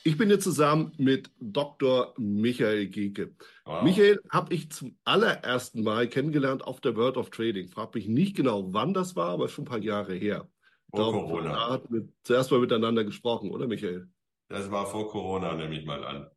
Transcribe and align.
Ich 0.07 0.19
bin 0.19 0.27
hier 0.27 0.39
zusammen 0.39 0.91
mit 0.99 1.31
Dr. 1.39 2.13
Michael 2.19 2.85
Geke. 2.89 3.33
Wow. 3.65 3.81
Michael 3.81 4.21
habe 4.29 4.53
ich 4.53 4.71
zum 4.71 4.95
allerersten 5.03 5.81
Mal 5.81 6.07
kennengelernt 6.07 6.63
auf 6.63 6.79
der 6.79 6.95
World 6.95 7.17
of 7.17 7.31
Trading. 7.31 7.69
Frag 7.69 7.95
mich 7.95 8.07
nicht 8.07 8.35
genau, 8.35 8.71
wann 8.71 8.93
das 8.93 9.15
war, 9.15 9.29
aber 9.29 9.49
schon 9.49 9.63
ein 9.63 9.67
paar 9.67 9.79
Jahre 9.79 10.13
her. 10.13 10.47
Vor 10.91 10.99
Darum, 10.99 11.25
Corona. 11.25 11.49
Da 11.53 11.69
hatten 11.71 11.91
wir 11.91 12.07
zuerst 12.21 12.51
mal 12.51 12.59
miteinander 12.59 13.03
gesprochen, 13.03 13.49
oder 13.49 13.65
Michael? 13.65 14.07
Das 14.47 14.69
war 14.69 14.85
vor 14.85 15.09
Corona, 15.09 15.55
nehme 15.55 15.75
ich 15.75 15.87
mal 15.87 16.03
an. 16.03 16.27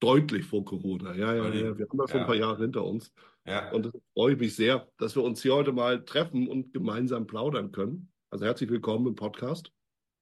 Deutlich 0.00 0.46
vor 0.46 0.64
Corona, 0.64 1.14
ja, 1.14 1.34
ja, 1.34 1.52
ja. 1.52 1.76
Wir 1.76 1.86
haben 1.86 1.98
da 1.98 2.08
schon 2.08 2.16
ja. 2.16 2.22
ein 2.22 2.26
paar 2.26 2.34
Jahre 2.34 2.62
hinter 2.62 2.82
uns. 2.86 3.12
Ja. 3.44 3.70
Und 3.72 3.84
da 3.84 3.90
freue 4.14 4.32
ich 4.32 4.38
mich 4.38 4.56
sehr, 4.56 4.88
dass 4.96 5.14
wir 5.14 5.22
uns 5.22 5.42
hier 5.42 5.54
heute 5.54 5.72
mal 5.72 6.02
treffen 6.02 6.48
und 6.48 6.72
gemeinsam 6.72 7.26
plaudern 7.26 7.72
können. 7.72 8.10
Also 8.30 8.46
herzlich 8.46 8.70
willkommen 8.70 9.06
im 9.06 9.16
Podcast. 9.16 9.70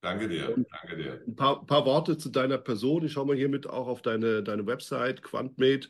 Danke 0.06 0.28
dir, 0.28 0.54
danke 0.70 0.96
dir. 0.96 1.20
Ein 1.26 1.34
paar, 1.34 1.66
paar, 1.66 1.84
Worte 1.84 2.16
zu 2.16 2.28
deiner 2.28 2.58
Person. 2.58 3.04
Ich 3.04 3.12
schaue 3.12 3.26
mal 3.26 3.34
hiermit 3.34 3.66
auch 3.66 3.88
auf 3.88 4.02
deine, 4.02 4.40
deine 4.44 4.64
Website, 4.64 5.20
Quantmate. 5.20 5.88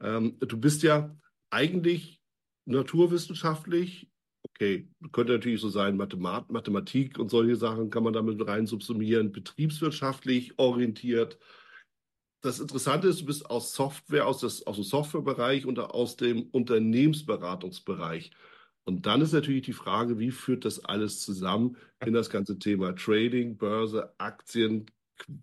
Ähm, 0.00 0.38
du 0.40 0.56
bist 0.58 0.82
ja 0.82 1.14
eigentlich 1.50 2.22
naturwissenschaftlich, 2.64 4.10
okay, 4.48 4.88
könnte 5.12 5.34
natürlich 5.34 5.60
so 5.60 5.68
sein, 5.68 5.98
Mathemat 5.98 6.50
Mathematik 6.50 7.18
und 7.18 7.28
solche 7.28 7.56
Sachen 7.56 7.90
kann 7.90 8.04
man 8.04 8.14
damit 8.14 8.46
rein 8.46 8.66
subsumieren, 8.66 9.32
betriebswirtschaftlich 9.32 10.58
orientiert. 10.58 11.38
Das 12.40 12.60
Interessante 12.60 13.08
ist, 13.08 13.20
du 13.20 13.26
bist 13.26 13.50
aus 13.50 13.74
Software, 13.74 14.26
aus, 14.26 14.40
des, 14.40 14.66
aus 14.66 14.76
dem 14.76 14.84
Softwarebereich 14.84 15.66
und 15.66 15.78
aus 15.78 16.16
dem 16.16 16.48
Unternehmensberatungsbereich. 16.52 18.30
Und 18.88 19.04
dann 19.04 19.20
ist 19.20 19.34
natürlich 19.34 19.66
die 19.66 19.74
Frage, 19.74 20.18
wie 20.18 20.30
führt 20.30 20.64
das 20.64 20.82
alles 20.82 21.20
zusammen 21.20 21.76
in 22.06 22.14
das 22.14 22.30
ganze 22.30 22.58
Thema 22.58 22.94
Trading, 22.94 23.58
Börse, 23.58 24.14
Aktien, 24.16 24.86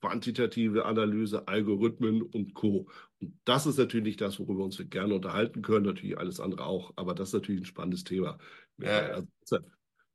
quantitative 0.01 0.85
Analyse, 0.85 1.47
Algorithmen 1.47 2.23
und 2.23 2.55
Co. 2.55 2.89
Und 3.21 3.37
das 3.45 3.67
ist 3.67 3.77
natürlich 3.77 4.17
das, 4.17 4.39
worüber 4.39 4.61
wir 4.61 4.65
uns 4.65 4.83
gerne 4.89 5.13
unterhalten 5.13 5.61
können, 5.61 5.85
natürlich 5.85 6.17
alles 6.17 6.39
andere 6.39 6.65
auch, 6.65 6.93
aber 6.95 7.13
das 7.13 7.29
ist 7.29 7.33
natürlich 7.35 7.61
ein 7.61 7.65
spannendes 7.65 8.03
Thema. 8.03 8.39
Ja. 8.79 9.21
Also, 9.43 9.59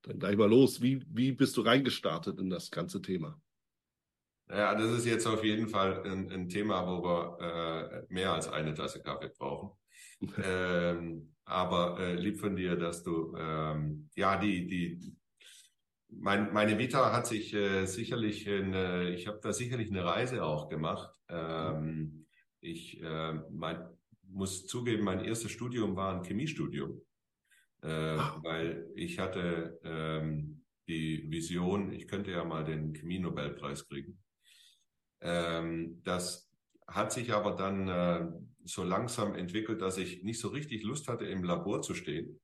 dann 0.02 0.18
gleich 0.18 0.36
mal 0.36 0.50
los. 0.50 0.82
Wie, 0.82 1.00
wie 1.06 1.30
bist 1.30 1.56
du 1.56 1.60
reingestartet 1.60 2.36
in 2.40 2.50
das 2.50 2.72
ganze 2.72 3.00
Thema? 3.00 3.40
Ja, 4.48 4.74
das 4.74 4.90
ist 4.90 5.06
jetzt 5.06 5.28
auf 5.28 5.44
jeden 5.44 5.68
Fall 5.68 6.02
ein, 6.02 6.32
ein 6.32 6.48
Thema, 6.48 6.84
wo 6.84 7.04
wir 7.04 8.06
äh, 8.08 8.12
mehr 8.12 8.32
als 8.32 8.48
eine 8.48 8.74
Tasse 8.74 9.00
Kaffee 9.00 9.28
brauchen. 9.28 9.70
ähm, 10.42 11.32
aber 11.50 11.98
äh, 11.98 12.14
lieb 12.14 12.38
von 12.38 12.56
dir, 12.56 12.76
dass 12.76 13.02
du 13.02 13.34
ähm, 13.36 14.08
ja 14.16 14.38
die 14.38 14.66
die 14.66 15.16
mein, 16.12 16.52
meine 16.52 16.78
Vita 16.78 17.12
hat 17.12 17.26
sich 17.26 17.54
äh, 17.54 17.86
sicherlich 17.86 18.46
in, 18.46 18.74
äh, 18.74 19.10
ich 19.10 19.26
habe 19.26 19.38
da 19.42 19.52
sicherlich 19.52 19.90
eine 19.90 20.04
Reise 20.04 20.44
auch 20.44 20.68
gemacht. 20.68 21.10
Ähm, 21.28 22.26
ich 22.60 23.00
äh, 23.02 23.34
mein, 23.50 23.88
muss 24.24 24.66
zugeben, 24.66 25.04
mein 25.04 25.24
erstes 25.24 25.50
Studium 25.50 25.96
war 25.96 26.14
ein 26.14 26.24
Chemiestudium, 26.24 27.00
äh, 27.82 27.88
weil 27.88 28.88
ich 28.94 29.18
hatte 29.18 29.78
ähm, 29.84 30.64
die 30.88 31.30
Vision, 31.30 31.92
ich 31.92 32.08
könnte 32.08 32.32
ja 32.32 32.44
mal 32.44 32.64
den 32.64 32.92
Chemie-Nobelpreis 32.92 33.88
kriegen. 33.88 34.18
Ähm, 35.20 36.00
das 36.02 36.50
hat 36.86 37.12
sich 37.12 37.32
aber 37.32 37.52
dann 37.52 37.88
äh, 37.88 38.26
so 38.64 38.84
langsam 38.84 39.34
entwickelt, 39.34 39.80
dass 39.80 39.98
ich 39.98 40.22
nicht 40.22 40.40
so 40.40 40.48
richtig 40.48 40.82
Lust 40.82 41.08
hatte, 41.08 41.24
im 41.26 41.42
Labor 41.44 41.82
zu 41.82 41.94
stehen. 41.94 42.40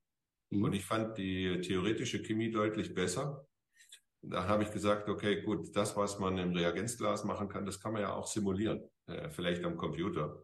Mhm. 0.49 0.63
Und 0.63 0.73
ich 0.73 0.85
fand 0.85 1.17
die 1.17 1.61
theoretische 1.61 2.21
Chemie 2.21 2.51
deutlich 2.51 2.93
besser. 2.93 3.45
Da 4.21 4.47
habe 4.47 4.63
ich 4.63 4.71
gesagt, 4.71 5.09
okay, 5.09 5.41
gut, 5.41 5.75
das, 5.75 5.95
was 5.95 6.19
man 6.19 6.37
im 6.37 6.53
Reagenzglas 6.53 7.23
machen 7.23 7.47
kann, 7.49 7.65
das 7.65 7.79
kann 7.79 7.93
man 7.93 8.01
ja 8.01 8.13
auch 8.13 8.27
simulieren, 8.27 8.81
äh, 9.05 9.29
vielleicht 9.29 9.63
am 9.63 9.77
Computer. 9.77 10.43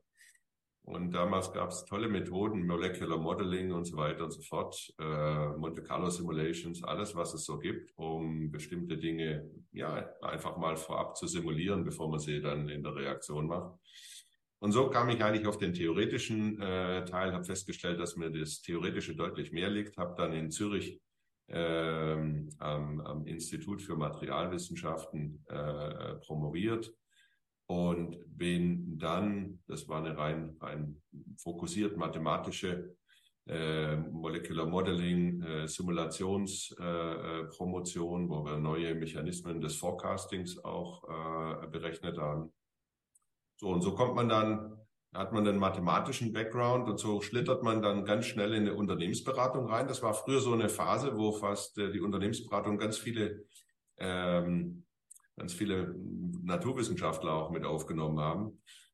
Und 0.85 1.11
damals 1.11 1.51
gab 1.53 1.69
es 1.69 1.85
tolle 1.85 2.09
Methoden, 2.09 2.67
Molecular 2.67 3.17
Modeling 3.17 3.71
und 3.71 3.85
so 3.85 3.95
weiter 3.95 4.25
und 4.25 4.31
so 4.31 4.41
fort, 4.41 4.93
äh, 4.99 5.47
Monte 5.55 5.81
Carlo 5.81 6.09
Simulations, 6.09 6.83
alles, 6.83 7.15
was 7.15 7.33
es 7.33 7.45
so 7.45 7.57
gibt, 7.57 7.97
um 7.97 8.51
bestimmte 8.51 8.97
Dinge 8.97 9.49
ja 9.71 10.09
einfach 10.21 10.57
mal 10.57 10.75
vorab 10.75 11.15
zu 11.15 11.25
simulieren, 11.25 11.85
bevor 11.85 12.09
man 12.09 12.19
sie 12.19 12.41
dann 12.41 12.67
in 12.67 12.83
der 12.83 12.95
Reaktion 12.95 13.47
macht. 13.47 13.79
Und 14.63 14.71
so 14.71 14.89
kam 14.89 15.09
ich 15.09 15.21
eigentlich 15.21 15.45
auf 15.45 15.57
den 15.57 15.73
theoretischen 15.73 16.57
äh, 16.61 17.03
Teil, 17.03 17.33
habe 17.33 17.43
festgestellt, 17.43 17.99
dass 17.99 18.15
mir 18.15 18.31
das 18.31 18.61
Theoretische 18.61 19.13
deutlich 19.13 19.51
mehr 19.51 19.69
liegt, 19.69 19.97
habe 19.97 20.15
dann 20.15 20.31
in 20.31 20.51
Zürich 20.51 21.01
ähm, 21.49 22.47
am, 22.59 23.01
am, 23.01 23.27
Institut 23.27 23.81
für 23.81 23.97
Materialwissenschaften 23.97 25.43
äh, 25.49 26.15
promoviert 26.25 26.93
und 27.67 28.17
bin 28.25 28.97
dann, 28.97 29.59
das 29.67 29.85
war 29.89 29.97
eine 29.97 30.17
rein, 30.17 30.55
rein 30.61 31.01
fokussiert 31.35 31.97
mathematische 31.97 32.95
äh, 33.45 33.97
Molecular 33.97 34.65
Modeling, 34.65 35.41
äh, 35.41 35.67
Simulationspromotion, 35.67 38.25
äh, 38.25 38.29
wo 38.29 38.45
wir 38.45 38.57
neue 38.59 38.95
Mechanismen 38.95 39.59
des 39.59 39.75
Forecastings 39.75 40.63
auch 40.63 41.03
äh, 41.03 41.67
berechnet 41.67 42.17
haben. 42.17 42.53
So, 43.63 43.69
und 43.69 43.81
so 43.81 43.95
kommt 43.95 44.13
man 44.13 44.27
dann, 44.27 44.77
hat 45.13 45.31
man 45.31 45.47
einen 45.47 45.57
mathematischen 45.57 46.33
Background 46.33 46.89
und 46.89 46.97
so 46.99 47.21
schlittert 47.21 47.63
man 47.63 47.81
dann 47.81 48.03
ganz 48.03 48.25
schnell 48.25 48.53
in 48.53 48.63
eine 48.63 48.73
Unternehmensberatung 48.73 49.67
rein. 49.67 49.87
Das 49.87 50.03
war 50.03 50.13
früher 50.13 50.41
so 50.41 50.51
eine 50.51 50.67
Phase, 50.67 51.17
wo 51.17 51.31
fast 51.31 51.77
äh, 51.77 51.89
die 51.89 52.01
Unternehmensberatung 52.01 52.77
ganz 52.77 52.97
viele, 52.97 53.45
ähm, 53.99 54.83
ganz 55.37 55.53
viele 55.53 55.95
Naturwissenschaftler 56.43 57.31
auch 57.31 57.51
mit 57.51 57.63
aufgenommen 57.63 58.19
haben. 58.19 58.47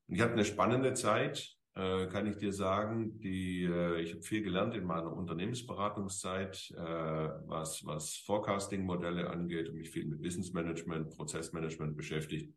Und 0.08 0.16
ich 0.16 0.22
hatte 0.22 0.34
eine 0.34 0.46
spannende 0.46 0.94
Zeit, 0.94 1.50
äh, 1.74 2.06
kann 2.06 2.28
ich 2.28 2.38
dir 2.38 2.54
sagen. 2.54 3.20
Die, 3.22 3.64
äh, 3.64 4.02
ich 4.02 4.12
habe 4.12 4.22
viel 4.22 4.44
gelernt 4.44 4.76
in 4.76 4.84
meiner 4.84 5.12
Unternehmensberatungszeit, 5.12 6.76
äh, 6.78 7.30
was, 7.48 7.84
was 7.88 8.18
Forecasting-Modelle 8.18 9.32
angeht 9.32 9.68
und 9.68 9.78
mich 9.78 9.90
viel 9.90 10.06
mit 10.06 10.22
Wissensmanagement, 10.22 11.10
Prozessmanagement 11.10 11.98
beschäftigt. 11.98 12.54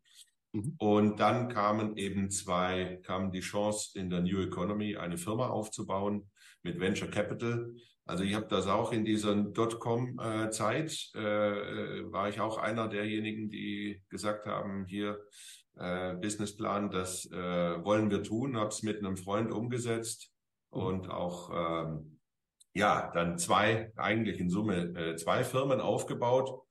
Mhm. 0.53 0.75
Und 0.77 1.19
dann 1.19 1.49
kamen 1.49 1.97
eben 1.97 2.29
zwei, 2.29 3.01
kam 3.03 3.31
die 3.31 3.41
Chance 3.41 3.99
in 3.99 4.09
der 4.09 4.21
New 4.21 4.39
Economy 4.41 4.95
eine 4.95 5.17
Firma 5.17 5.49
aufzubauen 5.49 6.29
mit 6.61 6.79
Venture 6.79 7.09
Capital. 7.09 7.73
Also 8.05 8.23
ich 8.23 8.35
habe 8.35 8.47
das 8.47 8.67
auch 8.67 8.91
in 8.91 9.05
dieser 9.05 9.33
Dotcom-Zeit, 9.35 11.11
äh, 11.15 11.19
äh, 11.19 12.11
war 12.11 12.29
ich 12.29 12.39
auch 12.41 12.57
einer 12.57 12.87
derjenigen, 12.87 13.49
die 13.49 14.01
gesagt 14.09 14.45
haben, 14.45 14.85
hier 14.85 15.19
äh, 15.77 16.13
Businessplan, 16.15 16.91
das 16.91 17.25
äh, 17.31 17.83
wollen 17.83 18.11
wir 18.11 18.21
tun, 18.21 18.57
habe 18.57 18.69
es 18.69 18.83
mit 18.83 18.99
einem 18.99 19.17
Freund 19.17 19.51
umgesetzt 19.51 20.31
mhm. 20.71 20.81
und 20.81 21.09
auch 21.09 21.49
ähm, 21.53 22.19
ja 22.73 23.09
dann 23.13 23.37
zwei, 23.37 23.91
eigentlich 23.95 24.39
in 24.39 24.49
Summe 24.49 24.93
äh, 24.95 25.15
zwei 25.15 25.43
Firmen 25.43 25.79
aufgebaut 25.79 26.62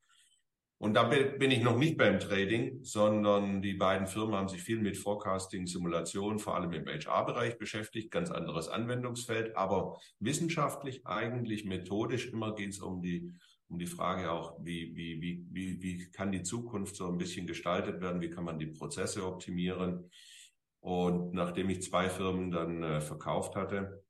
und 0.82 0.94
da 0.94 1.04
bin 1.04 1.52
ich 1.52 1.62
noch 1.62 1.78
nicht 1.78 1.96
beim 1.96 2.18
Trading, 2.18 2.82
sondern 2.82 3.62
die 3.62 3.74
beiden 3.74 4.08
Firmen 4.08 4.34
haben 4.34 4.48
sich 4.48 4.62
viel 4.62 4.80
mit 4.80 4.96
Forecasting, 4.96 5.68
Simulation, 5.68 6.40
vor 6.40 6.56
allem 6.56 6.72
im 6.72 6.86
HR-Bereich 6.86 7.56
beschäftigt, 7.56 8.10
ganz 8.10 8.32
anderes 8.32 8.66
Anwendungsfeld, 8.66 9.56
aber 9.56 10.00
wissenschaftlich 10.18 11.06
eigentlich 11.06 11.66
methodisch 11.66 12.26
immer 12.32 12.56
geht 12.56 12.70
es 12.70 12.80
um 12.80 13.00
die 13.00 13.32
um 13.68 13.78
die 13.78 13.86
Frage 13.86 14.32
auch, 14.32 14.58
wie, 14.58 14.94
wie, 14.96 15.22
wie, 15.22 15.46
wie, 15.52 15.80
wie 15.82 16.10
kann 16.10 16.32
die 16.32 16.42
Zukunft 16.42 16.96
so 16.96 17.06
ein 17.06 17.16
bisschen 17.16 17.46
gestaltet 17.46 18.00
werden, 18.00 18.20
wie 18.20 18.30
kann 18.30 18.44
man 18.44 18.58
die 18.58 18.66
Prozesse 18.66 19.24
optimieren. 19.24 20.10
Und 20.80 21.32
nachdem 21.32 21.70
ich 21.70 21.80
zwei 21.80 22.10
Firmen 22.10 22.50
dann 22.50 22.82
äh, 22.82 23.00
verkauft 23.00 23.54
hatte, 23.54 24.02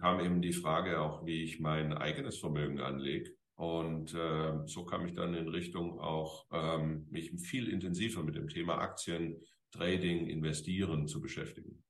kam 0.00 0.18
eben 0.18 0.42
die 0.42 0.52
Frage 0.52 1.00
auch, 1.00 1.24
wie 1.24 1.44
ich 1.44 1.60
mein 1.60 1.92
eigenes 1.92 2.36
Vermögen 2.36 2.80
anlege. 2.80 3.37
Und 3.58 4.14
äh, 4.14 4.52
so 4.66 4.84
kam 4.84 5.04
ich 5.06 5.14
dann 5.14 5.34
in 5.34 5.48
Richtung 5.48 5.98
auch, 5.98 6.46
ähm, 6.52 7.08
mich 7.10 7.32
viel 7.40 7.68
intensiver 7.68 8.22
mit 8.22 8.36
dem 8.36 8.48
Thema 8.48 8.78
Aktien, 8.78 9.36
Trading, 9.72 10.28
Investieren 10.28 11.08
zu 11.08 11.20
beschäftigen. 11.20 11.82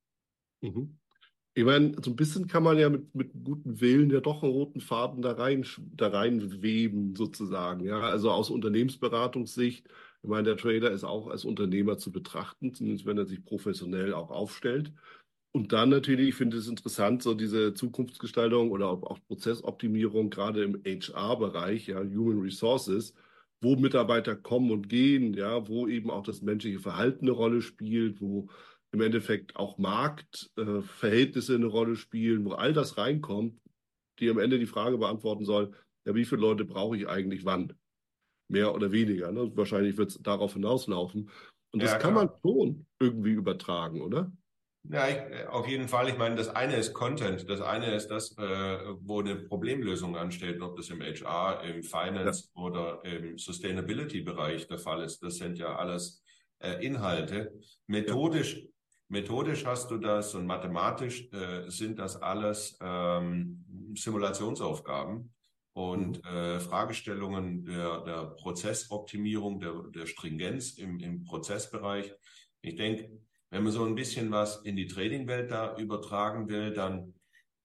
Mhm. 0.61 0.97
Ich 1.53 1.63
meine, 1.63 1.95
so 2.03 2.09
ein 2.09 2.15
bisschen 2.15 2.47
kann 2.47 2.63
man 2.63 2.79
ja 2.79 2.89
mit, 2.89 3.13
mit 3.13 3.31
gutem 3.43 3.79
Willen 3.79 4.09
ja 4.09 4.19
doch 4.19 4.41
einen 4.41 4.51
roten 4.51 4.81
Faden 4.81 5.21
da 5.21 5.33
rein, 5.33 5.63
da 5.93 6.07
rein 6.07 6.63
weben, 6.63 7.15
sozusagen. 7.15 7.85
Ja, 7.85 7.99
also 7.99 8.31
aus 8.31 8.49
Unternehmensberatungssicht. 8.49 9.87
Ich 10.23 10.29
meine, 10.29 10.43
der 10.45 10.57
Trader 10.57 10.89
ist 10.89 11.03
auch 11.03 11.27
als 11.27 11.45
Unternehmer 11.45 11.99
zu 11.99 12.11
betrachten, 12.11 12.73
zumindest 12.73 13.05
wenn 13.05 13.19
er 13.19 13.27
sich 13.27 13.45
professionell 13.45 14.15
auch 14.15 14.31
aufstellt. 14.31 14.91
Und 15.51 15.73
dann 15.73 15.89
natürlich, 15.89 16.29
ich 16.29 16.35
finde 16.35 16.57
es 16.57 16.67
interessant, 16.67 17.23
so 17.23 17.33
diese 17.33 17.73
Zukunftsgestaltung 17.73 18.71
oder 18.71 18.89
auch 18.89 19.19
Prozessoptimierung, 19.27 20.29
gerade 20.29 20.63
im 20.63 20.81
HR-Bereich, 20.85 21.87
ja, 21.87 21.99
Human 22.01 22.41
Resources, 22.41 23.15
wo 23.61 23.75
Mitarbeiter 23.75 24.35
kommen 24.35 24.71
und 24.71 24.89
gehen, 24.89 25.33
ja, 25.33 25.67
wo 25.67 25.87
eben 25.87 26.11
auch 26.11 26.23
das 26.23 26.41
menschliche 26.41 26.79
Verhalten 26.79 27.25
eine 27.25 27.31
Rolle 27.31 27.61
spielt, 27.61 28.21
wo 28.21 28.47
im 28.91 29.01
Endeffekt 29.01 29.55
auch 29.55 29.77
Marktverhältnisse 29.77 31.53
äh, 31.53 31.55
eine 31.55 31.65
Rolle 31.65 31.95
spielen, 31.95 32.45
wo 32.45 32.51
all 32.51 32.73
das 32.73 32.97
reinkommt, 32.97 33.59
die 34.19 34.29
am 34.29 34.39
Ende 34.39 34.59
die 34.59 34.65
Frage 34.65 34.97
beantworten 34.97 35.45
soll, 35.45 35.71
ja, 36.05 36.15
wie 36.15 36.25
viele 36.25 36.41
Leute 36.41 36.65
brauche 36.65 36.95
ich 36.95 37.07
eigentlich 37.07 37.43
wann? 37.43 37.73
Mehr 38.49 38.73
oder 38.73 38.91
weniger. 38.91 39.31
Ne? 39.31 39.51
Wahrscheinlich 39.55 39.97
wird 39.97 40.11
es 40.11 40.21
darauf 40.21 40.53
hinauslaufen. 40.53 41.29
Und 41.71 41.83
das 41.83 41.91
ja, 41.91 41.97
kann 41.99 42.15
man 42.15 42.29
schon 42.41 42.87
irgendwie 42.99 43.31
übertragen, 43.31 44.01
oder? 44.01 44.31
Ja, 44.83 45.07
ich, 45.07 45.17
äh, 45.17 45.45
auf 45.47 45.67
jeden 45.67 45.87
Fall. 45.87 46.09
Ich 46.09 46.17
meine, 46.17 46.35
das 46.35 46.49
eine 46.49 46.75
ist 46.75 46.93
Content, 46.93 47.49
das 47.49 47.61
eine 47.61 47.93
ist 47.93 48.07
das, 48.07 48.37
äh, 48.37 48.79
wo 49.01 49.19
eine 49.19 49.35
Problemlösung 49.35 50.15
ansteht, 50.15 50.61
ob 50.61 50.77
das 50.77 50.89
im 50.89 51.01
HR, 51.01 51.63
im 51.63 51.83
Finance 51.83 52.49
ja. 52.55 52.61
oder 52.61 53.03
im 53.03 53.37
Sustainability-Bereich 53.37 54.67
der 54.67 54.79
Fall 54.79 55.03
ist. 55.03 55.21
Das 55.21 55.35
sind 55.35 55.57
ja 55.57 55.75
alles 55.75 56.23
äh, 56.59 56.85
Inhalte. 56.85 57.53
Methodisch 57.87 58.55
ja. 58.55 58.67
Methodisch 59.11 59.65
hast 59.65 59.89
du 59.89 59.97
das 59.97 60.35
und 60.35 60.45
mathematisch 60.45 61.27
äh, 61.33 61.67
sind 61.67 61.97
das 61.97 62.21
alles 62.21 62.77
ähm, 62.79 63.65
Simulationsaufgaben 63.95 65.33
und 65.73 66.23
mhm. 66.23 66.29
äh, 66.29 66.59
Fragestellungen 66.59 67.65
der, 67.65 68.01
der 68.01 68.25
Prozessoptimierung, 68.37 69.59
der, 69.59 69.73
der 69.89 70.05
Stringenz 70.05 70.77
im, 70.77 70.99
im 70.99 71.23
Prozessbereich. 71.23 72.13
Ich 72.61 72.75
denke, 72.75 73.09
wenn 73.49 73.63
man 73.63 73.71
so 73.71 73.83
ein 73.85 73.95
bisschen 73.95 74.31
was 74.31 74.63
in 74.63 74.75
die 74.75 74.87
Trading-Welt 74.87 75.51
da 75.51 75.75
übertragen 75.77 76.49
will, 76.49 76.73
dann 76.73 77.13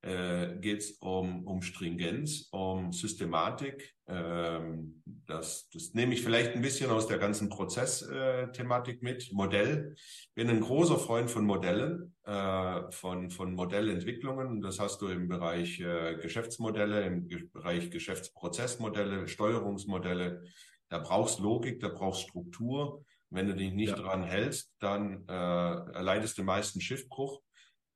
äh, 0.05 0.59
geht 0.61 0.81
es 0.81 0.91
um, 1.01 1.47
um 1.47 1.63
Stringenz, 1.63 2.49
um 2.51 2.93
Systematik. 2.93 3.95
Ähm, 4.07 5.03
das, 5.05 5.71
das 5.71 5.95
nehme 5.95 6.13
ich 6.13 6.23
vielleicht 6.23 6.55
ein 6.55 6.61
bisschen 6.61 6.91
aus 6.91 7.07
der 7.07 7.17
ganzen 7.17 7.49
Prozessthematik 7.49 8.97
äh, 9.01 9.05
mit. 9.05 9.33
Modell. 9.33 9.95
Bin 10.35 10.51
ein 10.51 10.61
großer 10.61 10.99
Freund 10.99 11.31
von 11.31 11.47
Modellen, 11.47 12.15
äh, 12.25 12.83
von, 12.91 13.31
von 13.31 13.55
Modellentwicklungen. 13.55 14.61
Das 14.61 14.79
hast 14.79 15.01
du 15.01 15.09
im 15.09 15.27
Bereich 15.27 15.81
äh, 15.81 16.17
Geschäftsmodelle, 16.21 17.07
im 17.07 17.27
Ge 17.27 17.49
Bereich 17.51 17.91
Geschäftsprozessmodelle, 17.91 19.27
Steuerungsmodelle. 19.27 20.43
Da 20.91 20.99
brauchst 20.99 21.41
Logik, 21.41 21.81
da 21.81 21.89
brauchst 21.89 22.29
Struktur. 22.29 23.07
Wenn 23.35 23.49
du 23.49 23.55
dich 23.55 23.73
nicht 23.73 23.91
ja. 23.91 23.97
dran 23.97 24.23
hältst, 24.23 24.73
dann 24.79 25.25
äh, 25.29 25.33
erleidest 25.33 26.39
du 26.39 26.45
meist 26.45 26.77
einen 26.77 26.83
Schiffbruch. 26.83 27.43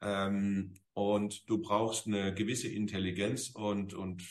Ähm, 0.00 0.74
und 0.94 1.48
du 1.48 1.58
brauchst 1.58 2.06
eine 2.08 2.34
gewisse 2.34 2.68
Intelligenz 2.68 3.50
und, 3.50 3.94
und 3.94 4.22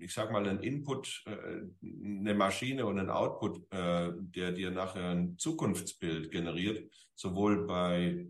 ich 0.00 0.12
sag 0.12 0.32
mal, 0.32 0.46
einen 0.46 0.60
Input, 0.60 1.22
äh, 1.26 1.62
eine 1.82 2.34
Maschine 2.34 2.84
und 2.86 2.98
einen 2.98 3.10
Output, 3.10 3.72
äh, 3.72 4.12
der 4.16 4.52
dir 4.52 4.70
nachher 4.72 5.10
ein 5.10 5.38
Zukunftsbild 5.38 6.32
generiert, 6.32 6.92
sowohl 7.14 7.66
bei 7.66 8.26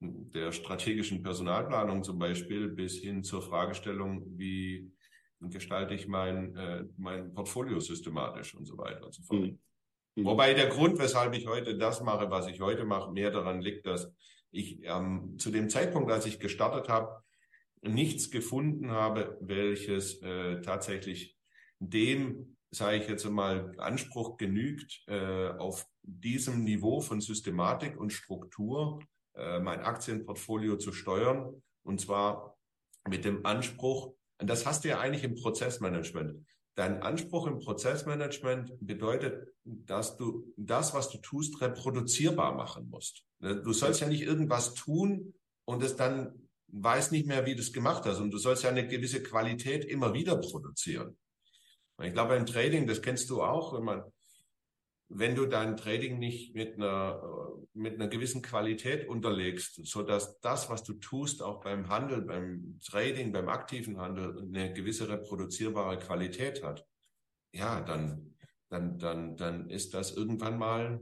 der 0.00 0.52
strategischen 0.52 1.22
Personalplanung 1.22 2.02
zum 2.02 2.18
Beispiel 2.18 2.68
bis 2.68 2.98
hin 2.98 3.22
zur 3.22 3.42
Fragestellung, 3.42 4.24
wie 4.36 4.92
gestalte 5.40 5.94
ich 5.94 6.08
mein, 6.08 6.56
äh, 6.56 6.84
mein 6.96 7.32
Portfolio 7.32 7.78
systematisch 7.78 8.54
und 8.54 8.66
so 8.66 8.76
weiter 8.78 9.06
und 9.06 9.14
so 9.14 9.22
fort. 9.22 9.42
Mhm. 9.42 9.58
Wobei 10.16 10.54
der 10.54 10.68
Grund, 10.68 10.98
weshalb 10.98 11.34
ich 11.34 11.46
heute 11.46 11.76
das 11.76 12.00
mache, 12.00 12.30
was 12.30 12.46
ich 12.46 12.60
heute 12.60 12.84
mache, 12.84 13.10
mehr 13.10 13.30
daran 13.30 13.60
liegt, 13.60 13.86
dass 13.86 14.12
ich 14.50 14.78
ähm, 14.84 15.36
zu 15.38 15.50
dem 15.50 15.68
Zeitpunkt, 15.68 16.10
als 16.10 16.26
ich 16.26 16.38
gestartet 16.38 16.88
habe, 16.88 17.22
nichts 17.82 18.30
gefunden 18.30 18.92
habe, 18.92 19.36
welches 19.40 20.22
äh, 20.22 20.60
tatsächlich 20.60 21.36
dem, 21.80 22.56
sage 22.70 22.98
ich 22.98 23.08
jetzt 23.08 23.28
mal, 23.28 23.72
Anspruch 23.78 24.36
genügt, 24.36 25.02
äh, 25.08 25.48
auf 25.48 25.84
diesem 26.02 26.62
Niveau 26.64 27.00
von 27.00 27.20
Systematik 27.20 27.98
und 27.98 28.12
Struktur 28.12 29.00
äh, 29.34 29.58
mein 29.58 29.80
Aktienportfolio 29.80 30.76
zu 30.76 30.92
steuern. 30.92 31.62
Und 31.82 32.00
zwar 32.00 32.56
mit 33.08 33.24
dem 33.24 33.44
Anspruch, 33.44 34.14
und 34.38 34.48
das 34.48 34.64
hast 34.64 34.84
du 34.84 34.88
ja 34.88 35.00
eigentlich 35.00 35.24
im 35.24 35.34
Prozessmanagement. 35.34 36.46
Dein 36.74 37.02
Anspruch 37.02 37.46
im 37.46 37.60
Prozessmanagement 37.60 38.72
bedeutet, 38.80 39.48
dass 39.64 40.16
du 40.16 40.52
das, 40.56 40.92
was 40.92 41.08
du 41.08 41.18
tust, 41.18 41.60
reproduzierbar 41.60 42.54
machen 42.54 42.88
musst. 42.90 43.24
Ne, 43.38 43.62
du 43.62 43.72
sollst 43.72 44.00
ja 44.00 44.08
nicht 44.08 44.22
irgendwas 44.22 44.74
tun 44.74 45.34
und 45.64 45.82
es 45.82 45.94
dann 45.94 46.48
weiß 46.68 47.12
nicht 47.12 47.26
mehr, 47.26 47.46
wie 47.46 47.54
du 47.54 47.60
es 47.60 47.72
gemacht 47.72 48.04
hast. 48.04 48.18
Und 48.18 48.32
du 48.32 48.38
sollst 48.38 48.64
ja 48.64 48.70
eine 48.70 48.88
gewisse 48.88 49.22
Qualität 49.22 49.84
immer 49.84 50.12
wieder 50.12 50.36
produzieren. 50.36 51.16
Ich 52.02 52.12
glaube, 52.12 52.34
im 52.34 52.46
Trading, 52.46 52.88
das 52.88 53.00
kennst 53.00 53.30
du 53.30 53.42
auch, 53.42 53.72
wenn 53.72 53.84
man, 53.84 54.02
wenn 55.08 55.34
du 55.34 55.46
dein 55.46 55.76
Trading 55.76 56.18
nicht 56.18 56.54
mit 56.54 56.74
einer, 56.74 57.22
mit 57.74 57.94
einer 57.94 58.08
gewissen 58.08 58.42
Qualität 58.42 59.08
unterlegst, 59.08 59.86
so 59.86 60.02
dass 60.02 60.40
das, 60.40 60.70
was 60.70 60.82
du 60.82 60.94
tust, 60.94 61.42
auch 61.42 61.60
beim 61.60 61.88
Handel, 61.88 62.22
beim 62.22 62.80
Trading, 62.84 63.32
beim 63.32 63.48
aktiven 63.48 63.98
Handel 63.98 64.38
eine 64.40 64.72
gewisse 64.72 65.08
reproduzierbare 65.08 65.98
Qualität 65.98 66.62
hat, 66.62 66.86
ja, 67.52 67.80
dann, 67.80 68.34
dann, 68.70 68.98
dann, 68.98 69.36
dann 69.36 69.70
ist 69.70 69.94
das 69.94 70.16
irgendwann 70.16 70.58
mal, 70.58 71.00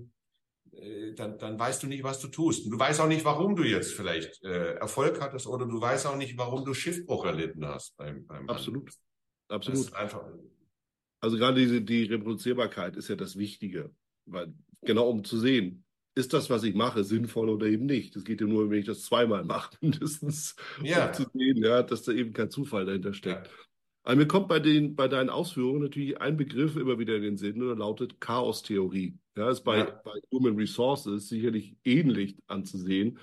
äh, 0.73 1.15
dann, 1.15 1.39
dann 1.39 1.59
weißt 1.59 1.83
du 1.83 1.87
nicht, 1.87 2.03
was 2.03 2.21
du 2.21 2.29
tust. 2.29 2.65
Und 2.65 2.73
du 2.73 2.79
weißt 2.79 3.01
auch 3.01 3.09
nicht, 3.09 3.25
warum 3.25 3.57
du 3.57 3.63
jetzt 3.63 3.93
vielleicht 3.93 4.43
äh, 4.43 4.75
Erfolg 4.75 5.21
hattest 5.21 5.47
oder 5.47 5.67
du 5.67 5.81
weißt 5.81 6.07
auch 6.07 6.17
nicht, 6.17 6.37
warum 6.37 6.65
du 6.65 6.75
Schiffbruch 6.75 7.25
erlitten 7.25 7.65
hast 7.67 7.97
beim, 7.97 8.27
beim 8.27 8.49
Absolut. 8.49 8.91
Handel. 8.91 8.95
Absolut. 9.49 9.95
Einfach, 9.95 10.25
also 11.23 11.37
gerade 11.39 11.61
diese, 11.61 11.81
die 11.81 12.05
Reproduzierbarkeit 12.05 12.97
ist 12.97 13.09
ja 13.09 13.17
das 13.17 13.39
Wichtige. 13.39 13.91
Weil, 14.27 14.53
genau 14.83 15.09
um 15.09 15.25
zu 15.25 15.39
sehen, 15.39 15.85
ist 16.15 16.35
das, 16.35 16.51
was 16.51 16.65
ich 16.65 16.75
mache, 16.75 17.05
sinnvoll 17.05 17.49
oder 17.49 17.67
eben 17.67 17.87
nicht. 17.87 18.17
Es 18.17 18.25
geht 18.25 18.41
ja 18.41 18.47
nur, 18.47 18.69
wenn 18.69 18.81
ich 18.81 18.87
das 18.87 19.05
zweimal 19.05 19.45
mache, 19.45 19.77
mindestens, 19.81 20.57
ja. 20.83 21.07
um 21.07 21.15
zu 21.15 21.25
sehen, 21.33 21.59
ja, 21.59 21.83
dass 21.83 22.03
da 22.03 22.13
eben 22.13 22.33
kein 22.33 22.51
Zufall 22.51 22.85
dahinter 22.85 23.15
steckt. 23.15 23.47
Ja. 23.47 23.53
Aber 24.05 24.17
mir 24.17 24.27
kommt 24.27 24.49
bei, 24.49 24.59
den, 24.59 24.97
bei 24.97 25.07
deinen 25.07 25.31
Ausführungen 25.31 25.83
natürlich 25.83 26.21
ein 26.21 26.37
Begriff 26.37 26.77
immer 26.77 26.99
wieder 26.99 27.15
in 27.17 27.23
den 27.23 27.37
Sinn 27.37 27.63
und 27.63 27.69
der 27.69 27.77
lautet 27.77 28.21
Chaostheorie. 28.21 29.17
Ja, 29.37 29.49
ist 29.49 29.63
bei, 29.63 29.79
ja. 29.79 30.03
bei 30.05 30.21
Human 30.33 30.57
Resources 30.57 31.29
sicherlich 31.29 31.77
ähnlich 31.85 32.37
anzusehen 32.49 33.19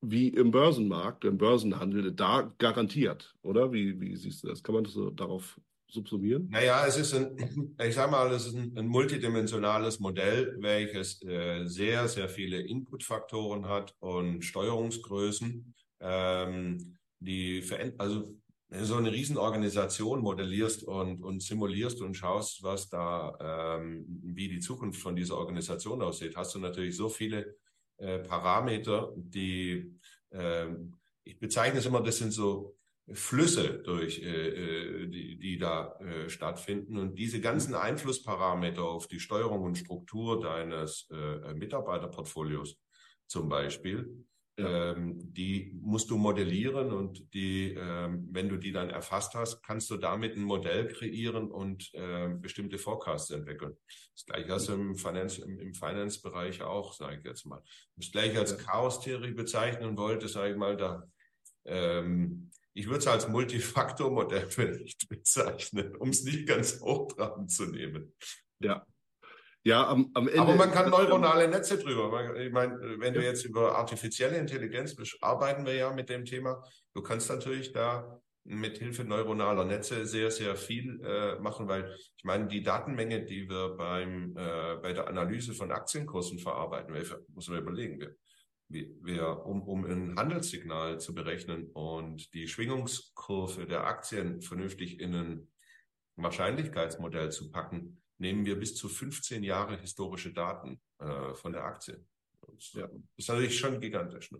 wie 0.00 0.28
im 0.28 0.50
Börsenmarkt, 0.50 1.24
im 1.24 1.38
Börsenhandel, 1.38 2.12
da 2.12 2.52
garantiert, 2.58 3.34
oder? 3.42 3.72
Wie, 3.72 4.00
wie 4.00 4.16
siehst 4.16 4.42
du 4.42 4.48
das? 4.48 4.62
Kann 4.62 4.74
man 4.74 4.84
das 4.84 4.92
so 4.92 5.10
darauf 5.10 5.58
subsumieren? 5.94 6.48
Naja, 6.50 6.84
es 6.86 6.98
ist 6.98 7.14
ein, 7.14 7.74
ich 7.82 7.94
sag 7.94 8.10
mal, 8.10 8.30
es 8.32 8.46
ist 8.46 8.56
ein, 8.56 8.76
ein 8.76 8.86
multidimensionales 8.86 10.00
Modell, 10.00 10.56
welches 10.60 11.22
äh, 11.22 11.64
sehr, 11.66 12.08
sehr 12.08 12.28
viele 12.28 12.60
Inputfaktoren 12.60 13.68
hat 13.68 13.94
und 14.00 14.44
Steuerungsgrößen, 14.44 15.74
ähm, 16.00 16.98
die 17.20 17.64
also 17.98 18.34
wenn 18.68 18.80
du 18.80 18.86
so 18.86 18.96
eine 18.96 19.12
Riesenorganisation 19.12 20.20
modellierst 20.20 20.82
und, 20.82 21.22
und 21.22 21.40
simulierst 21.42 22.00
und 22.00 22.14
schaust, 22.14 22.62
was 22.64 22.88
da, 22.88 23.78
ähm, 23.78 24.04
wie 24.08 24.48
die 24.48 24.58
Zukunft 24.58 25.00
von 25.00 25.14
dieser 25.14 25.38
Organisation 25.38 26.02
aussieht, 26.02 26.34
hast 26.36 26.56
du 26.56 26.58
natürlich 26.58 26.96
so 26.96 27.08
viele 27.08 27.56
äh, 27.98 28.18
Parameter, 28.18 29.12
die, 29.16 29.94
äh, 30.30 30.66
ich 31.22 31.38
bezeichne 31.38 31.78
es 31.78 31.86
immer, 31.86 32.02
das 32.02 32.18
sind 32.18 32.32
so 32.32 32.73
Flüsse 33.12 33.82
durch, 33.84 34.22
äh, 34.22 34.48
äh, 34.48 35.06
die, 35.08 35.38
die 35.38 35.58
da 35.58 35.98
äh, 36.00 36.28
stattfinden. 36.28 36.96
Und 36.96 37.18
diese 37.18 37.40
ganzen 37.40 37.74
Einflussparameter 37.74 38.82
auf 38.82 39.08
die 39.08 39.20
Steuerung 39.20 39.62
und 39.62 39.76
Struktur 39.76 40.40
deines 40.40 41.08
äh, 41.10 41.52
Mitarbeiterportfolios 41.54 42.76
zum 43.26 43.48
Beispiel, 43.48 44.24
Ja. 44.56 44.92
Ähm, 44.92 45.18
die 45.32 45.76
musst 45.82 46.10
du 46.10 46.16
modellieren 46.16 46.92
und 46.92 47.34
die, 47.34 47.74
ähm, 47.74 48.28
wenn 48.30 48.48
du 48.48 48.56
die 48.56 48.70
dann 48.70 48.88
erfasst 48.88 49.34
hast, 49.34 49.62
kannst 49.64 49.90
du 49.90 49.96
damit 49.96 50.36
ein 50.36 50.44
Modell 50.44 50.86
kreieren 50.86 51.50
und 51.50 51.92
äh, 51.94 52.28
bestimmte 52.40 52.78
Forecasts 52.78 53.30
entwickeln. 53.30 53.76
Das 54.14 54.24
gleiche 54.26 54.52
hast 54.52 54.68
du 54.68 54.74
im 54.74 54.94
Finance, 54.94 55.42
im, 55.42 55.58
im 55.58 55.74
Finance-Bereich 55.74 56.62
auch, 56.62 56.92
sage 56.92 57.18
ich 57.18 57.24
jetzt 57.24 57.46
mal. 57.46 57.62
Das 57.96 58.12
gleiche 58.12 58.38
als 58.38 58.56
Chaos-Theorie 58.56 59.32
bezeichnen 59.32 59.96
wollte, 59.96 60.28
sage 60.28 60.52
ich 60.52 60.56
mal, 60.56 60.76
da 60.76 61.02
ähm, 61.64 62.50
ich 62.74 62.86
würde 62.86 62.98
es 62.98 63.06
als 63.06 63.28
Multifaktor-Modell 63.28 64.46
vielleicht 64.50 65.08
bezeichnen, 65.08 65.96
um 65.96 66.10
es 66.10 66.24
nicht 66.24 66.46
ganz 66.46 66.80
hochtrabend 66.80 67.50
zu 67.50 67.66
nehmen. 67.66 68.12
Ja, 68.60 68.86
ja, 69.66 69.88
am, 69.88 70.10
am 70.12 70.28
Ende. 70.28 70.42
Aber 70.42 70.54
man 70.56 70.70
kann 70.70 70.90
neuronale 70.90 71.48
Netze 71.48 71.78
drüber. 71.78 72.36
Ich 72.36 72.52
meine, 72.52 72.78
wenn 72.98 73.14
du 73.14 73.22
jetzt 73.22 73.46
über 73.46 73.78
artifizielle 73.78 74.36
Intelligenz 74.36 74.94
arbeiten 75.22 75.64
wir 75.64 75.74
ja 75.74 75.90
mit 75.90 76.10
dem 76.10 76.26
Thema. 76.26 76.62
Du 76.92 77.00
kannst 77.00 77.30
natürlich 77.30 77.72
da 77.72 78.20
mit 78.44 78.76
Hilfe 78.76 79.04
neuronaler 79.04 79.64
Netze 79.64 80.04
sehr, 80.04 80.30
sehr 80.30 80.54
viel 80.54 81.00
äh, 81.02 81.36
machen, 81.40 81.66
weil 81.66 81.96
ich 82.14 82.24
meine, 82.24 82.46
die 82.46 82.62
Datenmenge, 82.62 83.24
die 83.24 83.48
wir 83.48 83.70
beim, 83.70 84.36
äh, 84.36 84.76
bei 84.82 84.92
der 84.92 85.08
Analyse 85.08 85.54
von 85.54 85.72
Aktienkursen 85.72 86.38
verarbeiten, 86.38 86.94
muss 87.28 87.48
man 87.48 87.58
überlegen, 87.58 87.98
wir, 88.00 88.14
wir, 88.68 89.44
um, 89.46 89.62
um 89.62 89.84
ein 89.84 90.16
Handelssignal 90.16 90.98
zu 91.00 91.14
berechnen 91.14 91.70
und 91.72 92.32
die 92.34 92.48
Schwingungskurve 92.48 93.66
der 93.66 93.86
Aktien 93.86 94.40
vernünftig 94.40 95.00
in 95.00 95.14
ein 95.14 95.48
Wahrscheinlichkeitsmodell 96.16 97.30
zu 97.30 97.50
packen, 97.50 98.00
nehmen 98.18 98.46
wir 98.46 98.58
bis 98.58 98.76
zu 98.76 98.88
15 98.88 99.42
Jahre 99.42 99.78
historische 99.78 100.32
Daten 100.32 100.80
äh, 100.98 101.34
von 101.34 101.52
der 101.52 101.64
Aktie. 101.64 102.04
Das, 102.46 102.72
ja. 102.72 102.88
ist 103.16 103.28
natürlich 103.28 103.58
schon 103.58 103.80
gigantisch. 103.80 104.30
Ne? 104.32 104.38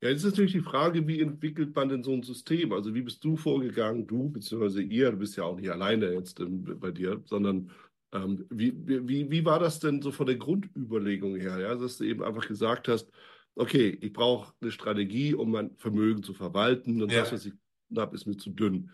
Ja, 0.00 0.08
jetzt 0.08 0.24
ist 0.24 0.32
natürlich 0.32 0.52
die 0.52 0.60
Frage, 0.60 1.06
wie 1.06 1.20
entwickelt 1.20 1.74
man 1.76 1.88
denn 1.88 2.02
so 2.02 2.12
ein 2.12 2.22
System? 2.22 2.72
Also 2.72 2.94
wie 2.94 3.02
bist 3.02 3.22
du 3.22 3.36
vorgegangen, 3.36 4.06
du 4.06 4.30
beziehungsweise 4.30 4.82
ihr, 4.82 5.12
du 5.12 5.18
bist 5.18 5.36
ja 5.36 5.44
auch 5.44 5.56
nicht 5.56 5.70
alleine 5.70 6.12
jetzt 6.12 6.40
bei 6.44 6.90
dir, 6.90 7.22
sondern 7.24 7.70
ähm, 8.12 8.46
wie, 8.50 8.74
wie, 8.86 9.30
wie 9.30 9.44
war 9.44 9.58
das 9.58 9.80
denn 9.80 10.02
so 10.02 10.12
von 10.12 10.26
der 10.26 10.36
Grundüberlegung 10.36 11.36
her? 11.36 11.58
Ja? 11.58 11.74
Dass 11.74 11.98
du 11.98 12.04
eben 12.04 12.22
einfach 12.22 12.46
gesagt 12.46 12.88
hast, 12.88 13.10
okay, 13.54 13.98
ich 14.00 14.12
brauche 14.12 14.52
eine 14.60 14.70
Strategie, 14.70 15.34
um 15.34 15.50
mein 15.50 15.76
Vermögen 15.76 16.22
zu 16.22 16.34
verwalten 16.34 17.02
und 17.02 17.12
ja. 17.12 17.20
das, 17.20 17.32
was 17.32 17.46
ich 17.46 17.52
habe, 17.96 18.14
ist 18.16 18.26
mir 18.26 18.36
zu 18.36 18.50
dünn 18.50 18.90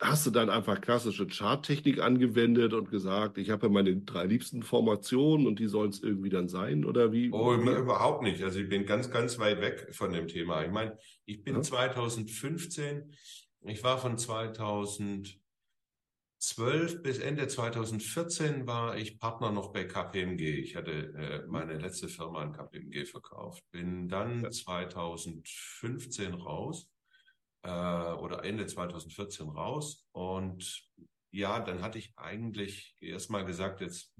hast 0.00 0.26
du 0.26 0.30
dann 0.30 0.48
einfach 0.48 0.80
klassische 0.80 1.26
Charttechnik 1.26 2.00
angewendet 2.00 2.72
und 2.72 2.90
gesagt, 2.90 3.36
ich 3.38 3.50
habe 3.50 3.66
ja 3.66 3.72
meine 3.72 3.96
drei 3.96 4.26
liebsten 4.26 4.62
Formationen 4.62 5.46
und 5.46 5.58
die 5.58 5.66
sollen 5.66 5.90
es 5.90 6.00
irgendwie 6.02 6.28
dann 6.28 6.48
sein? 6.48 6.84
Oder 6.84 7.12
wie? 7.12 7.30
Oh, 7.32 7.52
überhaupt 7.54 8.22
nicht. 8.22 8.42
Also 8.42 8.60
ich 8.60 8.68
bin 8.68 8.86
ganz, 8.86 9.10
ganz 9.10 9.38
weit 9.38 9.60
weg 9.60 9.88
von 9.92 10.12
dem 10.12 10.28
Thema. 10.28 10.64
Ich 10.64 10.70
meine, 10.70 10.96
ich 11.24 11.42
bin 11.42 11.56
ja. 11.56 11.62
2015, 11.62 13.12
ich 13.62 13.82
war 13.82 13.98
von 13.98 14.16
2012 16.38 17.02
bis 17.02 17.18
Ende 17.18 17.48
2014 17.48 18.66
war 18.66 18.96
ich 18.96 19.18
Partner 19.18 19.50
noch 19.50 19.72
bei 19.72 19.84
KPMG. 19.84 20.60
Ich 20.60 20.76
hatte 20.76 20.92
äh, 20.92 21.46
meine 21.48 21.78
letzte 21.78 22.08
Firma 22.08 22.42
an 22.42 22.52
KPMG 22.52 23.06
verkauft. 23.06 23.64
Bin 23.72 24.08
dann 24.08 24.44
ja. 24.44 24.50
2015 24.50 26.34
raus 26.34 26.88
äh, 27.62 27.68
oder 27.70 28.44
Ende 28.44 28.66
2014 28.66 29.48
raus. 29.48 30.06
Und 30.12 30.88
ja, 31.32 31.58
dann 31.58 31.82
hatte 31.82 31.98
ich 31.98 32.12
eigentlich 32.16 32.94
erstmal 33.00 33.44
gesagt, 33.44 33.80
jetzt, 33.80 34.14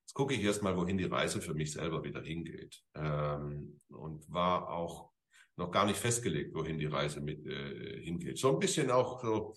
jetzt 0.00 0.12
gucke 0.12 0.34
ich 0.34 0.42
erstmal, 0.42 0.76
wohin 0.76 0.98
die 0.98 1.04
Reise 1.04 1.40
für 1.40 1.54
mich 1.54 1.72
selber 1.72 2.04
wieder 2.04 2.20
hingeht. 2.20 2.82
Ähm, 2.94 3.80
und 3.88 4.30
war 4.30 4.68
auch 4.68 5.10
noch 5.56 5.70
gar 5.70 5.86
nicht 5.86 5.98
festgelegt, 5.98 6.54
wohin 6.54 6.78
die 6.78 6.86
Reise 6.86 7.22
mit 7.22 7.46
äh, 7.46 8.02
hingeht. 8.02 8.36
So 8.36 8.52
ein 8.52 8.58
bisschen 8.58 8.90
auch 8.90 9.22
so, 9.22 9.54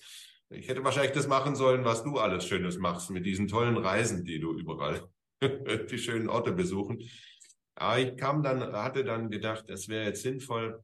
ich 0.54 0.68
hätte 0.68 0.84
wahrscheinlich 0.84 1.14
das 1.14 1.28
machen 1.28 1.56
sollen, 1.56 1.86
was 1.86 2.04
du 2.04 2.18
alles 2.18 2.46
Schönes 2.46 2.78
machst, 2.78 3.10
mit 3.10 3.26
diesen 3.26 3.48
tollen 3.48 3.78
Reisen, 3.78 4.26
die 4.26 4.40
du 4.40 4.54
überall, 4.54 5.08
die 5.42 5.98
schönen 5.98 6.30
Orte 6.30 6.52
besuchen. 6.52 7.02
Aber 7.76 8.00
ich 8.00 8.18
kam 8.18 8.44
dann, 8.44 8.74
hatte 8.74 9.04
dann 9.04 9.30
gedacht, 9.30 9.70
es 9.70 9.88
wäre 9.90 10.06
jetzt 10.06 10.22
sinnvoll, 10.22 10.84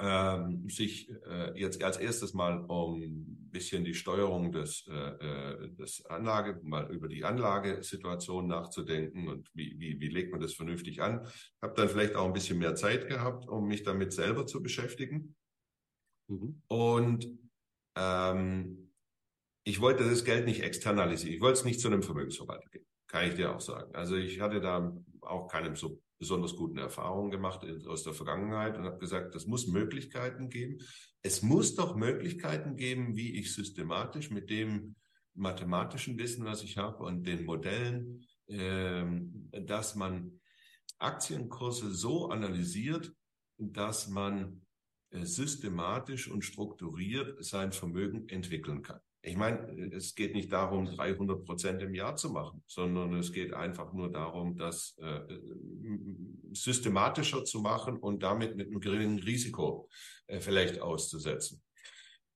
ähm, 0.00 0.68
sich 0.68 1.10
äh, 1.26 1.58
jetzt 1.58 1.82
als 1.82 1.96
erstes 1.96 2.34
mal 2.34 2.64
um 2.66 3.00
ein 3.00 3.50
bisschen 3.50 3.84
die 3.84 3.94
Steuerung 3.94 4.50
des, 4.50 4.84
äh, 4.88 4.92
äh, 4.92 5.68
des 5.74 6.04
Anlage, 6.06 6.60
mal 6.62 6.90
über 6.92 7.08
die 7.08 7.24
Anlagesituation 7.24 8.48
nachzudenken 8.48 9.28
und 9.28 9.48
wie, 9.54 9.78
wie, 9.78 10.00
wie 10.00 10.08
legt 10.08 10.32
man 10.32 10.40
das 10.40 10.54
vernünftig 10.54 11.02
an. 11.02 11.26
Habe 11.62 11.74
dann 11.74 11.88
vielleicht 11.88 12.16
auch 12.16 12.26
ein 12.26 12.32
bisschen 12.32 12.58
mehr 12.58 12.74
Zeit 12.74 13.08
gehabt, 13.08 13.48
um 13.48 13.68
mich 13.68 13.84
damit 13.84 14.12
selber 14.12 14.46
zu 14.46 14.62
beschäftigen. 14.62 15.36
Mhm. 16.28 16.62
Und 16.66 17.28
ähm, 17.96 18.92
ich 19.64 19.80
wollte 19.80 20.08
das 20.08 20.24
Geld 20.24 20.46
nicht 20.46 20.62
externalisieren. 20.62 21.34
Ich 21.34 21.40
wollte 21.40 21.58
es 21.58 21.64
nicht 21.64 21.80
zu 21.80 21.88
einem 21.88 22.02
Vermögensverwalter 22.02 22.68
geben. 22.70 22.86
Kann 23.08 23.28
ich 23.28 23.34
dir 23.34 23.54
auch 23.54 23.60
sagen. 23.60 23.94
Also 23.94 24.16
ich 24.16 24.40
hatte 24.40 24.60
da 24.60 24.96
auch 25.22 25.48
keinem 25.48 25.74
so 25.74 26.00
besonders 26.18 26.56
guten 26.56 26.78
Erfahrungen 26.78 27.30
gemacht 27.30 27.66
aus 27.86 28.04
der 28.04 28.14
Vergangenheit 28.14 28.76
und 28.76 28.84
habe 28.84 28.98
gesagt, 28.98 29.34
es 29.34 29.46
muss 29.46 29.66
Möglichkeiten 29.66 30.48
geben. 30.48 30.78
Es 31.22 31.42
muss 31.42 31.74
doch 31.74 31.96
Möglichkeiten 31.96 32.76
geben, 32.76 33.16
wie 33.16 33.38
ich 33.38 33.54
systematisch 33.54 34.30
mit 34.30 34.50
dem 34.50 34.94
mathematischen 35.34 36.18
Wissen, 36.18 36.44
was 36.44 36.62
ich 36.62 36.78
habe 36.78 37.04
und 37.04 37.26
den 37.26 37.44
Modellen, 37.44 38.24
ähm, 38.48 39.50
dass 39.52 39.94
man 39.94 40.40
Aktienkurse 40.98 41.90
so 41.90 42.30
analysiert, 42.30 43.12
dass 43.58 44.08
man 44.08 44.62
äh, 44.62 44.65
systematisch 45.24 46.28
und 46.30 46.44
strukturiert 46.44 47.42
sein 47.44 47.72
Vermögen 47.72 48.28
entwickeln 48.28 48.82
kann. 48.82 49.00
Ich 49.22 49.36
meine, 49.36 49.90
es 49.92 50.14
geht 50.14 50.34
nicht 50.34 50.52
darum, 50.52 50.86
300 50.86 51.44
Prozent 51.44 51.82
im 51.82 51.94
Jahr 51.94 52.14
zu 52.14 52.30
machen, 52.30 52.62
sondern 52.66 53.14
es 53.14 53.32
geht 53.32 53.52
einfach 53.52 53.92
nur 53.92 54.12
darum, 54.12 54.56
das 54.56 54.96
äh, 54.98 55.20
systematischer 56.52 57.44
zu 57.44 57.60
machen 57.60 57.96
und 57.96 58.22
damit 58.22 58.56
mit 58.56 58.68
einem 58.68 58.80
geringen 58.80 59.18
Risiko 59.18 59.88
äh, 60.28 60.38
vielleicht 60.38 60.80
auszusetzen. 60.80 61.60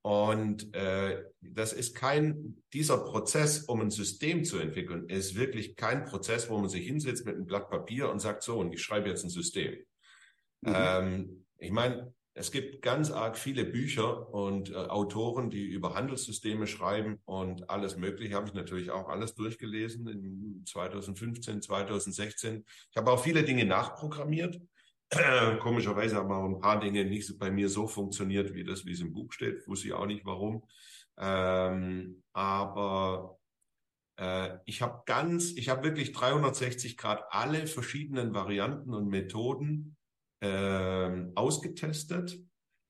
Und 0.03 0.75
äh, 0.75 1.23
das 1.43 1.75
ist 1.75 1.95
kein, 1.95 2.63
dieser 2.73 2.99
Prozess, 2.99 3.65
um 3.65 3.83
ein 3.83 3.91
System 3.91 4.45
zu 4.45 4.59
entwickeln, 4.59 5.09
ist 5.09 5.37
wirklich 5.37 5.77
kein 5.77 6.07
Prozess, 6.07 6.49
wo 6.49 6.59
man 6.59 6.71
sich 6.71 6.87
hinsetzt 6.87 7.27
mit 7.27 7.35
einem 7.35 7.47
Blatt 7.47 7.69
Papier 7.69 8.11
und 8.11 8.19
sagt, 8.19 8.43
so, 8.43 8.59
und 8.59 8.73
ich 8.73 8.83
schreibe 8.83 9.11
jetzt 9.11 9.25
ein 9.25 9.31
System. 9.31 9.75
Mhm. 10.63 10.75
Ähm, 10.75 11.47
ich 11.59 11.71
meine, 11.71 12.15
es 12.41 12.51
gibt 12.51 12.81
ganz 12.81 13.11
arg 13.11 13.37
viele 13.37 13.67
Bücher 13.67 14.33
und 14.33 14.71
äh, 14.71 14.75
Autoren, 14.75 15.51
die 15.51 15.67
über 15.67 15.95
Handelssysteme 15.95 16.67
schreiben 16.67 17.21
und 17.27 17.69
alles 17.69 17.99
Mögliche. 17.99 18.35
Habe 18.35 18.49
ich 18.49 18.55
natürlich 18.55 18.91
auch 18.91 19.11
alles 19.11 19.35
durchgelesen 19.35 20.09
in 20.09 20.65
2015, 20.67 21.61
2016. 21.61 22.65
Ich 22.91 22.97
habe 22.97 23.11
auch 23.11 23.23
viele 23.23 23.43
Dinge 23.43 23.67
nachprogrammiert. 23.67 24.59
Komischerweise 25.61 26.17
haben 26.17 26.33
auch 26.33 26.47
ein 26.47 26.61
paar 26.61 26.81
Dinge 26.81 27.05
nicht 27.05 27.39
bei 27.39 27.51
mir 27.51 27.69
so 27.69 27.87
funktioniert, 27.87 28.55
wie 28.55 28.65
das, 28.65 28.87
wie 28.87 28.93
es 28.93 29.01
im 29.01 29.13
Buch 29.13 29.33
steht. 29.33 29.69
Wusste 29.69 29.89
ich 29.89 29.93
auch 29.93 30.07
nicht 30.07 30.25
warum. 30.25 30.65
Ähm, 31.19 32.23
aber 32.33 33.39
äh, 34.17 34.57
ich 34.65 34.81
habe 34.81 35.03
ganz, 35.05 35.53
ich 35.53 35.69
habe 35.69 35.85
wirklich 35.85 36.13
360 36.13 36.97
Grad 36.97 37.23
alle 37.29 37.67
verschiedenen 37.67 38.33
Varianten 38.33 38.95
und 38.95 39.09
Methoden 39.09 39.99
äh, 40.41 41.27
ausgetestet, 41.35 42.39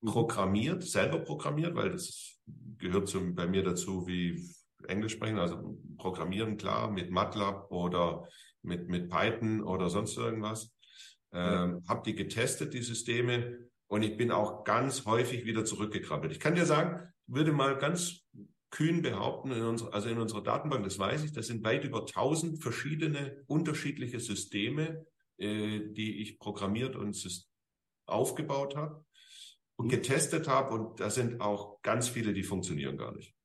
mhm. 0.01 0.07
programmiert, 0.07 0.83
selber 0.83 1.19
programmiert, 1.19 1.75
weil 1.75 1.91
das 1.91 2.39
gehört 2.77 3.07
zum, 3.07 3.35
bei 3.35 3.47
mir 3.47 3.63
dazu 3.63 4.07
wie 4.07 4.41
Englisch 4.87 5.13
sprechen, 5.13 5.37
also 5.37 5.77
programmieren 5.97 6.57
klar 6.57 6.89
mit 6.91 7.11
MATLAB 7.11 7.71
oder 7.71 8.27
mit, 8.63 8.89
mit 8.89 9.09
Python 9.09 9.61
oder 9.61 9.89
sonst 9.89 10.17
irgendwas. 10.17 10.73
Ähm, 11.33 11.81
ja. 11.81 11.89
Habe 11.89 12.01
die 12.05 12.15
getestet, 12.15 12.73
die 12.73 12.81
Systeme, 12.81 13.69
und 13.91 14.03
ich 14.03 14.15
bin 14.15 14.31
auch 14.31 14.63
ganz 14.63 15.05
häufig 15.05 15.43
wieder 15.43 15.65
zurückgekrabbelt. 15.65 16.31
Ich 16.31 16.39
kann 16.39 16.55
dir 16.55 16.65
sagen, 16.65 17.11
würde 17.27 17.51
mal 17.51 17.77
ganz 17.77 18.21
kühn 18.69 19.01
behaupten, 19.01 19.51
in 19.51 19.63
unserer, 19.63 19.93
also 19.93 20.07
in 20.07 20.17
unserer 20.17 20.41
Datenbank, 20.41 20.85
das 20.85 20.97
weiß 20.97 21.25
ich, 21.25 21.33
das 21.33 21.47
sind 21.47 21.65
weit 21.65 21.83
über 21.83 21.99
1000 21.99 22.63
verschiedene 22.63 23.43
unterschiedliche 23.47 24.21
Systeme, 24.21 25.05
äh, 25.41 25.91
die 25.91 26.21
ich 26.21 26.39
programmiert 26.39 26.95
und 26.95 27.17
aufgebaut 28.05 28.75
habe 28.75 29.03
und 29.75 29.87
mhm. 29.87 29.89
getestet 29.89 30.47
habe. 30.47 30.73
Und 30.75 30.99
da 30.99 31.09
sind 31.09 31.41
auch 31.41 31.81
ganz 31.81 32.09
viele, 32.09 32.33
die 32.33 32.43
funktionieren 32.43 32.97
gar 32.97 33.13
nicht. 33.13 33.35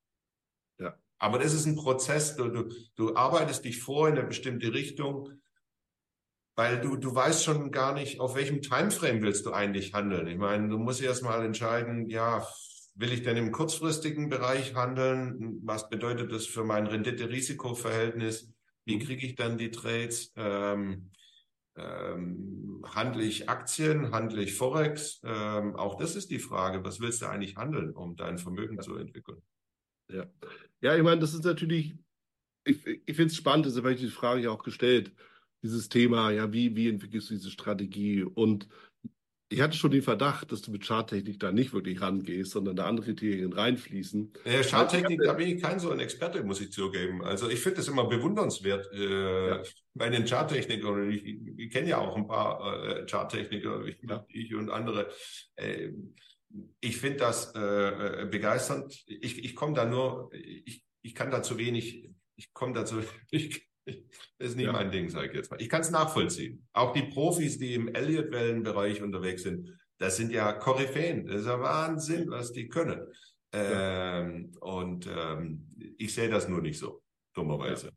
Ja. 0.79 0.99
Aber 1.19 1.39
das 1.39 1.55
ist 1.55 1.67
ein 1.67 1.77
Prozess. 1.77 2.37
Du, 2.37 2.49
du, 2.49 2.69
du 2.95 3.17
arbeitest 3.17 3.65
dich 3.65 3.81
vor 3.81 4.09
in 4.09 4.19
eine 4.19 4.27
bestimmte 4.27 4.73
Richtung, 4.73 5.31
weil 6.55 6.81
du, 6.81 6.97
du 6.97 7.15
weißt 7.15 7.45
schon 7.45 7.71
gar 7.71 7.95
nicht, 7.95 8.21
auf 8.21 8.35
welchem 8.35 8.63
Timeframe 8.63 9.23
willst 9.23 9.47
du 9.47 9.53
eigentlich 9.53 9.95
handeln. 9.95 10.27
Ich 10.27 10.39
meine, 10.39 10.69
du 10.69 10.79
musst 10.79 11.03
erst 11.03 11.23
mal 11.23 11.45
entscheiden, 11.45 12.09
ja, 12.09 12.47
will 12.95 13.13
ich 13.13 13.23
denn 13.23 13.37
im 13.37 13.53
kurzfristigen 13.53 14.29
Bereich 14.29 14.75
handeln? 14.75 15.61
Was 15.63 15.89
bedeutet 15.89 16.33
das 16.33 16.47
für 16.47 16.65
mein 16.65 16.87
Rendite-Risiko-Verhältnis? 16.87 18.53
Wie 18.85 18.97
mhm. 18.97 19.01
kriege 19.01 19.27
ich 19.27 19.35
dann 19.35 19.59
die 19.59 19.71
Trades? 19.71 20.33
Ähm, 20.37 21.11
ähm, 21.77 22.85
handle 22.95 23.23
ich 23.23 23.49
Aktien, 23.49 24.13
handle 24.13 24.43
ich 24.43 24.55
Forex? 24.55 25.21
Ähm, 25.25 25.77
auch 25.77 25.99
das 25.99 26.17
ist 26.17 26.31
die 26.31 26.39
Frage, 26.39 26.85
was 26.85 27.01
willst 27.01 27.23
du 27.23 27.27
eigentlich 27.27 27.57
handeln, 27.57 27.93
um 27.93 28.17
dein 28.17 28.39
Vermögen 28.39 28.81
zu 28.81 28.97
entwickeln? 28.97 29.43
Ja, 30.11 30.27
ja 30.81 30.97
ich 30.97 31.03
meine, 31.03 31.21
das 31.21 31.35
ist 31.35 31.45
natürlich, 31.45 31.95
ich, 32.65 32.87
ich 32.87 33.17
finde 33.17 33.27
es 33.27 33.37
spannend, 33.37 33.67
deshalb 33.67 33.85
habe 33.85 33.95
ich 33.95 34.01
die 34.01 34.09
Frage 34.09 34.43
ja 34.43 34.51
auch 34.51 34.63
gestellt, 34.63 35.13
dieses 35.63 35.89
Thema, 35.89 36.31
ja, 36.31 36.53
wie, 36.53 36.77
wie 36.77 36.89
entwickelst 36.89 37.31
du 37.31 37.35
diese 37.35 37.51
Strategie? 37.51 38.23
Und 38.23 38.69
ich 39.49 39.61
hatte 39.61 39.77
schon 39.77 39.93
den 39.93 40.03
Verdacht, 40.03 40.51
dass 40.51 40.63
du 40.63 40.73
mit 40.73 40.85
Charttechnik 40.85 41.39
da 41.39 41.53
nicht 41.53 41.73
wirklich 41.73 42.01
rangehst, 42.01 42.51
sondern 42.51 42.75
da 42.75 42.87
andere 42.87 43.07
Kriterien 43.07 43.53
reinfließen. 43.53 44.33
Ja, 44.45 44.63
Charttechnik, 44.63 45.21
da 45.23 45.35
bin 45.35 45.57
ich 45.57 45.63
kein 45.63 45.79
so 45.79 45.91
ein 45.91 46.01
Experte, 46.01 46.43
muss 46.43 46.61
ich 46.61 46.73
zugeben. 46.73 47.23
Also 47.23 47.49
ich 47.49 47.61
finde 47.61 47.77
das 47.77 47.89
immer 47.89 48.09
bewundernswert 48.09 48.93
äh, 48.93 49.49
ja. 49.49 49.63
bei 49.95 50.09
den 50.09 50.27
Charttechnikern. 50.27 51.11
Ich, 51.11 51.25
ich, 51.25 51.39
ich 51.57 51.71
kenne 51.71 51.89
ja 51.89 51.99
auch 51.99 52.17
ein 52.17 52.27
paar 52.27 52.85
äh, 52.85 53.07
Charttechniker, 53.07 53.85
ich, 53.85 53.99
ja. 54.03 54.27
ich 54.29 54.55
und 54.55 54.71
andere. 54.71 55.11
Äh, 55.55 55.91
ich 56.81 56.97
finde 56.97 57.19
das 57.19 57.55
äh, 57.55 57.61
äh, 58.23 58.27
begeisternd. 58.27 59.05
Ich, 59.07 59.45
ich 59.45 59.55
komme 59.55 59.75
da 59.75 59.85
nur, 59.85 60.31
ich, 60.33 60.83
ich 61.03 61.15
kann 61.15 61.31
da 61.31 61.43
zu 61.43 61.57
wenig, 61.57 62.11
ich 62.37 62.53
komme 62.53 62.73
dazu, 62.73 63.01
ich, 63.31 63.49
das 63.51 63.61
ist 64.39 64.57
nicht 64.57 64.67
ja. 64.67 64.73
mein 64.73 64.91
Ding, 64.91 65.09
sage 65.09 65.29
ich 65.29 65.35
jetzt 65.35 65.51
mal. 65.51 65.61
Ich 65.61 65.69
kann 65.69 65.81
es 65.81 65.91
nachvollziehen. 65.91 66.67
Auch 66.73 66.93
die 66.93 67.03
Profis, 67.03 67.59
die 67.59 67.75
im 67.75 67.89
Elliott-Wellenbereich 67.89 69.03
unterwegs 69.03 69.43
sind, 69.43 69.79
das 69.99 70.17
sind 70.17 70.33
ja 70.33 70.53
Koryphäen. 70.53 71.27
Das 71.27 71.43
ist 71.43 71.47
ja 71.47 71.61
Wahnsinn, 71.61 72.31
was 72.31 72.53
die 72.53 72.69
können. 72.69 73.07
Ja. 73.55 74.21
Ähm, 74.21 74.53
und 74.61 75.07
ähm, 75.07 75.67
ich 75.99 76.15
sehe 76.15 76.29
das 76.29 76.49
nur 76.49 76.61
nicht 76.61 76.79
so, 76.79 77.03
dummerweise. 77.35 77.93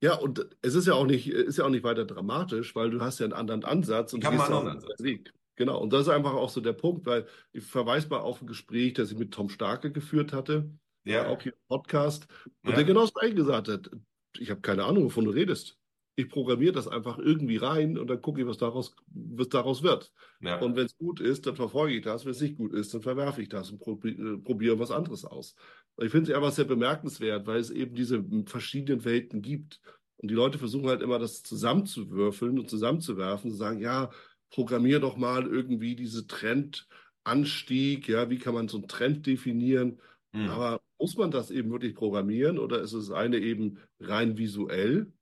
Ja. 0.00 0.12
ja. 0.12 0.18
und 0.18 0.48
es 0.62 0.74
ist 0.74 0.86
ja 0.86 0.94
auch 0.94 1.06
nicht, 1.06 1.28
ist 1.28 1.58
ja 1.58 1.64
auch 1.64 1.70
nicht 1.70 1.84
weiter 1.84 2.04
dramatisch, 2.04 2.74
weil 2.74 2.90
du 2.90 3.00
hast 3.00 3.18
ja 3.18 3.24
einen 3.24 3.34
anderen 3.34 3.64
Ansatz 3.64 4.14
und 4.14 4.20
ich 4.20 4.26
habe 4.26 4.42
einen 4.42 4.54
anderen 4.54 4.76
Ansatz. 4.76 5.02
Weg. 5.02 5.32
Genau, 5.56 5.80
und 5.80 5.92
das 5.92 6.02
ist 6.02 6.08
einfach 6.08 6.32
auch 6.32 6.50
so 6.50 6.60
der 6.60 6.72
Punkt, 6.72 7.06
weil 7.06 7.26
ich 7.52 7.62
verweise 7.64 8.08
mal 8.08 8.18
auf 8.18 8.40
ein 8.40 8.46
Gespräch, 8.46 8.94
das 8.94 9.12
ich 9.12 9.18
mit 9.18 9.32
Tom 9.32 9.48
Starke 9.48 9.92
geführt 9.92 10.32
hatte, 10.32 10.68
ja. 11.04 11.28
auch 11.28 11.40
hier 11.40 11.52
im 11.52 11.58
Podcast, 11.68 12.26
und 12.62 12.70
ja. 12.70 12.76
der 12.76 12.84
genau 12.84 13.02
das 13.02 13.14
eigentlich 13.16 13.36
gesagt 13.36 13.68
hat 13.68 13.90
ich 14.38 14.50
habe 14.50 14.60
keine 14.60 14.84
Ahnung, 14.84 15.04
wovon 15.04 15.24
du 15.24 15.30
redest. 15.30 15.78
Ich 16.16 16.28
programmiere 16.28 16.72
das 16.72 16.86
einfach 16.86 17.18
irgendwie 17.18 17.56
rein 17.56 17.98
und 17.98 18.08
dann 18.08 18.22
gucke 18.22 18.40
ich, 18.40 18.46
was 18.46 18.56
daraus, 18.56 18.94
was 19.08 19.48
daraus 19.48 19.82
wird. 19.82 20.12
Ja. 20.40 20.60
Und 20.60 20.76
wenn 20.76 20.86
es 20.86 20.96
gut 20.96 21.20
ist, 21.20 21.46
dann 21.46 21.56
verfolge 21.56 21.94
ich 21.96 22.02
das. 22.02 22.24
Wenn 22.24 22.32
es 22.32 22.40
nicht 22.40 22.56
gut 22.56 22.72
ist, 22.72 22.94
dann 22.94 23.02
verwerfe 23.02 23.42
ich 23.42 23.48
das 23.48 23.70
und 23.70 23.80
probiere, 23.80 24.38
probiere 24.38 24.78
was 24.78 24.92
anderes 24.92 25.24
aus. 25.24 25.56
Ich 26.00 26.10
finde 26.10 26.30
es 26.30 26.36
einfach 26.36 26.52
sehr 26.52 26.66
bemerkenswert, 26.66 27.46
weil 27.46 27.58
es 27.58 27.70
eben 27.70 27.94
diese 27.96 28.24
verschiedenen 28.46 29.04
Welten 29.04 29.42
gibt. 29.42 29.80
Und 30.18 30.30
die 30.30 30.34
Leute 30.34 30.58
versuchen 30.58 30.88
halt 30.88 31.02
immer, 31.02 31.18
das 31.18 31.42
zusammenzuwürfeln 31.42 32.60
und 32.60 32.70
zusammenzuwerfen, 32.70 33.50
zu 33.50 33.56
sagen, 33.56 33.80
ja, 33.80 34.10
programmier 34.50 35.00
doch 35.00 35.16
mal 35.16 35.46
irgendwie 35.46 35.96
diese 35.96 36.28
Trendanstieg, 36.28 38.08
ja, 38.08 38.30
wie 38.30 38.38
kann 38.38 38.54
man 38.54 38.68
so 38.68 38.78
einen 38.78 38.88
Trend 38.88 39.26
definieren? 39.26 40.00
Mhm. 40.32 40.48
Aber 40.48 40.80
muss 40.98 41.16
man 41.16 41.30
das 41.30 41.50
eben 41.50 41.70
wirklich 41.70 41.94
programmieren 41.94 42.58
oder 42.58 42.80
ist 42.80 42.92
es 42.92 43.10
eine 43.10 43.38
eben 43.38 43.78
rein 44.00 44.38
visuell 44.38 45.12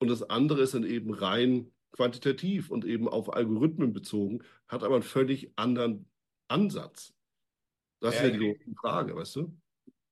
und 0.00 0.08
das 0.08 0.22
andere 0.22 0.62
ist 0.62 0.74
dann 0.74 0.84
eben 0.84 1.12
rein 1.12 1.72
quantitativ 1.92 2.70
und 2.70 2.84
eben 2.84 3.08
auf 3.08 3.32
Algorithmen 3.32 3.92
bezogen, 3.92 4.42
hat 4.68 4.82
aber 4.82 4.94
einen 4.94 5.02
völlig 5.02 5.52
anderen 5.56 6.10
Ansatz. 6.48 7.14
Das 8.00 8.16
ja, 8.16 8.22
ist 8.22 8.32
ja 8.32 8.38
die 8.38 8.74
Frage, 8.80 9.14
weißt 9.14 9.36
du? 9.36 9.56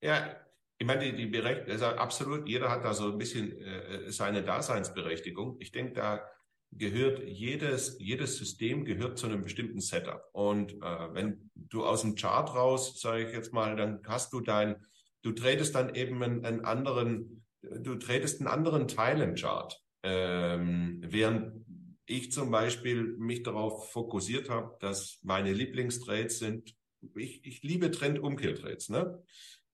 Ja, 0.01 0.35
ich 0.77 0.87
meine, 0.87 1.05
die, 1.05 1.15
die 1.15 1.25
Berechtigung, 1.25 1.73
also 1.73 1.85
absolut, 1.85 2.47
jeder 2.47 2.69
hat 2.69 2.83
da 2.83 2.93
so 2.93 3.11
ein 3.11 3.17
bisschen 3.17 3.57
äh, 3.59 4.11
seine 4.11 4.43
Daseinsberechtigung. 4.43 5.57
Ich 5.59 5.71
denke, 5.71 5.93
da 5.93 6.27
gehört 6.71 7.23
jedes, 7.27 7.97
jedes 7.99 8.37
System 8.37 8.85
gehört 8.85 9.17
zu 9.17 9.27
einem 9.27 9.43
bestimmten 9.43 9.81
Setup. 9.81 10.23
Und 10.31 10.73
äh, 10.73 11.13
wenn 11.13 11.51
du 11.55 11.85
aus 11.85 12.01
dem 12.01 12.15
Chart 12.15 12.53
raus, 12.53 12.99
sage 12.99 13.27
ich 13.27 13.33
jetzt 13.33 13.53
mal, 13.53 13.75
dann 13.75 14.01
hast 14.07 14.33
du 14.33 14.39
dein, 14.39 14.75
du 15.21 15.31
tretest 15.33 15.75
dann 15.75 15.95
eben 15.95 16.21
einen, 16.23 16.45
einen 16.45 16.65
anderen, 16.65 17.43
du 17.61 17.95
tretest 17.95 18.39
einen 18.39 18.47
anderen 18.47 18.87
Teil 18.87 19.21
im 19.21 19.35
Chart. 19.35 19.77
Ähm, 20.03 21.01
während 21.05 21.65
ich 22.05 22.31
zum 22.31 22.51
Beispiel 22.51 23.15
mich 23.17 23.43
darauf 23.43 23.91
fokussiert 23.91 24.49
habe, 24.49 24.75
dass 24.79 25.19
meine 25.23 25.53
Lieblingstrades 25.53 26.39
sind, 26.39 26.75
ich, 27.15 27.45
ich 27.45 27.63
liebe 27.63 27.91
Trend-Umkehrtrades, 27.91 28.89
ne? 28.89 29.23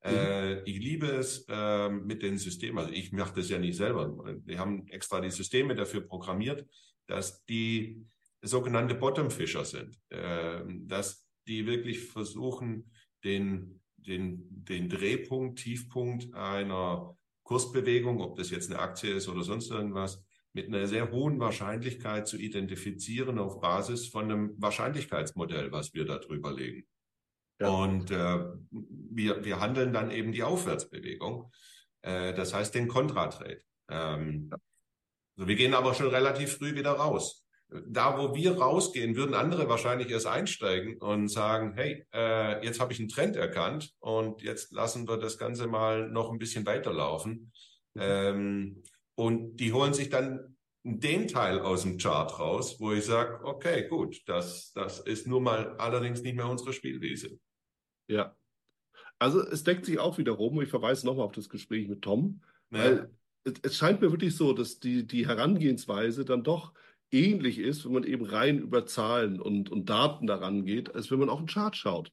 Mhm. 0.03 0.11
Äh, 0.11 0.63
ich 0.63 0.79
liebe 0.79 1.07
es 1.07 1.45
äh, 1.49 1.89
mit 1.89 2.23
den 2.23 2.37
Systemen, 2.37 2.77
also 2.77 2.91
ich 2.91 3.11
mache 3.11 3.35
das 3.35 3.49
ja 3.49 3.57
nicht 3.57 3.77
selber. 3.77 4.13
Wir 4.45 4.59
haben 4.59 4.87
extra 4.87 5.19
die 5.19 5.31
Systeme 5.31 5.75
dafür 5.75 6.01
programmiert, 6.01 6.65
dass 7.07 7.43
die 7.45 8.05
sogenannte 8.41 8.95
Bottom-Fischer 8.95 9.65
sind, 9.65 9.99
äh, 10.09 10.61
dass 10.67 11.27
die 11.47 11.65
wirklich 11.65 12.01
versuchen, 12.05 12.91
den, 13.23 13.81
den, 13.95 14.45
den 14.49 14.89
Drehpunkt, 14.89 15.59
Tiefpunkt 15.59 16.33
einer 16.33 17.17
Kursbewegung, 17.43 18.21
ob 18.21 18.35
das 18.35 18.51
jetzt 18.51 18.69
eine 18.69 18.79
Aktie 18.79 19.13
ist 19.13 19.27
oder 19.27 19.43
sonst 19.43 19.71
irgendwas, 19.71 20.23
mit 20.53 20.67
einer 20.67 20.87
sehr 20.87 21.11
hohen 21.11 21.39
Wahrscheinlichkeit 21.39 22.27
zu 22.27 22.37
identifizieren 22.37 23.37
auf 23.37 23.61
Basis 23.61 24.07
von 24.07 24.25
einem 24.25 24.55
Wahrscheinlichkeitsmodell, 24.57 25.71
was 25.71 25.93
wir 25.93 26.05
da 26.05 26.17
drüber 26.17 26.51
legen. 26.51 26.85
Ja. 27.59 27.69
Und 27.69 28.11
äh, 28.11 28.45
wir, 28.71 29.45
wir 29.45 29.59
handeln 29.59 29.93
dann 29.93 30.11
eben 30.11 30.31
die 30.31 30.43
Aufwärtsbewegung, 30.43 31.51
äh, 32.01 32.33
das 32.33 32.53
heißt 32.53 32.75
den 32.75 32.87
Kontratrade. 32.87 33.61
Ähm, 33.89 34.49
ja. 34.51 34.57
Also 35.37 35.47
wir 35.47 35.55
gehen 35.55 35.73
aber 35.73 35.93
schon 35.93 36.07
relativ 36.07 36.57
früh 36.57 36.75
wieder 36.75 36.91
raus. 36.91 37.45
Da, 37.69 38.17
wo 38.17 38.33
wir 38.33 38.57
rausgehen, 38.57 39.15
würden 39.15 39.35
andere 39.35 39.67
wahrscheinlich 39.67 40.09
erst 40.09 40.25
einsteigen 40.25 40.97
und 40.97 41.27
sagen, 41.27 41.73
hey, 41.75 42.05
äh, 42.13 42.63
jetzt 42.65 42.79
habe 42.79 42.93
ich 42.93 42.99
einen 42.99 43.09
Trend 43.09 43.35
erkannt 43.35 43.93
und 43.99 44.41
jetzt 44.41 44.71
lassen 44.71 45.07
wir 45.07 45.17
das 45.17 45.37
Ganze 45.37 45.67
mal 45.67 46.09
noch 46.09 46.31
ein 46.31 46.39
bisschen 46.39 46.65
weiterlaufen. 46.65 47.51
Mhm. 47.93 48.01
Ähm, 48.01 48.83
und 49.15 49.57
die 49.57 49.73
holen 49.73 49.93
sich 49.93 50.09
dann 50.09 50.55
den 50.83 51.27
Teil 51.27 51.59
aus 51.59 51.81
dem 51.81 51.97
Chart 51.97 52.39
raus, 52.39 52.79
wo 52.79 52.93
ich 52.93 53.03
sage, 53.03 53.43
okay, 53.43 53.87
gut, 53.89 54.21
das, 54.27 54.71
das 54.71 54.99
ist 55.01 55.27
nur 55.27 55.41
mal 55.41 55.75
allerdings 55.77 56.21
nicht 56.21 56.35
mehr 56.35 56.47
unsere 56.47 56.71
Spielwiese. 56.71 57.37
Ja. 58.07 58.35
Also 59.19 59.41
es 59.41 59.63
deckt 59.63 59.85
sich 59.85 59.99
auch 59.99 60.17
wiederum, 60.17 60.61
ich 60.61 60.69
verweise 60.69 61.05
nochmal 61.05 61.25
auf 61.25 61.33
das 61.33 61.49
Gespräch 61.49 61.89
mit 61.89 62.01
Tom, 62.01 62.41
ja. 62.71 62.79
weil 62.79 63.11
es, 63.63 63.77
scheint 63.77 64.01
mir 64.01 64.11
wirklich 64.11 64.35
so, 64.35 64.53
dass 64.53 64.79
die, 64.79 65.05
die 65.05 65.27
Herangehensweise 65.27 66.25
dann 66.25 66.43
doch 66.43 66.73
ähnlich 67.11 67.59
ist, 67.59 67.85
wenn 67.85 67.93
man 67.93 68.03
eben 68.03 68.25
rein 68.25 68.59
über 68.59 68.85
Zahlen 68.85 69.39
und, 69.39 69.69
und 69.69 69.89
Daten 69.89 70.27
daran 70.27 70.65
geht, 70.65 70.93
als 70.93 71.09
wenn 71.11 71.19
man 71.19 71.29
auf 71.29 71.39
den 71.39 71.47
Chart 71.47 71.75
schaut. 71.75 72.11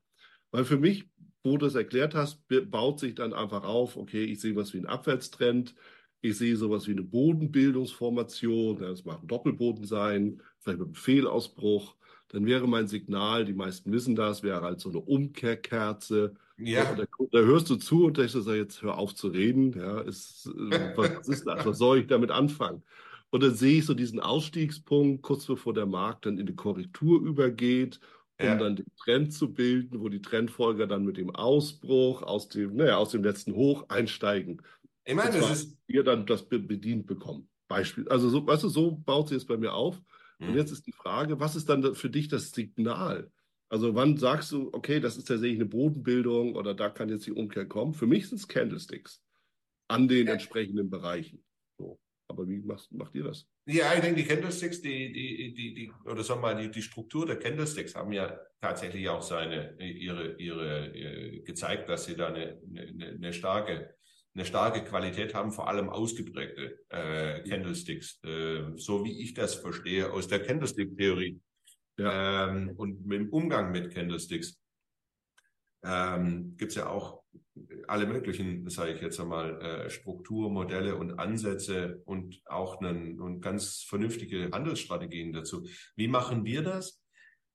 Weil 0.50 0.64
für 0.64 0.78
mich, 0.78 1.08
wo 1.42 1.56
du 1.56 1.66
es 1.66 1.74
erklärt 1.74 2.14
hast, 2.14 2.42
baut 2.70 3.00
sich 3.00 3.14
dann 3.14 3.32
einfach 3.32 3.64
auf, 3.64 3.96
okay, 3.96 4.24
ich 4.24 4.40
sehe 4.40 4.56
was 4.56 4.72
wie 4.72 4.78
einen 4.78 4.86
Abwärtstrend, 4.86 5.74
ich 6.20 6.38
sehe 6.38 6.56
sowas 6.56 6.86
wie 6.86 6.92
eine 6.92 7.02
Bodenbildungsformation, 7.02 8.78
das 8.78 9.04
mag 9.04 9.22
ein 9.22 9.26
Doppelboden 9.26 9.84
sein, 9.84 10.40
vielleicht 10.60 10.78
mit 10.78 10.86
einem 10.88 10.94
Fehlausbruch 10.94 11.96
dann 12.34 12.46
wäre 12.46 12.66
mein 12.66 12.88
Signal, 12.88 13.44
die 13.44 13.52
meisten 13.52 13.92
wissen 13.92 14.16
das, 14.16 14.42
wäre 14.42 14.62
halt 14.62 14.80
so 14.80 14.88
eine 14.88 14.98
Umkehrkerze. 14.98 16.34
Ja. 16.56 16.94
Da, 16.94 17.04
da, 17.32 17.38
hörst 17.40 17.68
du 17.68 17.76
zu 17.76 18.04
und 18.06 18.16
denkst, 18.16 18.32
so, 18.32 18.54
jetzt 18.54 18.82
hör 18.82 18.96
auf 18.96 19.14
zu 19.14 19.28
reden. 19.28 19.72
Ja, 19.72 20.00
ist, 20.00 20.46
äh, 20.46 20.50
was 20.96 21.28
ist 21.28 21.46
das? 21.46 21.66
Was 21.66 21.78
soll 21.78 21.98
ich 21.98 22.06
damit 22.06 22.30
anfangen? 22.30 22.82
Und 23.30 23.42
dann 23.42 23.54
sehe 23.54 23.78
ich 23.78 23.86
so 23.86 23.94
diesen 23.94 24.20
Ausstiegspunkt, 24.20 25.22
kurz 25.22 25.46
bevor 25.46 25.74
der 25.74 25.86
Markt 25.86 26.26
dann 26.26 26.38
in 26.38 26.46
die 26.46 26.54
Korrektur 26.54 27.20
übergeht, 27.20 27.98
um 28.38 28.46
ja. 28.46 28.56
dann 28.56 28.76
den 28.76 28.86
Trend 28.96 29.32
zu 29.32 29.52
bilden, 29.52 30.00
wo 30.00 30.08
die 30.08 30.22
Trendfolger 30.22 30.86
dann 30.86 31.04
mit 31.04 31.16
dem 31.16 31.34
Ausbruch 31.34 32.22
aus 32.22 32.48
dem, 32.48 32.76
naja, 32.76 32.96
aus 32.96 33.10
dem 33.10 33.24
letzten 33.24 33.54
Hoch 33.54 33.88
einsteigen. 33.88 34.62
Ich 35.04 35.14
meine, 35.14 35.38
das 35.38 35.50
ist. 35.50 35.76
Ihr 35.88 36.04
dann 36.04 36.26
das 36.26 36.48
bedient 36.48 37.06
bekommen. 37.06 37.48
Beispiel. 37.66 38.08
Also, 38.08 38.28
so, 38.28 38.46
weißt 38.46 38.62
du, 38.62 38.68
so 38.68 38.92
baut 38.92 39.28
sie 39.28 39.34
es 39.34 39.44
bei 39.44 39.56
mir 39.56 39.74
auf. 39.74 40.00
Und 40.38 40.48
hm. 40.48 40.56
jetzt 40.56 40.70
ist 40.70 40.86
die 40.86 40.92
Frage, 40.92 41.40
was 41.40 41.56
ist 41.56 41.68
dann 41.68 41.94
für 41.94 42.10
dich 42.10 42.28
das 42.28 42.52
Signal? 42.52 43.30
Also 43.68 43.94
wann 43.94 44.16
sagst 44.16 44.52
du, 44.52 44.70
okay, 44.72 45.00
das 45.00 45.16
ist 45.16 45.26
tatsächlich 45.26 45.58
eine 45.58 45.66
Bodenbildung 45.68 46.54
oder 46.54 46.74
da 46.74 46.90
kann 46.90 47.08
jetzt 47.08 47.26
die 47.26 47.32
Umkehr 47.32 47.66
kommen? 47.66 47.94
Für 47.94 48.06
mich 48.06 48.28
sind 48.28 48.38
es 48.38 48.48
Candlesticks 48.48 49.22
an 49.88 50.08
den 50.08 50.26
ja. 50.26 50.34
entsprechenden 50.34 50.90
Bereichen. 50.90 51.44
So. 51.78 51.98
Aber 52.28 52.48
wie 52.48 52.58
macht, 52.58 52.90
macht 52.92 53.14
ihr 53.14 53.24
das? 53.24 53.46
Ja, 53.66 53.94
ich 53.94 54.00
denke, 54.00 54.22
die 54.22 54.28
Candlesticks, 54.28 54.80
die, 54.80 55.12
die, 55.12 55.54
die, 55.54 55.74
die, 55.74 55.92
oder 56.04 56.22
sagen 56.22 56.40
wir 56.42 56.54
mal, 56.54 56.62
die, 56.62 56.70
die 56.70 56.82
Struktur 56.82 57.26
der 57.26 57.38
Candlesticks 57.38 57.94
haben 57.94 58.12
ja 58.12 58.38
tatsächlich 58.60 59.08
auch 59.08 59.22
seine, 59.22 59.76
ihre, 59.80 60.34
ihre, 60.36 60.94
ihre 60.94 61.42
gezeigt, 61.42 61.88
dass 61.88 62.04
sie 62.04 62.16
da 62.16 62.28
eine, 62.28 62.60
eine, 62.70 63.06
eine 63.06 63.32
starke 63.32 63.94
eine 64.34 64.44
starke 64.44 64.82
Qualität 64.82 65.32
haben, 65.34 65.52
vor 65.52 65.68
allem 65.68 65.88
ausgeprägte 65.88 66.80
äh, 66.88 67.48
Candlesticks, 67.48 68.20
äh, 68.24 68.64
so 68.76 69.04
wie 69.04 69.22
ich 69.22 69.34
das 69.34 69.54
verstehe 69.54 70.12
aus 70.12 70.26
der 70.26 70.42
Candlestick-Theorie 70.42 71.40
ja. 71.98 72.48
ähm, 72.50 72.72
und 72.76 73.10
dem 73.10 73.28
Umgang 73.30 73.72
mit 73.72 73.92
Candlesticks. 73.92 74.60
Ähm, 75.84 76.56
Gibt 76.56 76.72
es 76.72 76.76
ja 76.76 76.88
auch 76.88 77.22
alle 77.88 78.06
möglichen, 78.06 78.68
sage 78.70 78.94
ich 78.94 79.02
jetzt 79.02 79.20
einmal, 79.20 79.60
äh, 79.60 79.90
Strukturmodelle 79.90 80.96
und 80.96 81.18
Ansätze 81.18 82.02
und 82.06 82.40
auch 82.46 82.80
einen, 82.80 83.20
und 83.20 83.40
ganz 83.40 83.82
vernünftige 83.82 84.50
Handelsstrategien 84.52 85.32
dazu. 85.32 85.66
Wie 85.94 86.08
machen 86.08 86.44
wir 86.44 86.62
das? 86.62 87.02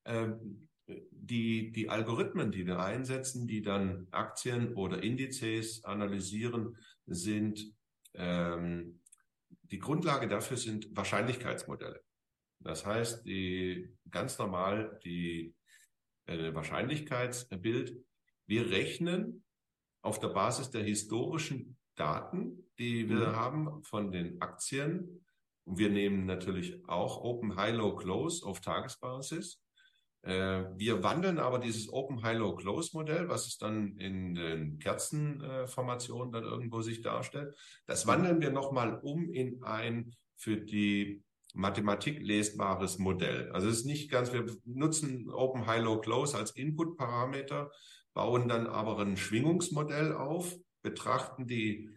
Ähm, 0.05 0.67
die, 1.11 1.71
die 1.71 1.89
Algorithmen, 1.89 2.51
die 2.51 2.65
wir 2.65 2.79
einsetzen, 2.79 3.47
die 3.47 3.61
dann 3.61 4.07
Aktien 4.11 4.73
oder 4.73 5.03
Indizes 5.03 5.83
analysieren, 5.83 6.77
sind 7.05 7.73
ähm, 8.13 8.99
die 9.63 9.79
Grundlage 9.79 10.27
dafür 10.27 10.57
sind 10.57 10.95
Wahrscheinlichkeitsmodelle. 10.95 12.01
Das 12.59 12.85
heißt, 12.85 13.25
die 13.25 13.89
ganz 14.09 14.37
normal 14.37 14.99
die 15.03 15.55
äh, 16.25 16.53
Wahrscheinlichkeitsbild. 16.53 17.97
Wir 18.47 18.69
rechnen 18.69 19.43
auf 20.01 20.19
der 20.19 20.29
Basis 20.29 20.69
der 20.69 20.83
historischen 20.83 21.77
Daten, 21.95 22.69
die 22.77 23.09
wir 23.09 23.29
mhm. 23.29 23.35
haben 23.35 23.83
von 23.83 24.11
den 24.11 24.41
Aktien. 24.41 25.25
Und 25.65 25.77
wir 25.77 25.89
nehmen 25.89 26.25
natürlich 26.25 26.87
auch 26.87 27.21
Open 27.21 27.55
High 27.55 27.75
Low 27.75 27.95
Close 27.95 28.45
auf 28.45 28.61
Tagesbasis. 28.61 29.61
Äh, 30.21 30.65
wir 30.75 31.03
wandeln 31.03 31.39
aber 31.39 31.59
dieses 31.59 31.91
Open 31.91 32.21
High 32.23 32.37
Low 32.37 32.55
Close 32.55 32.91
Modell, 32.93 33.29
was 33.29 33.47
es 33.47 33.57
dann 33.57 33.97
in 33.97 34.35
den 34.35 34.79
Kerzenformationen 34.79 36.31
dann 36.31 36.43
irgendwo 36.43 36.81
sich 36.81 37.01
darstellt, 37.01 37.55
das 37.85 38.05
mhm. 38.05 38.09
wandeln 38.09 38.41
wir 38.41 38.51
nochmal 38.51 38.99
um 38.99 39.31
in 39.31 39.63
ein 39.63 40.15
für 40.35 40.57
die 40.57 41.23
Mathematik 41.59 42.21
lesbares 42.21 42.97
Modell. 42.99 43.51
Also 43.51 43.67
es 43.67 43.79
ist 43.79 43.85
nicht 43.85 44.09
ganz, 44.09 44.31
wir 44.33 44.45
nutzen 44.65 45.29
Open 45.29 45.67
High 45.67 45.83
Low 45.83 45.99
Close 45.99 46.37
als 46.37 46.51
Input-Parameter, 46.51 47.71
bauen 48.13 48.47
dann 48.47 48.67
aber 48.67 48.99
ein 48.99 49.17
Schwingungsmodell 49.17 50.13
auf, 50.13 50.55
betrachten 50.81 51.47
die, 51.47 51.89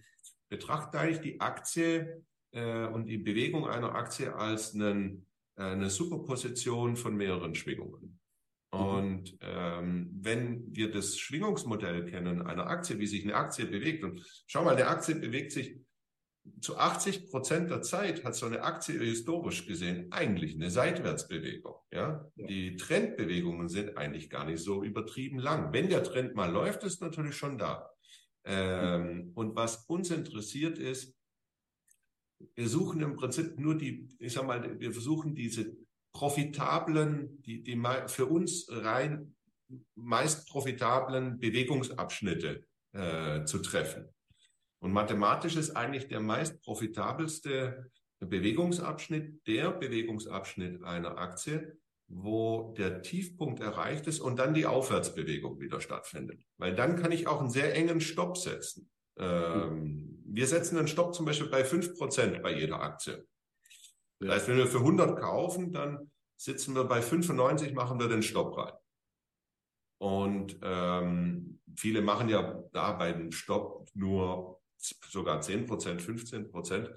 betrachten 0.48 0.96
eigentlich 0.96 1.20
die 1.20 1.40
Aktie 1.40 2.24
äh, 2.52 2.86
und 2.86 3.06
die 3.06 3.18
Bewegung 3.18 3.66
einer 3.66 3.94
Aktie 3.94 4.34
als 4.34 4.74
einen 4.74 5.26
äh, 5.56 5.62
eine 5.62 5.90
Superposition 5.90 6.96
von 6.96 7.16
mehreren 7.16 7.54
Schwingungen. 7.54 8.20
Mhm. 8.72 8.80
Und 8.80 9.38
ähm, 9.40 10.10
wenn 10.20 10.74
wir 10.74 10.90
das 10.90 11.18
Schwingungsmodell 11.18 12.06
kennen, 12.06 12.42
einer 12.42 12.66
Aktie, 12.66 12.98
wie 12.98 13.06
sich 13.06 13.24
eine 13.24 13.34
Aktie 13.34 13.66
bewegt, 13.66 14.04
und 14.04 14.24
schau 14.46 14.64
mal, 14.64 14.74
eine 14.74 14.88
Aktie 14.88 15.14
bewegt 15.14 15.52
sich 15.52 15.78
zu 16.60 16.76
80 16.76 17.30
Prozent 17.30 17.70
der 17.70 17.82
Zeit 17.82 18.24
hat 18.24 18.34
so 18.34 18.46
eine 18.46 18.62
Aktie 18.62 18.98
historisch 18.98 19.66
gesehen 19.66 20.10
eigentlich 20.10 20.54
eine 20.54 20.70
Seitwärtsbewegung. 20.70 21.74
Ja? 21.92 22.30
ja? 22.34 22.46
Die 22.46 22.76
Trendbewegungen 22.76 23.68
sind 23.68 23.96
eigentlich 23.96 24.28
gar 24.28 24.44
nicht 24.44 24.62
so 24.62 24.82
übertrieben 24.82 25.38
lang. 25.38 25.72
Wenn 25.72 25.88
der 25.88 26.02
Trend 26.02 26.34
mal 26.34 26.50
läuft, 26.50 26.82
ist 26.84 27.00
natürlich 27.00 27.36
schon 27.36 27.58
da. 27.58 27.90
Ähm, 28.44 29.32
und 29.34 29.54
was 29.54 29.84
uns 29.86 30.10
interessiert 30.10 30.78
ist, 30.78 31.14
wir 32.56 32.68
suchen 32.68 33.02
im 33.02 33.14
Prinzip 33.14 33.58
nur 33.58 33.76
die, 33.76 34.08
ich 34.18 34.32
sag 34.32 34.46
mal, 34.46 34.80
wir 34.80 34.92
versuchen 34.92 35.34
diese 35.34 35.76
profitablen, 36.12 37.40
die, 37.42 37.62
die 37.62 37.80
für 38.08 38.26
uns 38.26 38.66
rein 38.68 39.34
meist 39.94 40.48
profitablen 40.48 41.38
Bewegungsabschnitte 41.38 42.66
äh, 42.92 43.44
zu 43.44 43.58
treffen. 43.60 44.08
Und 44.82 44.92
mathematisch 44.92 45.54
ist 45.54 45.76
eigentlich 45.76 46.08
der 46.08 46.18
meist 46.18 46.60
profitabelste 46.60 47.88
Bewegungsabschnitt 48.18 49.46
der 49.46 49.70
Bewegungsabschnitt 49.70 50.82
einer 50.82 51.18
Aktie, 51.18 51.78
wo 52.08 52.74
der 52.76 53.00
Tiefpunkt 53.00 53.60
erreicht 53.60 54.08
ist 54.08 54.18
und 54.18 54.40
dann 54.40 54.54
die 54.54 54.66
Aufwärtsbewegung 54.66 55.60
wieder 55.60 55.80
stattfindet. 55.80 56.42
Weil 56.58 56.74
dann 56.74 56.96
kann 56.96 57.12
ich 57.12 57.28
auch 57.28 57.40
einen 57.40 57.50
sehr 57.50 57.76
engen 57.76 58.00
Stopp 58.00 58.36
setzen. 58.36 58.90
Ähm, 59.18 60.20
wir 60.26 60.48
setzen 60.48 60.76
einen 60.76 60.88
Stopp 60.88 61.14
zum 61.14 61.26
Beispiel 61.26 61.48
bei 61.48 61.62
5% 61.62 62.40
bei 62.40 62.52
jeder 62.52 62.82
Aktie. 62.82 63.24
Das 64.18 64.30
heißt, 64.30 64.48
wenn 64.48 64.56
wir 64.56 64.66
für 64.66 64.78
100 64.78 65.16
kaufen, 65.16 65.72
dann 65.72 66.10
sitzen 66.36 66.74
wir 66.74 66.84
bei 66.84 67.02
95, 67.02 67.72
machen 67.72 68.00
wir 68.00 68.08
den 68.08 68.22
Stopp 68.24 68.56
rein. 68.58 68.74
Und 70.00 70.58
ähm, 70.60 71.60
viele 71.76 72.02
machen 72.02 72.28
ja 72.28 72.64
da 72.72 72.92
bei 72.92 73.12
dem 73.12 73.30
Stopp 73.30 73.88
nur 73.94 74.61
sogar 74.82 75.40
10% 75.40 76.00
15% 76.00 76.90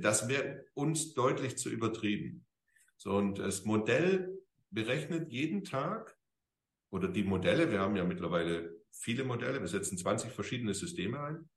Das 0.00 0.28
wäre 0.28 0.64
uns 0.74 1.14
deutlich 1.14 1.56
zu 1.56 1.70
übertrieben. 1.70 2.44
So, 2.96 3.16
und 3.16 3.38
das 3.38 3.64
Modell 3.64 4.38
berechnet 4.70 5.30
jeden 5.32 5.64
Tag 5.64 6.16
oder 6.90 7.08
die 7.08 7.24
Modelle, 7.24 7.70
wir 7.70 7.80
haben 7.80 7.96
ja 7.96 8.04
mittlerweile 8.04 8.76
viele 8.90 9.24
Modelle, 9.24 9.60
wir 9.60 9.68
setzen 9.68 9.98
20 9.98 10.30
verschiedene 10.30 10.74
Systeme 10.74 11.20
ein, 11.20 11.50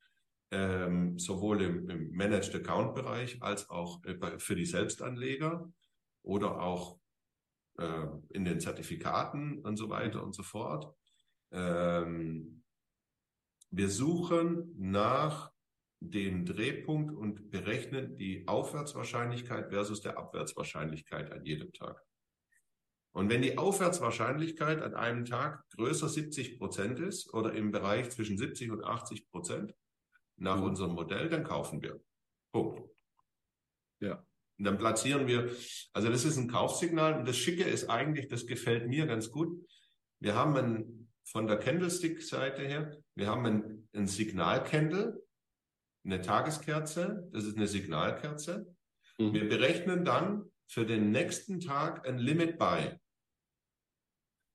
ähm, 0.52 1.20
sowohl 1.20 1.62
im, 1.62 1.90
im 1.90 2.12
Managed 2.12 2.56
Account 2.56 2.96
Bereich 2.96 3.42
als 3.42 3.70
auch 3.70 4.04
äh, 4.06 4.40
für 4.40 4.56
die 4.56 4.66
Selbstanleger 4.66 5.72
oder 6.24 6.62
auch 6.62 7.00
äh, 7.78 8.08
in 8.30 8.46
den 8.46 8.60
Zertifikaten 8.60 9.60
und 9.60 9.78
so 9.78 9.90
weiter 9.90 10.24
und 10.24 10.34
so 10.34 10.44
fort. 10.44 10.96
Ähm, 11.52 12.64
wir 13.72 13.90
suchen 13.90 14.74
nach 14.78 15.52
dem 16.12 16.46
Drehpunkt 16.46 17.14
und 17.14 17.50
berechnen 17.50 18.18
die 18.18 18.48
Aufwärtswahrscheinlichkeit 18.48 19.70
versus 19.70 20.02
der 20.02 20.18
Abwärtswahrscheinlichkeit 20.18 21.32
an 21.32 21.44
jedem 21.46 21.72
Tag. 21.74 22.02
Und 23.16 23.30
wenn 23.30 23.42
die 23.42 23.58
Aufwärtswahrscheinlichkeit 23.58 24.82
an 24.82 24.94
einem 24.94 25.24
Tag 25.24 25.64
größer 25.70 26.10
70 26.10 26.60
Prozent 26.60 27.00
ist 27.00 27.34
oder 27.34 27.54
im 27.54 27.72
Bereich 27.72 28.10
zwischen 28.10 28.38
70 28.38 28.72
und 28.72 28.84
80 28.84 29.30
Prozent 29.30 29.74
nach 30.36 30.58
mhm. 30.58 30.64
unserem 30.64 30.92
Modell, 30.92 31.30
dann 31.30 31.46
kaufen 31.46 31.82
wir. 31.82 32.02
Punkt. 32.52 32.90
Ja. 34.02 34.26
Und 34.58 34.66
dann 34.66 34.78
platzieren 34.78 35.28
wir, 35.28 35.50
also 35.94 36.10
das 36.10 36.26
ist 36.26 36.38
ein 36.38 36.50
Kaufsignal 36.50 37.18
und 37.18 37.28
das 37.28 37.38
Schicke 37.38 37.64
ist 37.64 37.90
eigentlich, 37.90 38.28
das 38.28 38.46
gefällt 38.46 38.88
mir 38.88 39.06
ganz 39.06 39.32
gut. 39.32 39.66
Wir 40.20 40.36
haben 40.36 40.56
ein, 40.58 41.10
von 41.24 41.48
der 41.48 41.58
Candlestick-Seite 41.58 42.64
her, 42.64 42.98
wir 43.16 43.28
haben 43.28 43.46
ein, 43.46 43.88
ein 43.94 44.08
Signalcandle, 44.08 45.22
eine 46.06 46.22
Tageskerze, 46.22 47.28
das 47.32 47.46
ist 47.46 47.58
eine 47.58 47.68
Signalkerze. 47.68 48.76
Mhm. 49.18 49.34
Wir 49.34 49.50
berechnen 49.50 50.06
dann 50.06 50.52
für 50.68 50.86
den 50.86 51.12
nächsten 51.12 51.60
Tag 51.60 52.08
ein 52.08 52.18
Limit 52.18 52.58
Buy. 52.58 52.98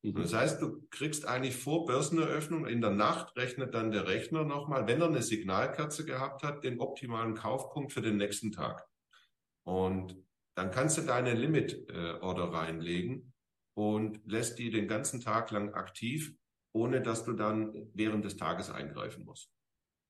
Mhm. 0.03 0.15
Das 0.15 0.33
heißt, 0.33 0.63
du 0.63 0.87
kriegst 0.91 1.27
eigentlich 1.27 1.57
vor 1.57 1.87
Börseneröffnung 1.87 2.67
in 2.67 2.81
der 2.81 2.91
Nacht 2.91 3.37
rechnet 3.37 3.75
dann 3.75 3.91
der 3.91 4.07
Rechner 4.07 4.45
nochmal, 4.45 4.87
wenn 4.87 5.01
er 5.01 5.09
eine 5.09 5.23
Signalkerze 5.23 6.05
gehabt 6.05 6.43
hat, 6.43 6.65
den 6.65 6.81
optimalen 6.81 7.35
Kaufpunkt 7.35 7.93
für 7.93 8.03
den 8.03 8.17
nächsten 8.17 8.53
Tag. 8.53 8.87
Und 9.65 10.17
dann 10.57 10.71
kannst 10.71 10.99
du 10.99 11.03
deine 11.03 11.35
Limit-Order 11.35 12.45
äh, 12.45 12.57
reinlegen 12.57 13.33
und 13.75 14.21
lässt 14.27 14.59
die 14.59 14.71
den 14.71 14.89
ganzen 14.89 15.21
Tag 15.21 15.51
lang 15.51 15.75
aktiv, 15.75 16.35
ohne 16.73 17.03
dass 17.03 17.25
du 17.25 17.33
dann 17.33 17.91
während 17.95 18.25
des 18.25 18.37
Tages 18.37 18.71
eingreifen 18.71 19.25
musst. 19.25 19.53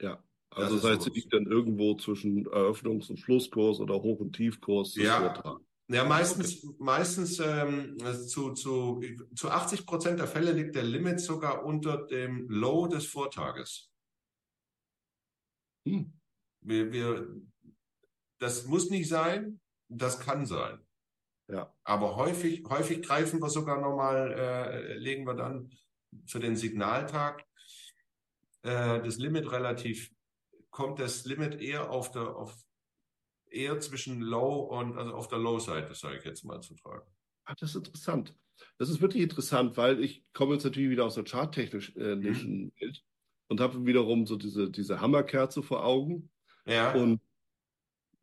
Ja, 0.01 0.23
also 0.51 0.77
das 0.77 0.85
heißt, 0.85 1.03
sie 1.03 1.11
liegt 1.11 1.33
dann 1.33 1.47
irgendwo 1.47 1.95
zwischen 1.95 2.47
Eröffnungs- 2.47 3.09
und 3.11 3.19
Schlusskurs 3.19 3.81
oder 3.81 3.95
Hoch- 3.95 4.21
und 4.21 4.35
Tiefkurs. 4.35 4.97
Ja, 4.97 5.61
ja, 5.89 6.05
meistens, 6.05 6.63
okay. 6.63 6.77
meistens 6.79 7.41
ähm, 7.41 7.99
zu, 8.29 8.53
zu, 8.53 9.01
zu 9.35 9.51
80 9.51 9.87
Prozent 9.87 10.21
der 10.21 10.29
Fälle 10.29 10.53
liegt 10.53 10.77
der 10.77 10.85
Limit 10.85 11.21
sogar 11.21 11.65
unter 11.65 12.07
dem 12.07 12.49
Low 12.49 12.87
des 12.87 13.07
Vortages. 13.07 13.91
Hm. 15.85 16.13
Wir, 16.61 16.93
wir, 16.93 17.29
das 18.39 18.67
muss 18.67 18.91
nicht 18.91 19.09
sein, 19.09 19.61
das 19.89 20.21
kann 20.21 20.47
sein. 20.47 20.79
Ja. 21.49 21.75
Aber 21.83 22.15
häufig, 22.15 22.63
häufig 22.69 23.03
greifen 23.03 23.43
wir 23.43 23.51
sogar 23.51 23.81
nochmal, 23.81 24.33
äh, 24.33 24.95
legen 24.95 25.27
wir 25.27 25.35
dann 25.35 25.71
für 26.27 26.39
den 26.39 26.55
Signaltag 26.55 27.45
äh, 28.63 29.03
das 29.03 29.19
Limit 29.19 29.51
relativ, 29.51 30.13
kommt 30.71 30.99
das 30.99 31.25
Limit 31.25 31.61
eher 31.61 31.91
auf 31.91 32.11
der, 32.11 32.37
auf, 32.37 32.57
eher 33.51 33.79
zwischen 33.81 34.21
Low 34.21 34.61
und, 34.61 34.97
also 34.97 35.15
auf 35.15 35.29
der 35.29 35.39
Low-Seite, 35.39 35.95
sage 35.95 36.19
ich 36.19 36.25
jetzt 36.25 36.45
mal 36.45 36.61
zu 36.61 36.75
tragen. 36.75 37.07
Ach, 37.45 37.55
das 37.57 37.71
ist 37.71 37.77
interessant. 37.77 38.35
Das 38.79 38.89
ist 38.89 39.01
wirklich 39.01 39.23
interessant, 39.23 39.77
weil 39.77 40.03
ich 40.03 40.25
komme 40.33 40.55
jetzt 40.55 40.65
natürlich 40.65 40.91
wieder 40.91 41.07
aus 41.07 41.15
der 41.15 41.25
charttechnischen 41.25 42.01
äh, 42.01 42.15
mhm. 42.15 42.73
Welt 42.79 43.03
und 43.49 43.61
habe 43.61 43.85
wiederum 43.87 44.27
so 44.27 44.37
diese, 44.37 44.71
diese 44.71 45.01
Hammerkerze 45.01 45.63
vor 45.63 45.85
Augen. 45.85 46.31
Ja. 46.67 46.93
Und 46.95 47.21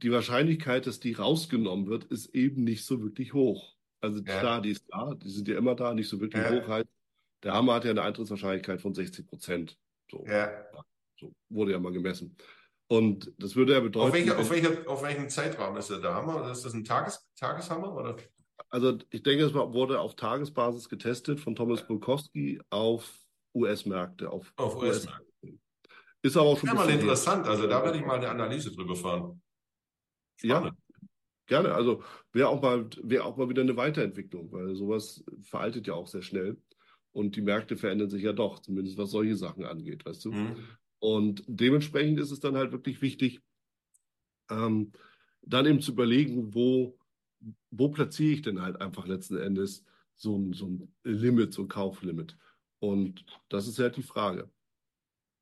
die 0.01 0.12
Wahrscheinlichkeit, 0.12 0.86
dass 0.86 0.99
die 0.99 1.13
rausgenommen 1.13 1.88
wird, 1.88 2.05
ist 2.05 2.27
eben 2.36 2.63
nicht 2.63 2.86
so 2.86 3.01
wirklich 3.01 3.33
hoch. 3.33 3.75
Also 3.99 4.23
ja. 4.23 4.39
klar, 4.39 4.62
die 4.62 4.71
ist 4.71 4.86
da, 4.89 5.15
die 5.15 5.29
sind 5.29 5.47
ja 5.47 5.57
immer 5.57 5.75
da, 5.75 5.93
nicht 5.93 6.07
so 6.07 6.19
wirklich 6.21 6.43
ja. 6.43 6.51
hoch 6.51 6.67
halt. 6.67 6.88
Der 7.43 7.53
Hammer 7.53 7.75
hat 7.75 7.86
ja 7.86 7.91
eine 7.91 8.03
Eintrittswahrscheinlichkeit 8.03 8.81
von 8.81 8.93
60 8.93 9.27
Prozent. 9.27 9.77
So. 10.10 10.23
Ja. 10.25 10.49
So 11.19 11.34
wurde 11.49 11.71
ja 11.71 11.80
mal 11.80 11.91
gemessen. 11.91 12.36
Und 12.88 13.34
das 13.38 13.56
würde 13.56 13.73
ja 13.73 13.80
bedeuten. 13.82 14.08
Auf, 14.08 14.13
welche, 14.13 14.38
auf, 14.38 14.49
welche, 14.49 14.88
auf 14.88 15.03
welchem 15.03 15.30
Zeitraum 15.30 15.75
ist 15.75 15.89
der 15.89 16.13
Hammer? 16.13 16.49
Ist 16.49 16.63
das 16.63 16.73
ein 16.73 16.86
Tages, 16.86 17.27
Tageshammer? 17.36 17.93
Oder? 17.93 18.17
Also 18.69 18.97
ich 19.10 19.23
denke, 19.23 19.45
es 19.45 19.53
wurde 19.53 19.99
auf 19.99 20.15
Tagesbasis 20.15 20.88
getestet 20.88 21.39
von 21.39 21.56
Thomas 21.56 21.86
Bulkowski 21.86 22.62
auf 22.69 23.19
US-Märkte. 23.53 24.30
Auf, 24.30 24.53
auf 24.56 24.77
US-Märkte. 24.77 25.25
US 25.43 25.53
Ist 26.21 26.38
aber 26.38 26.47
auch 26.47 26.60
schon 26.60 26.69
ja, 26.69 26.75
mal 26.75 26.89
interessant. 26.89 27.45
Also 27.45 27.67
da 27.67 27.84
werde 27.84 27.97
ich 27.97 28.06
mal 28.06 28.17
eine 28.17 28.30
Analyse 28.30 28.71
drüber 28.73 28.95
fahren. 28.95 29.41
Spannend. 30.38 30.77
Ja, 30.89 31.03
gerne. 31.47 31.73
Also 31.73 32.03
wäre 32.32 32.49
auch 32.49 32.62
mal, 32.62 32.89
wäre 33.03 33.25
auch 33.25 33.36
mal 33.36 33.49
wieder 33.49 33.63
eine 33.63 33.75
Weiterentwicklung, 33.75 34.51
weil 34.51 34.75
sowas 34.75 35.23
veraltet 35.41 35.88
ja 35.88 35.93
auch 35.93 36.08
sehr 36.08 36.21
schnell. 36.21 36.58
Und 37.12 37.36
die 37.36 37.41
Märkte 37.41 37.75
verändern 37.75 38.10
sich 38.10 38.23
ja 38.23 38.34
doch, 38.34 38.60
zumindest 38.60 38.97
was 38.97 39.12
solche 39.12 39.36
Sachen 39.36 39.65
angeht, 39.65 40.06
weißt 40.06 40.25
du? 40.25 40.32
Mhm. 40.32 40.67
Und 40.99 41.43
dementsprechend 41.47 42.19
ist 42.19 42.31
es 42.31 42.39
dann 42.39 42.57
halt 42.57 42.71
wirklich 42.71 43.01
wichtig, 43.01 43.41
ähm, 44.49 44.91
dann 45.41 45.65
eben 45.65 45.81
zu 45.81 45.91
überlegen, 45.91 46.53
wo, 46.53 46.97
wo 47.71 47.89
platziere 47.89 48.33
ich 48.33 48.41
denn 48.41 48.62
halt 48.62 48.81
einfach 48.81 49.05
letzten 49.05 49.38
Endes 49.38 49.83
so 50.15 50.38
ein, 50.38 50.53
so 50.53 50.67
ein 50.67 50.95
Limit, 51.03 51.53
so 51.53 51.63
ein 51.63 51.67
Kauflimit. 51.67 52.38
Und 52.79 53.25
das 53.49 53.67
ist 53.67 53.79
halt 53.79 53.95
die 53.97 54.03
Frage. 54.03 54.49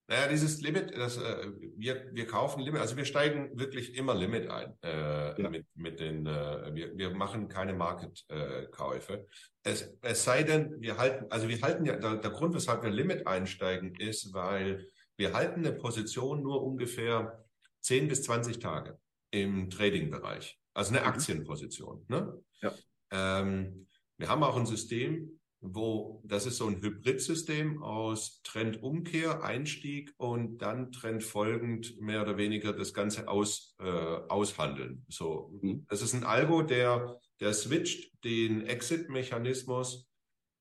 Naja, 0.07 0.27
dieses 0.27 0.61
Limit, 0.61 0.95
das, 0.95 1.17
äh, 1.17 1.51
wir, 1.77 2.11
wir 2.13 2.27
kaufen 2.27 2.61
Limit, 2.61 2.79
also 2.79 2.95
wir 2.95 3.05
steigen 3.05 3.57
wirklich 3.57 3.95
immer 3.95 4.13
Limit 4.13 4.49
ein 4.49 4.77
äh, 4.83 5.41
ja. 5.41 5.49
mit, 5.49 5.65
mit 5.73 5.99
den, 5.99 6.27
äh, 6.27 6.75
wir, 6.75 6.95
wir 6.95 7.09
machen 7.09 7.47
keine 7.47 7.73
Market-Käufe. 7.73 9.25
es, 9.63 9.97
es 10.03 10.23
sei 10.23 10.43
denn, 10.43 10.79
wir 10.79 10.97
halten, 10.97 11.25
also 11.31 11.47
wir 11.47 11.59
halten 11.59 11.85
ja, 11.85 11.95
der, 11.95 12.17
der 12.17 12.29
Grund, 12.29 12.53
weshalb 12.53 12.83
wir 12.83 12.91
Limit 12.91 13.25
einsteigen, 13.25 13.95
ist, 13.95 14.31
weil 14.31 14.87
wir 15.17 15.33
halten 15.33 15.65
eine 15.65 15.73
Position 15.73 16.41
nur 16.41 16.63
ungefähr 16.63 17.45
10 17.81 18.07
bis 18.07 18.23
20 18.23 18.59
Tage 18.59 18.99
im 19.31 19.69
Trading-Bereich. 19.69 20.59
Also 20.73 20.91
eine 20.91 21.01
mhm. 21.01 21.07
Aktienposition. 21.07 22.05
Ne? 22.07 22.41
Ja. 22.61 22.73
Ähm, 23.11 23.87
wir 24.17 24.29
haben 24.29 24.43
auch 24.43 24.57
ein 24.57 24.65
System, 24.65 25.39
wo 25.61 26.21
das 26.25 26.45
ist 26.45 26.57
so 26.57 26.67
ein 26.67 26.81
Hybridsystem 26.81 27.81
aus 27.81 28.41
Trendumkehr, 28.43 29.43
Einstieg 29.43 30.13
und 30.17 30.59
dann 30.59 30.91
trendfolgend 30.91 31.99
mehr 31.99 32.21
oder 32.21 32.37
weniger 32.37 32.73
das 32.73 32.93
Ganze 32.93 33.27
aus, 33.27 33.75
äh, 33.79 33.83
aushandeln. 33.83 35.05
So, 35.09 35.59
mhm. 35.61 35.85
das 35.89 36.01
ist 36.01 36.13
ein 36.13 36.23
Algo, 36.23 36.61
der, 36.61 37.19
der 37.39 37.53
switcht 37.53 38.23
den 38.23 38.65
Exit-Mechanismus, 38.65 40.07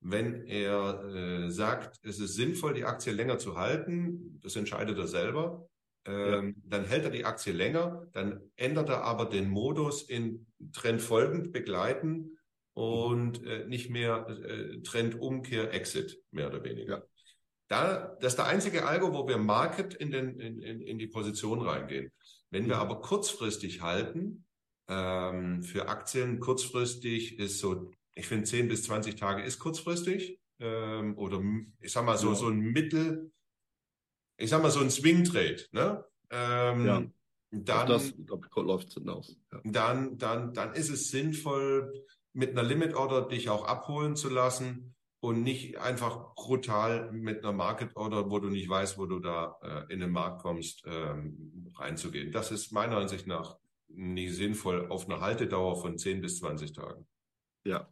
wenn 0.05 0.47
er 0.47 1.03
äh, 1.05 1.51
sagt, 1.51 1.99
es 2.03 2.21
ist 2.21 2.35
sinnvoll, 2.35 2.75
die 2.75 2.85
Aktie 2.85 3.13
länger 3.13 3.39
zu 3.39 3.57
halten, 3.57 4.39
das 4.43 4.55
entscheidet 4.55 4.99
er 4.99 5.07
selber. 5.07 5.67
Ähm, 6.05 6.49
ja. 6.49 6.63
Dann 6.67 6.85
hält 6.85 7.05
er 7.05 7.11
die 7.11 7.25
Aktie 7.25 7.55
länger, 7.55 8.07
dann 8.13 8.41
ändert 8.57 8.91
er 8.91 9.03
aber 9.03 9.25
den 9.25 9.49
Modus 9.49 10.03
in 10.03 10.47
trendfolgend 10.73 11.53
begleiten 11.53 12.37
und 12.75 13.43
äh, 13.47 13.65
nicht 13.67 13.89
mehr 13.89 14.29
äh, 14.29 14.83
Trendumkehr, 14.83 15.73
Exit, 15.73 16.21
mehr 16.31 16.49
oder 16.49 16.63
weniger. 16.63 16.99
Ja. 16.99 17.05
Da, 17.69 18.17
das 18.21 18.35
ist 18.35 18.39
der 18.39 18.47
einzige 18.47 18.85
Algo, 18.85 19.15
wo 19.15 19.27
wir 19.27 19.39
Market 19.39 19.95
in, 19.95 20.11
den, 20.11 20.39
in, 20.39 20.61
in, 20.61 20.83
in 20.83 20.99
die 20.99 21.07
Position 21.07 21.63
reingehen. 21.63 22.13
Wenn 22.51 22.69
wir 22.69 22.77
aber 22.77 23.01
kurzfristig 23.01 23.81
halten, 23.81 24.45
ähm, 24.87 25.63
für 25.63 25.89
Aktien 25.89 26.41
kurzfristig 26.41 27.39
ist 27.39 27.59
so, 27.59 27.91
ich 28.15 28.27
finde 28.27 28.45
10 28.45 28.69
bis 28.69 28.85
20 28.85 29.17
Tage 29.17 29.43
ist 29.43 29.59
kurzfristig, 29.59 30.41
ähm, 30.61 31.19
oder 31.19 31.43
ich 31.81 31.93
sag 31.93 32.05
mal 32.05 32.17
so, 32.17 32.29
ja. 32.29 32.35
so 32.35 32.49
ein 32.49 32.59
Mittel, 32.59 33.33
ich 34.37 34.51
sag 34.51 34.63
mal 34.63 34.71
so 34.71 34.81
ein 34.81 34.91
Swing 34.91 35.25
Trade, 35.25 35.65
ne? 35.73 36.05
Ähm, 36.31 36.87
ja. 36.87 37.03
Dann, 37.51 37.87
das 37.89 38.13
läuft 38.57 38.95
hinaus. 38.95 39.39
Ja. 39.53 39.61
Dann, 39.65 40.19
dann, 40.19 40.53
dann 40.55 40.75
ist 40.75 40.91
es 40.91 41.11
sinnvoll, 41.11 42.05
mit 42.33 42.51
einer 42.51 42.65
Limit 42.65 42.95
Order 42.95 43.29
dich 43.29 43.49
auch 43.49 43.65
abholen 43.65 44.17
zu 44.17 44.29
lassen 44.29 44.95
und 45.21 45.43
nicht 45.43 45.79
einfach 45.79 46.35
brutal 46.35 47.13
mit 47.13 47.45
einer 47.45 47.53
Market 47.53 47.95
Order, 47.97 48.29
wo 48.31 48.41
du 48.41 48.51
nicht 48.51 48.69
weißt, 48.69 48.99
wo 48.99 49.07
du 49.07 49.21
da 49.21 49.57
äh, 49.63 49.93
in 49.93 50.01
den 50.01 50.11
Markt 50.11 50.43
kommst, 50.43 50.83
ähm, 50.85 51.73
reinzugehen. 51.77 52.33
Das 52.33 52.51
ist 52.51 52.73
meiner 52.73 52.97
Ansicht 52.97 53.27
nach 53.27 53.57
nicht 53.89 54.35
sinnvoll 54.35 54.89
auf 54.91 55.09
einer 55.09 55.21
Haltedauer 55.21 55.81
von 55.81 55.97
10 55.97 56.21
bis 56.21 56.39
20 56.39 56.73
Tagen. 56.73 57.07
Ja. 57.65 57.89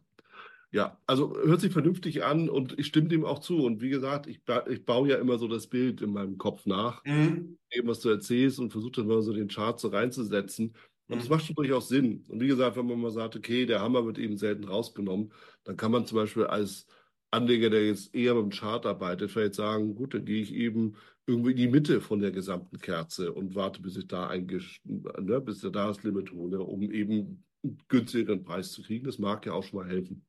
Ja, 0.73 0.97
also 1.05 1.35
hört 1.35 1.61
sich 1.61 1.71
vernünftig 1.71 2.23
an 2.23 2.49
und 2.49 2.79
ich 2.79 2.87
stimme 2.87 3.07
dem 3.07 3.25
auch 3.25 3.37
zu. 3.37 3.63
Und 3.63 3.79
wie 3.81 3.91
gesagt, 3.91 4.25
ich, 4.25 4.41
ich 4.69 4.85
baue 4.85 5.07
ja 5.07 5.17
immer 5.17 5.37
so 5.37 5.47
das 5.47 5.67
Bild 5.67 6.01
in 6.01 6.11
meinem 6.11 6.39
Kopf 6.39 6.65
nach, 6.65 7.05
mhm. 7.05 7.59
eben 7.69 7.87
was 7.87 7.99
du 7.99 8.09
erzählst 8.09 8.59
und 8.59 8.71
versuche 8.71 8.93
dann 8.93 9.07
mal 9.07 9.21
so 9.21 9.33
den 9.33 9.49
Chart 9.49 9.79
so 9.79 9.89
reinzusetzen. 9.89 10.73
Und 11.07 11.19
das 11.19 11.29
mhm. 11.29 11.35
macht 11.35 11.45
schon 11.45 11.55
durchaus 11.55 11.89
Sinn. 11.89 12.23
Und 12.27 12.41
wie 12.41 12.47
gesagt, 12.47 12.75
wenn 12.75 12.87
man 12.87 12.99
mal 12.99 13.11
sagt, 13.11 13.35
okay, 13.35 13.67
der 13.67 13.81
Hammer 13.81 14.03
wird 14.03 14.17
eben 14.17 14.35
selten 14.35 14.63
rausgenommen, 14.63 15.31
dann 15.63 15.77
kann 15.77 15.91
man 15.91 16.07
zum 16.07 16.15
Beispiel 16.15 16.45
als 16.45 16.87
Anleger, 17.29 17.69
der 17.69 17.85
jetzt 17.85 18.15
eher 18.15 18.33
mit 18.33 18.43
dem 18.43 18.49
Chart 18.49 18.83
arbeitet, 18.87 19.29
vielleicht 19.29 19.53
sagen, 19.53 19.93
gut, 19.93 20.15
dann 20.15 20.25
gehe 20.25 20.41
ich 20.41 20.55
eben 20.55 20.95
irgendwie 21.27 21.51
in 21.51 21.57
die 21.57 21.67
Mitte 21.67 22.01
von 22.01 22.19
der 22.19 22.31
gesamten 22.31 22.79
Kerze 22.79 23.31
und 23.31 23.53
warte, 23.53 23.79
bis 23.79 23.95
ich 23.95 24.07
da 24.07 24.35
ne, 24.35 25.41
bis 25.41 25.63
ich 25.63 25.71
da 25.71 25.87
das 25.87 26.03
Limit 26.03 26.31
hole, 26.31 26.59
um 26.61 26.81
eben 26.91 27.43
einen 27.63 27.77
günstigeren 27.89 28.43
Preis 28.43 28.71
zu 28.71 28.81
kriegen. 28.81 29.05
Das 29.05 29.19
mag 29.19 29.45
ja 29.45 29.53
auch 29.53 29.63
schon 29.63 29.79
mal 29.79 29.87
helfen. 29.87 30.25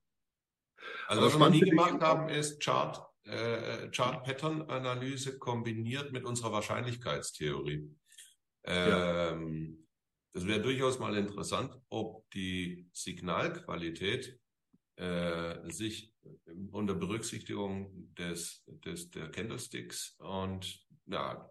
Also 1.09 1.23
Aber 1.23 1.33
was 1.33 1.38
wir 1.38 1.51
nie 1.51 1.61
gemacht 1.61 2.01
haben, 2.01 2.29
ist 2.29 2.62
Chart, 2.62 3.01
äh, 3.25 3.88
Chart-Pattern-Analyse 3.90 5.38
kombiniert 5.38 6.12
mit 6.12 6.25
unserer 6.25 6.53
Wahrscheinlichkeitstheorie. 6.53 7.90
Ähm, 8.66 9.79
ja 9.79 9.85
das 10.35 10.49
wäre 10.49 10.61
durchaus 10.61 10.99
mal 10.99 11.16
interessant, 11.16 11.73
ob 11.88 12.29
die 12.31 12.88
Signalqualität 12.92 14.37
äh, 14.97 15.70
sich 15.70 16.12
unter 16.73 16.94
Berücksichtigung 16.94 18.12
des, 18.18 18.64
des, 18.66 19.11
der 19.11 19.31
Candlesticks 19.31 20.16
und 20.18 20.85
ja, 21.07 21.49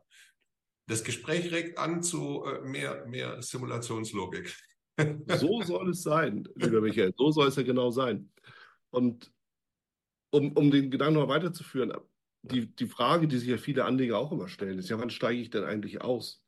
das 0.88 1.06
Gespräch 1.06 1.52
regt 1.54 1.78
an 1.78 2.04
zu 2.04 2.43
äh, 2.43 2.62
mehr, 2.62 3.06
mehr 3.06 3.41
Simulationslogik. 3.41 4.54
So 5.28 5.62
soll 5.62 5.89
es 5.91 6.04
sein, 6.04 6.48
lieber 6.56 6.82
Michael. 6.82 7.13
So 7.17 7.32
soll 7.32 7.48
es 7.48 7.56
ja 7.56 7.63
genau 7.63 7.89
sein. 7.89 8.30
Und 8.93 9.32
um, 10.32 10.51
um 10.53 10.69
den 10.69 10.91
Gedanken 10.91 11.19
noch 11.19 11.27
weiterzuführen, 11.27 11.93
die, 12.43 12.67
die 12.67 12.88
Frage, 12.88 13.27
die 13.27 13.38
sich 13.38 13.49
ja 13.49 13.58
viele 13.58 13.86
Anleger 13.86 14.17
auch 14.17 14.32
immer 14.32 14.47
stellen, 14.47 14.77
ist 14.77 14.89
ja, 14.89 14.99
wann 14.99 15.10
steige 15.10 15.41
ich 15.41 15.49
denn 15.49 15.63
eigentlich 15.63 16.01
aus? 16.01 16.43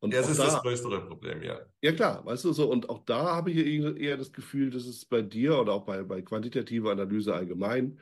Und 0.00 0.14
das 0.14 0.30
ist 0.30 0.38
da, 0.38 0.44
das 0.44 0.62
größere 0.62 1.06
Problem, 1.06 1.42
ja. 1.42 1.60
Ja, 1.82 1.92
klar, 1.92 2.24
weißt 2.24 2.44
du 2.44 2.52
so, 2.52 2.70
und 2.70 2.88
auch 2.88 3.04
da 3.04 3.34
habe 3.34 3.50
ich 3.50 3.56
eher 4.00 4.16
das 4.16 4.32
Gefühl, 4.32 4.70
dass 4.70 4.86
es 4.86 5.04
bei 5.04 5.22
dir 5.22 5.58
oder 5.58 5.72
auch 5.72 5.84
bei, 5.84 6.04
bei 6.04 6.22
quantitativer 6.22 6.92
Analyse 6.92 7.34
allgemein 7.34 7.98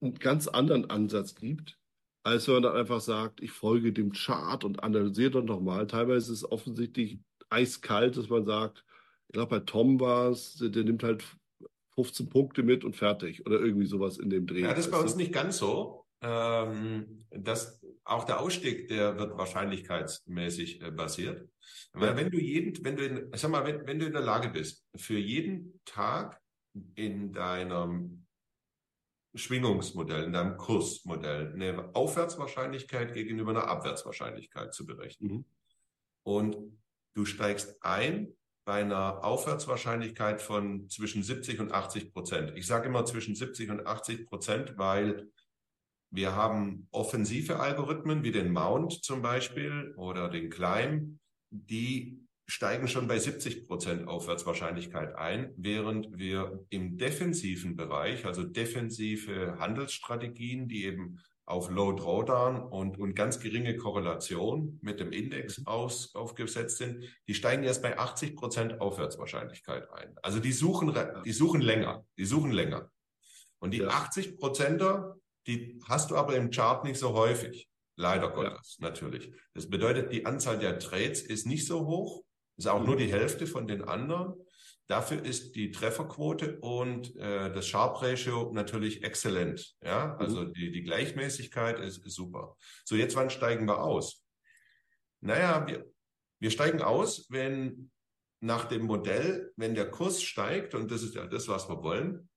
einen 0.00 0.14
ganz 0.14 0.48
anderen 0.48 0.88
Ansatz 0.88 1.34
gibt, 1.34 1.78
als 2.22 2.46
wenn 2.46 2.54
man 2.54 2.62
dann 2.62 2.76
einfach 2.76 3.00
sagt, 3.00 3.42
ich 3.42 3.50
folge 3.50 3.92
dem 3.92 4.12
Chart 4.12 4.64
und 4.64 4.82
analysiere 4.82 5.32
dann 5.32 5.44
nochmal. 5.44 5.86
Teilweise 5.86 6.32
ist 6.32 6.38
es 6.38 6.50
offensichtlich 6.50 7.18
eiskalt, 7.50 8.16
dass 8.16 8.30
man 8.30 8.46
sagt, 8.46 8.86
ich 9.28 9.34
glaube, 9.34 9.58
bei 9.58 9.64
Tom 9.64 10.00
war 10.00 10.30
es, 10.30 10.56
der 10.56 10.84
nimmt 10.84 11.02
halt 11.02 11.24
15 11.94 12.28
Punkte 12.28 12.62
mit 12.62 12.84
und 12.84 12.96
fertig 12.96 13.46
oder 13.46 13.60
irgendwie 13.60 13.86
sowas 13.86 14.18
in 14.18 14.30
dem 14.30 14.46
Dreh. 14.46 14.60
Ja, 14.60 14.74
das 14.74 14.86
ist 14.86 14.90
bei 14.90 14.98
uns 14.98 15.16
nicht 15.16 15.32
ganz 15.32 15.58
so. 15.58 16.04
Ähm, 16.20 17.18
das, 17.30 17.84
auch 18.04 18.24
der 18.24 18.40
Ausstieg, 18.40 18.88
der 18.88 19.18
wird 19.18 19.36
wahrscheinlichkeitsmäßig 19.36 20.82
äh, 20.82 20.90
basiert. 20.90 21.48
Weil 21.92 22.16
wenn 22.16 22.30
du 22.30 22.38
jeden, 22.38 22.84
wenn 22.84 22.96
du, 22.96 23.06
in, 23.06 23.30
sag 23.34 23.50
mal, 23.50 23.64
wenn, 23.64 23.86
wenn 23.86 23.98
du 23.98 24.06
in 24.06 24.12
der 24.12 24.22
Lage 24.22 24.48
bist, 24.48 24.84
für 24.96 25.18
jeden 25.18 25.80
Tag 25.84 26.40
in 26.94 27.32
deinem 27.32 28.26
Schwingungsmodell, 29.34 30.24
in 30.24 30.32
deinem 30.32 30.56
Kursmodell 30.56 31.52
eine 31.52 31.94
Aufwärtswahrscheinlichkeit 31.94 33.14
gegenüber 33.14 33.50
einer 33.50 33.68
Abwärtswahrscheinlichkeit 33.68 34.74
zu 34.74 34.86
berechnen. 34.86 35.32
Mhm. 35.32 35.44
Und 36.22 36.56
du 37.14 37.24
steigst 37.24 37.76
ein 37.82 38.34
bei 38.64 38.80
einer 38.80 39.24
Aufwärtswahrscheinlichkeit 39.24 40.40
von 40.40 40.88
zwischen 40.88 41.22
70 41.22 41.60
und 41.60 41.72
80 41.72 42.12
Prozent. 42.12 42.52
Ich 42.56 42.66
sage 42.66 42.88
immer 42.88 43.04
zwischen 43.04 43.34
70 43.34 43.70
und 43.70 43.86
80 43.86 44.26
Prozent, 44.26 44.78
weil 44.78 45.28
wir 46.10 46.34
haben 46.34 46.88
offensive 46.92 47.58
Algorithmen 47.58 48.22
wie 48.22 48.30
den 48.30 48.52
Mount 48.52 49.04
zum 49.04 49.20
Beispiel 49.20 49.92
oder 49.96 50.28
den 50.28 50.48
Climb, 50.48 51.18
die 51.50 52.24
steigen 52.46 52.88
schon 52.88 53.08
bei 53.08 53.18
70 53.18 53.66
Prozent 53.66 54.06
Aufwärtswahrscheinlichkeit 54.06 55.16
ein, 55.16 55.52
während 55.56 56.18
wir 56.18 56.64
im 56.70 56.98
defensiven 56.98 57.74
Bereich, 57.74 58.26
also 58.26 58.44
defensive 58.44 59.56
Handelsstrategien, 59.58 60.68
die 60.68 60.84
eben 60.84 61.20
auf 61.46 61.70
Low 61.70 61.92
Drawdown 61.92 62.62
und, 62.62 62.98
und 62.98 63.14
ganz 63.14 63.38
geringe 63.38 63.76
Korrelation 63.76 64.78
mit 64.82 64.98
dem 65.00 65.12
Index 65.12 65.66
aus, 65.66 66.14
aufgesetzt 66.14 66.78
sind, 66.78 67.04
die 67.28 67.34
steigen 67.34 67.64
erst 67.64 67.82
bei 67.82 67.98
80 67.98 68.34
Prozent 68.34 68.80
Aufwärtswahrscheinlichkeit 68.80 69.90
ein. 69.92 70.16
Also 70.22 70.40
die 70.40 70.52
suchen, 70.52 70.94
die 71.24 71.32
suchen 71.32 71.60
länger, 71.60 72.06
die 72.16 72.24
suchen 72.24 72.50
länger. 72.50 72.90
Und 73.58 73.72
die 73.72 73.78
ja. 73.78 73.88
80 73.88 74.36
Prozenter, 74.36 75.16
die 75.46 75.80
hast 75.86 76.10
du 76.10 76.16
aber 76.16 76.36
im 76.36 76.50
Chart 76.50 76.84
nicht 76.84 76.98
so 76.98 77.12
häufig. 77.12 77.68
Leider 77.96 78.30
Gottes, 78.30 78.78
ja. 78.80 78.88
natürlich. 78.88 79.32
Das 79.52 79.68
bedeutet, 79.68 80.12
die 80.12 80.26
Anzahl 80.26 80.58
der 80.58 80.78
Trades 80.78 81.22
ist 81.22 81.46
nicht 81.46 81.66
so 81.66 81.86
hoch, 81.86 82.24
ist 82.56 82.66
auch 82.66 82.80
mhm. 82.80 82.86
nur 82.86 82.96
die 82.96 83.12
Hälfte 83.12 83.46
von 83.46 83.66
den 83.66 83.84
anderen. 83.84 84.34
Dafür 84.86 85.24
ist 85.24 85.56
die 85.56 85.70
Trefferquote 85.70 86.58
und 86.60 87.16
äh, 87.16 87.52
das 87.52 87.66
Sharp 87.66 88.02
Ratio 88.02 88.52
natürlich 88.52 89.02
exzellent. 89.02 89.76
Ja, 89.82 90.16
also 90.16 90.42
mhm. 90.42 90.52
die, 90.52 90.72
die 90.72 90.82
Gleichmäßigkeit 90.82 91.80
ist, 91.80 92.04
ist 92.04 92.14
super. 92.14 92.56
So, 92.84 92.94
jetzt 92.94 93.16
wann 93.16 93.30
steigen 93.30 93.66
wir 93.66 93.82
aus? 93.82 94.24
naja, 95.24 95.66
wir, 95.66 95.90
wir 96.38 96.50
steigen 96.50 96.82
aus, 96.82 97.26
wenn 97.30 97.90
nach 98.40 98.66
dem 98.66 98.82
Modell, 98.82 99.52
wenn 99.56 99.74
der 99.74 99.90
Kurs 99.90 100.22
steigt, 100.22 100.74
und 100.74 100.90
das 100.90 101.02
ist 101.02 101.14
ja 101.14 101.26
das, 101.26 101.48
was 101.48 101.68
wir 101.68 101.82
wollen, 101.82 102.28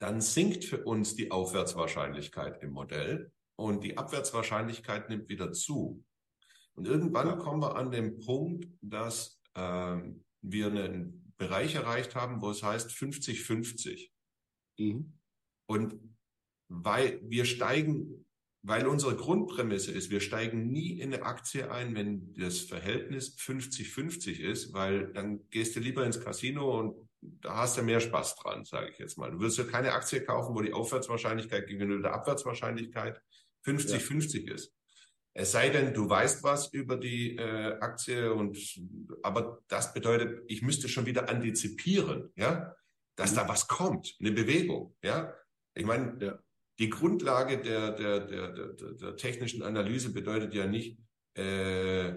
dann 0.00 0.22
sinkt 0.22 0.64
für 0.64 0.82
uns 0.84 1.14
die 1.14 1.30
Aufwärtswahrscheinlichkeit 1.30 2.62
im 2.62 2.70
Modell 2.70 3.32
und 3.56 3.84
die 3.84 3.98
Abwärtswahrscheinlichkeit 3.98 5.10
nimmt 5.10 5.28
wieder 5.28 5.52
zu. 5.52 6.02
Und 6.74 6.88
irgendwann 6.88 7.38
kommen 7.38 7.60
wir 7.60 7.76
an 7.76 7.90
den 7.90 8.18
Punkt, 8.18 8.66
dass 8.80 9.42
ähm, 9.54 10.24
wir 10.40 10.68
einen 10.68 11.19
Bereich 11.40 11.74
erreicht 11.74 12.14
haben, 12.14 12.42
wo 12.42 12.50
es 12.50 12.62
heißt 12.62 12.90
50-50. 12.90 14.10
Mhm. 14.78 15.18
Und 15.66 15.98
weil 16.68 17.18
wir 17.24 17.46
steigen, 17.46 18.26
weil 18.62 18.86
unsere 18.86 19.16
Grundprämisse 19.16 19.90
ist, 19.90 20.10
wir 20.10 20.20
steigen 20.20 20.70
nie 20.70 21.00
in 21.00 21.14
eine 21.14 21.24
Aktie 21.24 21.70
ein, 21.70 21.94
wenn 21.94 22.34
das 22.34 22.60
Verhältnis 22.60 23.38
50-50 23.38 24.38
ist, 24.38 24.74
weil 24.74 25.12
dann 25.14 25.48
gehst 25.48 25.74
du 25.74 25.80
lieber 25.80 26.04
ins 26.04 26.20
Casino 26.20 26.78
und 26.78 27.08
da 27.22 27.56
hast 27.56 27.78
du 27.78 27.82
mehr 27.82 28.00
Spaß 28.00 28.36
dran, 28.36 28.66
sage 28.66 28.90
ich 28.90 28.98
jetzt 28.98 29.16
mal. 29.16 29.30
Du 29.30 29.40
wirst 29.40 29.56
ja 29.56 29.64
keine 29.64 29.92
Aktie 29.92 30.22
kaufen, 30.22 30.54
wo 30.54 30.60
die 30.60 30.74
Aufwärtswahrscheinlichkeit 30.74 31.66
gegenüber 31.66 32.02
der 32.02 32.14
Abwärtswahrscheinlichkeit 32.14 33.20
50-50 33.64 34.46
ja. 34.46 34.54
ist. 34.54 34.74
Es 35.32 35.52
sei 35.52 35.70
denn, 35.70 35.94
du 35.94 36.08
weißt 36.08 36.42
was 36.42 36.72
über 36.72 36.96
die 36.96 37.36
äh, 37.36 37.78
Aktie 37.80 38.32
und 38.32 38.58
aber 39.22 39.60
das 39.68 39.94
bedeutet, 39.94 40.42
ich 40.48 40.62
müsste 40.62 40.88
schon 40.88 41.06
wieder 41.06 41.28
antizipieren, 41.28 42.32
ja, 42.36 42.74
dass 43.16 43.32
mhm. 43.32 43.36
da 43.36 43.48
was 43.48 43.68
kommt, 43.68 44.16
eine 44.18 44.32
Bewegung, 44.32 44.96
ja. 45.02 45.32
Ich 45.74 45.86
meine, 45.86 46.16
ja. 46.20 46.38
die 46.80 46.90
Grundlage 46.90 47.58
der, 47.58 47.92
der, 47.92 48.20
der, 48.26 48.52
der, 48.52 48.92
der 48.92 49.16
technischen 49.16 49.62
Analyse 49.62 50.12
bedeutet 50.12 50.52
ja 50.52 50.66
nicht 50.66 50.98
äh, 51.34 52.12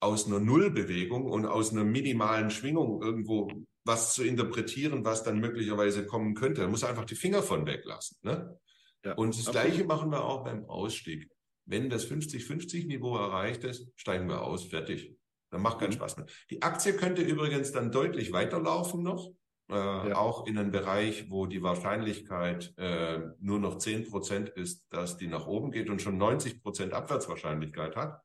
aus 0.00 0.26
einer 0.26 0.40
Nullbewegung 0.40 1.24
und 1.24 1.46
aus 1.46 1.72
einer 1.72 1.84
minimalen 1.84 2.50
Schwingung 2.50 3.02
irgendwo 3.02 3.50
was 3.84 4.14
zu 4.14 4.22
interpretieren, 4.22 5.04
was 5.04 5.22
dann 5.22 5.40
möglicherweise 5.40 6.06
kommen 6.06 6.34
könnte. 6.34 6.62
Da 6.62 6.68
muss 6.68 6.84
einfach 6.84 7.04
die 7.04 7.14
Finger 7.14 7.42
von 7.42 7.66
weglassen. 7.66 8.18
Ne? 8.22 8.58
Ja, 9.04 9.14
und 9.14 9.34
das 9.34 9.46
absolut. 9.46 9.68
Gleiche 9.68 9.84
machen 9.84 10.10
wir 10.10 10.24
auch 10.24 10.44
beim 10.44 10.66
Ausstieg. 10.66 11.30
Wenn 11.70 11.88
das 11.88 12.10
50-50-Niveau 12.10 13.16
erreicht 13.16 13.62
ist, 13.62 13.92
steigen 13.94 14.28
wir 14.28 14.42
aus, 14.42 14.64
fertig. 14.64 15.16
Dann 15.50 15.62
macht 15.62 15.78
keinen 15.78 15.90
mhm. 15.90 15.94
Spaß 15.94 16.16
mehr. 16.16 16.26
Die 16.50 16.62
Aktie 16.62 16.94
könnte 16.94 17.22
übrigens 17.22 17.70
dann 17.70 17.92
deutlich 17.92 18.32
weiterlaufen 18.32 19.04
noch, 19.04 19.32
äh, 19.70 19.74
ja. 19.74 20.16
auch 20.16 20.48
in 20.48 20.58
einem 20.58 20.72
Bereich, 20.72 21.30
wo 21.30 21.46
die 21.46 21.62
Wahrscheinlichkeit 21.62 22.74
äh, 22.76 23.20
nur 23.38 23.60
noch 23.60 23.78
10% 23.78 24.52
ist, 24.54 24.84
dass 24.90 25.16
die 25.16 25.28
nach 25.28 25.46
oben 25.46 25.70
geht 25.70 25.90
und 25.90 26.02
schon 26.02 26.20
90% 26.20 26.90
Abwärtswahrscheinlichkeit 26.90 27.94
hat. 27.94 28.20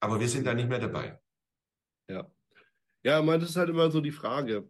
Aber 0.00 0.18
wir 0.18 0.28
sind 0.28 0.46
da 0.46 0.54
nicht 0.54 0.70
mehr 0.70 0.78
dabei. 0.78 1.20
Ja. 2.08 2.30
Ja, 3.04 3.20
meine, 3.20 3.40
das 3.40 3.50
ist 3.50 3.56
halt 3.56 3.68
immer 3.68 3.90
so 3.90 4.00
die 4.00 4.10
Frage. 4.10 4.66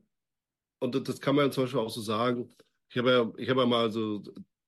Und 0.80 0.96
das, 0.96 1.04
das 1.04 1.20
kann 1.20 1.36
man 1.36 1.52
zum 1.52 1.64
Beispiel 1.64 1.80
auch 1.80 1.90
so 1.90 2.00
sagen. 2.00 2.52
Ich 2.88 2.98
habe 2.98 3.10
ja, 3.10 3.32
ich 3.36 3.48
habe 3.48 3.60
ja 3.60 3.66
mal 3.66 3.90
so 3.92 4.20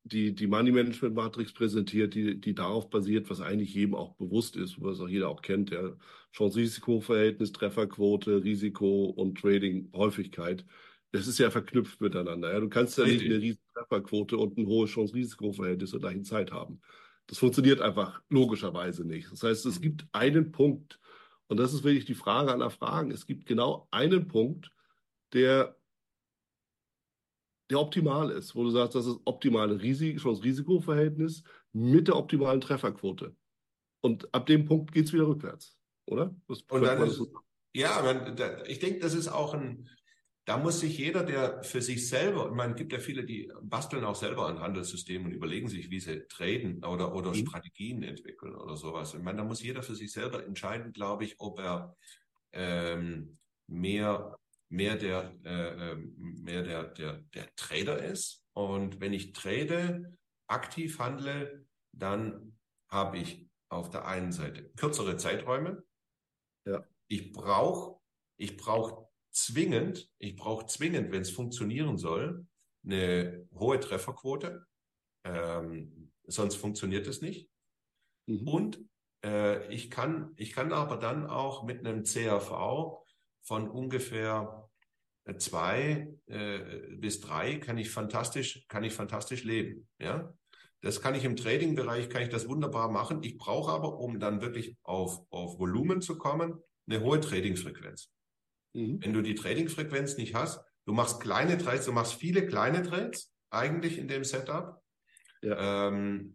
die, 0.04 0.34
die 0.34 0.46
Money 0.46 0.70
Management 0.70 1.14
Matrix 1.14 1.52
präsentiert, 1.52 2.14
die, 2.14 2.38
die 2.38 2.54
darauf 2.54 2.90
basiert, 2.90 3.30
was 3.30 3.40
eigentlich 3.40 3.74
jedem 3.74 3.94
auch 3.94 4.14
bewusst 4.16 4.54
ist, 4.56 4.80
was 4.80 5.00
auch 5.00 5.08
jeder 5.08 5.28
auch 5.30 5.42
kennt, 5.42 5.70
ja. 5.70 5.96
Chance-Risiko-Verhältnis, 6.32 7.52
Trefferquote, 7.52 8.42
Risiko 8.44 9.06
und 9.06 9.38
Trading-Häufigkeit. 9.40 10.66
Das 11.12 11.26
ist 11.26 11.38
ja 11.38 11.50
verknüpft 11.50 12.00
miteinander. 12.00 12.52
Ja. 12.52 12.60
Du 12.60 12.68
kannst 12.68 12.98
ja 12.98 13.04
nicht 13.04 13.24
eine 13.24 13.40
riesige 13.40 13.62
Trefferquote 13.72 14.36
und 14.36 14.58
ein 14.58 14.66
hohes 14.66 14.90
Chance-Risiko-Verhältnis 14.90 15.90
zur 15.90 16.00
gleichen 16.00 16.24
Zeit 16.24 16.52
haben. 16.52 16.80
Das 17.26 17.38
funktioniert 17.38 17.80
einfach 17.80 18.20
logischerweise 18.28 19.06
nicht. 19.06 19.32
Das 19.32 19.42
heißt, 19.42 19.64
es 19.64 19.80
gibt 19.80 20.06
einen 20.12 20.52
Punkt, 20.52 21.00
und 21.46 21.58
das 21.58 21.72
ist 21.72 21.84
wirklich 21.84 22.04
die 22.04 22.14
Frage 22.14 22.52
aller 22.52 22.70
Fragen. 22.70 23.10
Es 23.10 23.26
gibt 23.26 23.46
genau 23.46 23.88
einen 23.90 24.28
Punkt, 24.28 24.70
der 25.32 25.76
der 27.70 27.80
optimal 27.80 28.30
ist, 28.30 28.54
wo 28.54 28.62
du 28.64 28.70
sagst, 28.70 28.94
das 28.94 29.06
ist 29.06 29.18
optimale 29.24 29.78
Chance-Risiko-Verhältnis 29.78 31.42
mit 31.72 32.08
der 32.08 32.16
optimalen 32.16 32.60
Trefferquote. 32.60 33.34
Und 34.00 34.32
ab 34.34 34.46
dem 34.46 34.66
Punkt 34.66 34.92
geht 34.92 35.06
es 35.06 35.12
wieder 35.12 35.26
rückwärts, 35.26 35.78
oder? 36.06 36.34
Was, 36.46 36.62
und 36.62 36.82
dann 36.82 37.02
ist, 37.06 37.22
ja, 37.74 38.02
man, 38.02 38.36
da, 38.36 38.62
ich 38.64 38.78
denke, 38.78 39.00
das 39.00 39.14
ist 39.14 39.28
auch 39.28 39.54
ein, 39.54 39.88
da 40.44 40.58
muss 40.58 40.80
sich 40.80 40.98
jeder, 40.98 41.22
der 41.22 41.62
für 41.62 41.80
sich 41.80 42.06
selber, 42.06 42.48
ich 42.48 42.54
meine, 42.54 42.72
es 42.72 42.78
gibt 42.78 42.92
ja 42.92 42.98
viele, 42.98 43.24
die 43.24 43.50
basteln 43.62 44.04
auch 44.04 44.14
selber 44.14 44.46
ein 44.46 44.60
Handelssystem 44.60 45.24
und 45.24 45.32
überlegen 45.32 45.68
sich, 45.68 45.90
wie 45.90 46.00
sie 46.00 46.26
traden 46.28 46.84
oder, 46.84 47.14
oder 47.14 47.30
mhm. 47.30 47.46
Strategien 47.46 48.02
entwickeln 48.02 48.54
oder 48.54 48.76
sowas. 48.76 49.14
Ich 49.14 49.22
meine, 49.22 49.38
da 49.38 49.44
muss 49.44 49.62
jeder 49.62 49.82
für 49.82 49.94
sich 49.94 50.12
selber 50.12 50.44
entscheiden, 50.44 50.92
glaube 50.92 51.24
ich, 51.24 51.40
ob 51.40 51.58
er 51.58 51.96
ähm, 52.52 53.38
mehr 53.66 54.38
mehr 54.74 54.96
der, 54.96 55.32
äh, 55.44 55.90
ähm, 55.92 56.14
mehr 56.42 56.62
der, 56.62 56.84
der, 56.84 57.18
der 57.34 57.54
Trader 57.56 58.02
ist. 58.02 58.44
Und 58.52 59.00
wenn 59.00 59.12
ich 59.12 59.32
trade, 59.32 60.16
aktiv 60.48 60.98
handle, 60.98 61.66
dann 61.92 62.58
habe 62.90 63.18
ich 63.18 63.48
auf 63.68 63.90
der 63.90 64.06
einen 64.06 64.32
Seite 64.32 64.70
kürzere 64.76 65.16
Zeiträume. 65.16 65.84
Ja. 66.66 66.84
Ich 67.08 67.32
brauche 67.32 68.00
ich 68.36 68.56
brauch 68.56 69.08
zwingend, 69.30 70.10
ich 70.18 70.36
brauche 70.36 70.66
zwingend, 70.66 71.12
wenn 71.12 71.22
es 71.22 71.30
funktionieren 71.30 71.98
soll, 71.98 72.46
eine 72.84 73.48
hohe 73.54 73.80
Trefferquote. 73.80 74.66
Ähm, 75.24 76.12
sonst 76.24 76.56
funktioniert 76.56 77.06
es 77.06 77.20
nicht. 77.20 77.50
Mhm. 78.26 78.48
Und 78.48 78.84
äh, 79.24 79.72
ich, 79.72 79.90
kann, 79.90 80.32
ich 80.36 80.52
kann 80.52 80.72
aber 80.72 80.96
dann 80.96 81.26
auch 81.26 81.64
mit 81.64 81.80
einem 81.80 82.04
CRV 82.04 83.04
von 83.42 83.68
ungefähr 83.68 84.62
äh, 84.62 84.63
zwei 85.38 86.08
äh, 86.26 86.58
bis 86.96 87.20
drei 87.20 87.56
kann 87.56 87.78
ich 87.78 87.90
fantastisch, 87.90 88.66
kann 88.68 88.84
ich 88.84 88.92
fantastisch 88.92 89.44
leben. 89.44 89.88
Ja, 89.98 90.34
das 90.82 91.00
kann 91.00 91.14
ich 91.14 91.24
im 91.24 91.36
Trading-Bereich, 91.36 92.10
kann 92.10 92.22
ich 92.22 92.28
das 92.28 92.46
wunderbar 92.46 92.90
machen. 92.90 93.22
Ich 93.22 93.38
brauche 93.38 93.72
aber, 93.72 93.98
um 93.98 94.20
dann 94.20 94.42
wirklich 94.42 94.76
auf, 94.82 95.22
auf 95.30 95.58
Volumen 95.58 96.02
zu 96.02 96.18
kommen, 96.18 96.60
eine 96.86 97.00
hohe 97.00 97.20
Trading-Frequenz. 97.20 98.10
Mhm. 98.74 99.02
Wenn 99.02 99.12
du 99.14 99.22
die 99.22 99.34
Trading-Frequenz 99.34 100.18
nicht 100.18 100.34
hast, 100.34 100.60
du 100.84 100.92
machst 100.92 101.20
kleine 101.20 101.56
Trades, 101.56 101.86
du 101.86 101.92
machst 101.92 102.14
viele 102.14 102.46
kleine 102.46 102.82
Trades 102.82 103.32
eigentlich 103.48 103.96
in 103.96 104.08
dem 104.08 104.24
Setup. 104.24 104.82
Ja. 105.40 105.88
Ähm, 105.88 106.34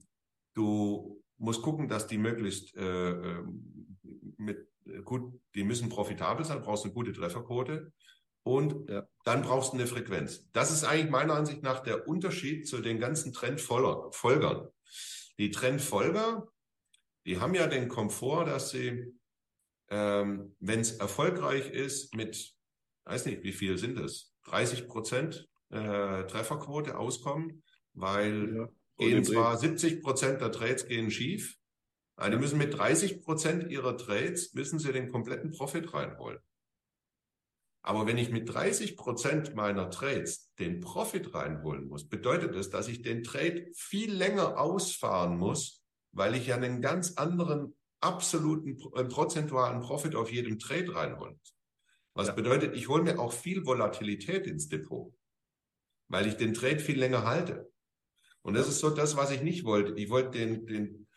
du 0.55 1.21
musst 1.37 1.61
gucken, 1.61 1.87
dass 1.87 2.07
die 2.07 2.17
möglichst 2.17 2.75
äh, 2.75 3.11
ähm, 3.11 3.97
mit 4.37 4.67
gut, 5.03 5.39
die 5.53 5.63
müssen 5.63 5.89
profitabel 5.89 6.43
sein, 6.43 6.61
brauchst 6.61 6.85
eine 6.85 6.93
gute 6.93 7.13
Trefferquote 7.13 7.93
und 8.43 8.89
ja. 8.89 9.07
dann 9.23 9.41
brauchst 9.41 9.73
du 9.73 9.77
eine 9.77 9.87
Frequenz. 9.87 10.49
Das 10.53 10.71
ist 10.71 10.83
eigentlich 10.83 11.11
meiner 11.11 11.35
Ansicht 11.35 11.63
nach 11.63 11.81
der 11.81 12.07
Unterschied 12.07 12.67
zu 12.67 12.81
den 12.81 12.99
ganzen 12.99 13.33
Trendfolgern. 13.33 14.67
Die 15.37 15.51
Trendfolger, 15.51 16.47
die 17.25 17.39
haben 17.39 17.53
ja 17.53 17.67
den 17.67 17.87
Komfort, 17.87 18.45
dass 18.45 18.71
sie, 18.71 19.13
ähm, 19.89 20.55
wenn 20.59 20.79
es 20.79 20.93
erfolgreich 20.93 21.69
ist, 21.69 22.15
mit, 22.15 22.53
weiß 23.05 23.25
nicht, 23.25 23.43
wie 23.43 23.53
viel 23.53 23.77
sind 23.77 23.99
es, 23.99 24.33
30 24.45 24.87
Prozent 24.87 25.47
äh, 25.69 26.25
Trefferquote 26.25 26.97
auskommen, 26.97 27.63
weil 27.93 28.55
ja. 28.55 28.69
gehen 28.97 29.23
zwar 29.23 29.57
70 29.57 30.01
Prozent 30.01 30.41
der 30.41 30.51
Trades 30.51 30.87
gehen 30.87 31.11
schief, 31.11 31.59
also 32.15 32.31
die 32.31 32.37
müssen 32.37 32.57
mit 32.57 32.77
30 32.77 33.21
Prozent 33.21 33.71
ihrer 33.71 33.95
Trades, 33.95 34.53
müssen 34.53 34.77
sie 34.77 34.91
den 34.91 35.09
kompletten 35.09 35.51
Profit 35.51 35.93
reinholen. 35.93 36.39
Aber 37.81 38.05
wenn 38.05 38.17
ich 38.17 38.29
mit 38.29 38.53
30 38.53 38.97
Prozent 38.97 39.55
meiner 39.55 39.89
Trades 39.89 40.51
den 40.59 40.81
Profit 40.81 41.33
reinholen 41.33 41.87
muss, 41.87 42.07
bedeutet 42.07 42.55
das, 42.55 42.69
dass 42.69 42.87
ich 42.87 43.01
den 43.01 43.23
Trade 43.23 43.67
viel 43.73 44.13
länger 44.13 44.59
ausfahren 44.59 45.37
muss, 45.37 45.83
weil 46.11 46.35
ich 46.35 46.47
ja 46.47 46.55
einen 46.55 46.81
ganz 46.81 47.13
anderen 47.13 47.75
absoluten 48.01 48.77
äh, 48.95 49.05
prozentualen 49.05 49.81
Profit 49.81 50.15
auf 50.15 50.31
jedem 50.31 50.59
Trade 50.59 50.93
reinholen 50.93 51.35
muss. 51.39 51.55
Was 52.13 52.27
ja. 52.27 52.33
bedeutet, 52.33 52.75
ich 52.75 52.89
hole 52.89 53.03
mir 53.03 53.19
auch 53.19 53.31
viel 53.31 53.65
Volatilität 53.65 54.45
ins 54.47 54.67
Depot, 54.67 55.13
weil 56.09 56.27
ich 56.27 56.35
den 56.35 56.53
Trade 56.53 56.79
viel 56.79 56.99
länger 56.99 57.25
halte. 57.25 57.71
Und 58.41 58.55
das 58.55 58.67
ist 58.67 58.79
so 58.79 58.89
das, 58.89 59.15
was 59.15 59.31
ich 59.31 59.41
nicht 59.41 59.63
wollte. 59.63 59.93
Ich 59.93 60.09
wollte 60.09 60.37
den, 60.37 60.65
den 60.65 61.07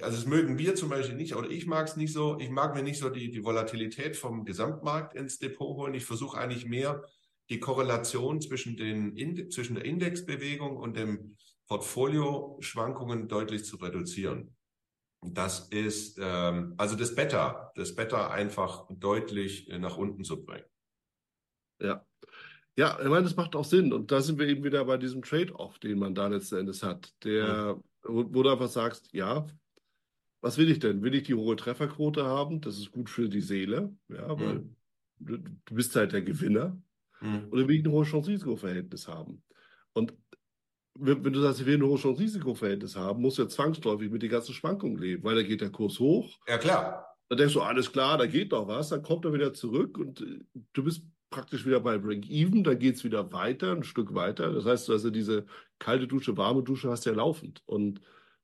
also 0.00 0.18
es 0.18 0.26
mögen 0.26 0.58
wir 0.58 0.74
zum 0.74 0.90
Beispiel 0.90 1.16
nicht, 1.16 1.34
oder 1.34 1.50
ich 1.50 1.66
mag 1.66 1.86
es 1.86 1.96
nicht 1.96 2.12
so, 2.12 2.38
ich 2.38 2.50
mag 2.50 2.74
mir 2.74 2.82
nicht 2.82 2.98
so 2.98 3.08
die, 3.08 3.30
die 3.30 3.44
Volatilität 3.44 4.16
vom 4.16 4.44
Gesamtmarkt 4.44 5.14
ins 5.14 5.38
Depot 5.38 5.76
holen. 5.76 5.94
Ich 5.94 6.04
versuche 6.04 6.38
eigentlich 6.38 6.66
mehr 6.66 7.02
die 7.48 7.60
Korrelation 7.60 8.40
zwischen, 8.40 8.76
den, 8.76 9.50
zwischen 9.50 9.74
der 9.74 9.84
Indexbewegung 9.84 10.76
und 10.76 10.96
dem 10.96 11.36
Portfolio-Schwankungen 11.66 13.28
deutlich 13.28 13.64
zu 13.64 13.76
reduzieren. 13.76 14.54
Das 15.22 15.68
ist 15.68 16.18
ähm, 16.20 16.74
also 16.78 16.96
das 16.96 17.14
Beta, 17.14 17.72
das 17.74 17.94
Beta 17.94 18.30
einfach 18.30 18.86
deutlich 18.90 19.68
nach 19.68 19.96
unten 19.96 20.24
zu 20.24 20.44
bringen. 20.44 20.64
Ja. 21.80 22.04
Ja, 22.76 22.98
ich 23.00 23.08
meine, 23.08 23.24
das 23.24 23.36
macht 23.36 23.56
auch 23.56 23.64
Sinn. 23.64 23.92
Und 23.92 24.10
da 24.10 24.20
sind 24.20 24.38
wir 24.38 24.46
eben 24.46 24.64
wieder 24.64 24.84
bei 24.84 24.96
diesem 24.96 25.22
Trade-off, 25.22 25.78
den 25.80 25.98
man 25.98 26.14
da 26.14 26.28
letzten 26.28 26.56
Endes 26.56 26.82
hat, 26.82 27.12
der, 27.24 27.74
mhm. 27.74 27.82
wo, 28.04 28.34
wo 28.34 28.42
du 28.42 28.50
einfach 28.50 28.68
sagst, 28.68 29.12
ja, 29.12 29.46
was 30.40 30.58
will 30.58 30.70
ich 30.70 30.78
denn? 30.78 31.02
Will 31.02 31.14
ich 31.14 31.24
die 31.24 31.34
hohe 31.34 31.56
Trefferquote 31.56 32.24
haben? 32.24 32.60
Das 32.60 32.78
ist 32.78 32.90
gut 32.90 33.10
für 33.10 33.28
die 33.28 33.40
Seele, 33.40 33.94
ja, 34.08 34.38
weil 34.38 34.54
mhm. 34.54 34.76
du, 35.18 35.38
du, 35.38 35.74
bist 35.74 35.94
halt 35.96 36.12
der 36.12 36.22
Gewinner. 36.22 36.80
Mhm. 37.20 37.48
Oder 37.50 37.68
will 37.68 37.76
ich 37.76 37.84
ein 37.84 37.92
hohes 37.92 38.08
Chance-Risiko-Verhältnis 38.08 39.08
haben? 39.08 39.42
Und 39.92 40.14
wenn, 40.94 41.24
wenn, 41.24 41.32
du 41.32 41.40
sagst, 41.40 41.60
ich 41.60 41.66
will 41.66 41.76
ein 41.76 41.82
hohes 41.82 42.00
Chance-Risiko-Verhältnis 42.00 42.96
haben, 42.96 43.20
musst 43.20 43.38
du 43.38 43.42
ja 43.42 43.48
zwangsläufig 43.48 44.10
mit 44.10 44.22
den 44.22 44.30
ganzen 44.30 44.54
Schwankungen 44.54 44.98
leben, 44.98 45.24
weil 45.24 45.36
da 45.36 45.42
geht 45.42 45.60
der 45.60 45.70
Kurs 45.70 45.98
hoch. 45.98 46.38
Ja, 46.48 46.58
klar. 46.58 47.06
Dann 47.28 47.38
denkst 47.38 47.54
du, 47.54 47.60
alles 47.60 47.92
klar, 47.92 48.18
da 48.18 48.26
geht 48.26 48.52
doch 48.52 48.66
was, 48.66 48.88
dann 48.88 49.02
kommt 49.02 49.24
er 49.24 49.32
wieder 49.32 49.52
zurück 49.52 49.98
und 49.98 50.20
äh, 50.20 50.40
du 50.72 50.84
bist 50.84 51.04
praktisch 51.28 51.64
wieder 51.64 51.78
bei 51.78 51.96
Break-Even, 51.96 52.64
dann 52.64 52.78
geht 52.78 52.96
es 52.96 53.04
wieder 53.04 53.32
weiter, 53.32 53.72
ein 53.72 53.84
Stück 53.84 54.14
weiter. 54.14 54.52
Das 54.52 54.64
heißt, 54.64 54.90
also 54.90 55.10
diese 55.10 55.46
kalte 55.78 56.08
Dusche, 56.08 56.36
warme 56.36 56.64
Dusche 56.64 56.90
hast 56.90 57.06
du 57.06 57.10
ja 57.10 57.16
laufend. 57.16 57.62
Und 57.66 58.00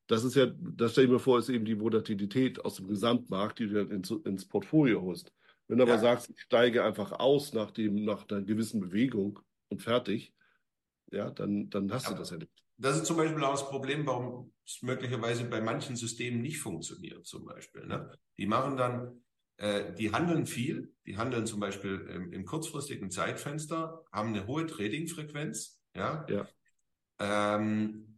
das 0.07 0.25
ist 0.25 0.37
ja, 0.37 0.47
das 0.47 0.93
stelle 0.93 1.07
ich 1.07 1.13
mir 1.13 1.19
vor, 1.19 1.39
ist 1.39 1.49
eben 1.49 1.65
die 1.65 1.81
Volatilität 1.81 2.65
aus 2.65 2.77
dem 2.77 2.89
Gesamtmarkt, 2.89 3.59
die 3.59 3.67
du 3.67 3.75
dann 3.75 3.91
ins, 3.91 4.11
ins 4.11 4.47
Portfolio 4.47 5.03
holst. 5.03 5.33
Wenn 5.69 5.79
du 5.79 5.85
aber 5.85 5.95
ja. 5.95 5.99
sagst, 5.99 6.31
ich 6.31 6.41
steige 6.41 6.85
einfach 6.85 7.13
aus 7.13 7.53
nach, 7.53 7.73
dem, 7.73 8.05
nach 8.05 8.29
einer 8.29 8.43
gewissen 8.43 8.81
Bewegung 8.81 9.41
und 9.69 9.83
fertig, 9.83 10.33
ja, 11.11 11.31
dann, 11.31 11.71
dann 11.71 11.93
hast 11.93 12.07
ja. 12.07 12.13
du 12.13 12.19
das 12.19 12.31
ja 12.31 12.37
nicht. 12.37 12.53
Das 12.79 12.97
ist 12.97 13.07
zum 13.07 13.17
Beispiel 13.17 13.43
auch 13.43 13.53
das 13.53 13.69
Problem, 13.69 14.07
warum 14.07 14.53
es 14.65 14.83
möglicherweise 14.83 15.45
bei 15.45 15.61
manchen 15.61 15.97
Systemen 15.97 16.43
nicht 16.43 16.59
funktioniert, 16.59 17.27
zum 17.27 17.45
Beispiel. 17.45 17.87
Ne? 17.87 18.13
Die 18.37 18.47
machen 18.47 18.77
dann, 18.77 19.25
äh, 19.57 19.95
die 19.95 20.13
handeln 20.13 20.47
viel, 20.47 20.93
die 21.07 21.17
handeln 21.17 21.47
zum 21.47 21.59
Beispiel 21.59 22.07
im, 22.13 22.33
im 22.33 22.45
kurzfristigen 22.45 23.11
Zeitfenster, 23.11 24.05
haben 24.13 24.29
eine 24.29 24.47
hohe 24.47 24.67
Trading-Frequenz, 24.67 25.81
ja, 25.95 26.27
ja. 26.29 26.47
Ähm, 27.19 28.16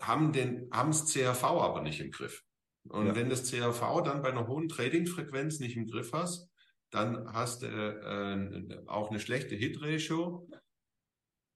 haben 0.00 0.32
den, 0.32 0.68
haben 0.72 0.90
das 0.90 1.12
CRV 1.12 1.44
aber 1.44 1.82
nicht 1.82 2.00
im 2.00 2.10
Griff. 2.10 2.42
Und 2.88 3.06
ja. 3.06 3.14
wenn 3.14 3.30
das 3.30 3.50
CRV 3.50 4.02
dann 4.02 4.22
bei 4.22 4.30
einer 4.30 4.46
hohen 4.46 4.68
Trading-Frequenz 4.68 5.60
nicht 5.60 5.76
im 5.76 5.86
Griff 5.86 6.12
hast, 6.12 6.50
dann 6.90 7.32
hast 7.32 7.62
du 7.62 7.66
äh, 7.66 8.82
auch 8.86 9.10
eine 9.10 9.20
schlechte 9.20 9.54
Hit-Ratio 9.54 10.48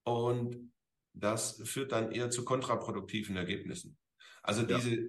und 0.05 0.73
das 1.15 1.63
führt 1.65 1.93
dann 1.93 2.13
eher 2.13 2.31
zu 2.31 2.45
kontraproduktiven 2.45 3.37
Ergebnissen. 3.37 3.97
Also 4.43 4.63
ja. 4.63 4.79
diese, 4.79 5.09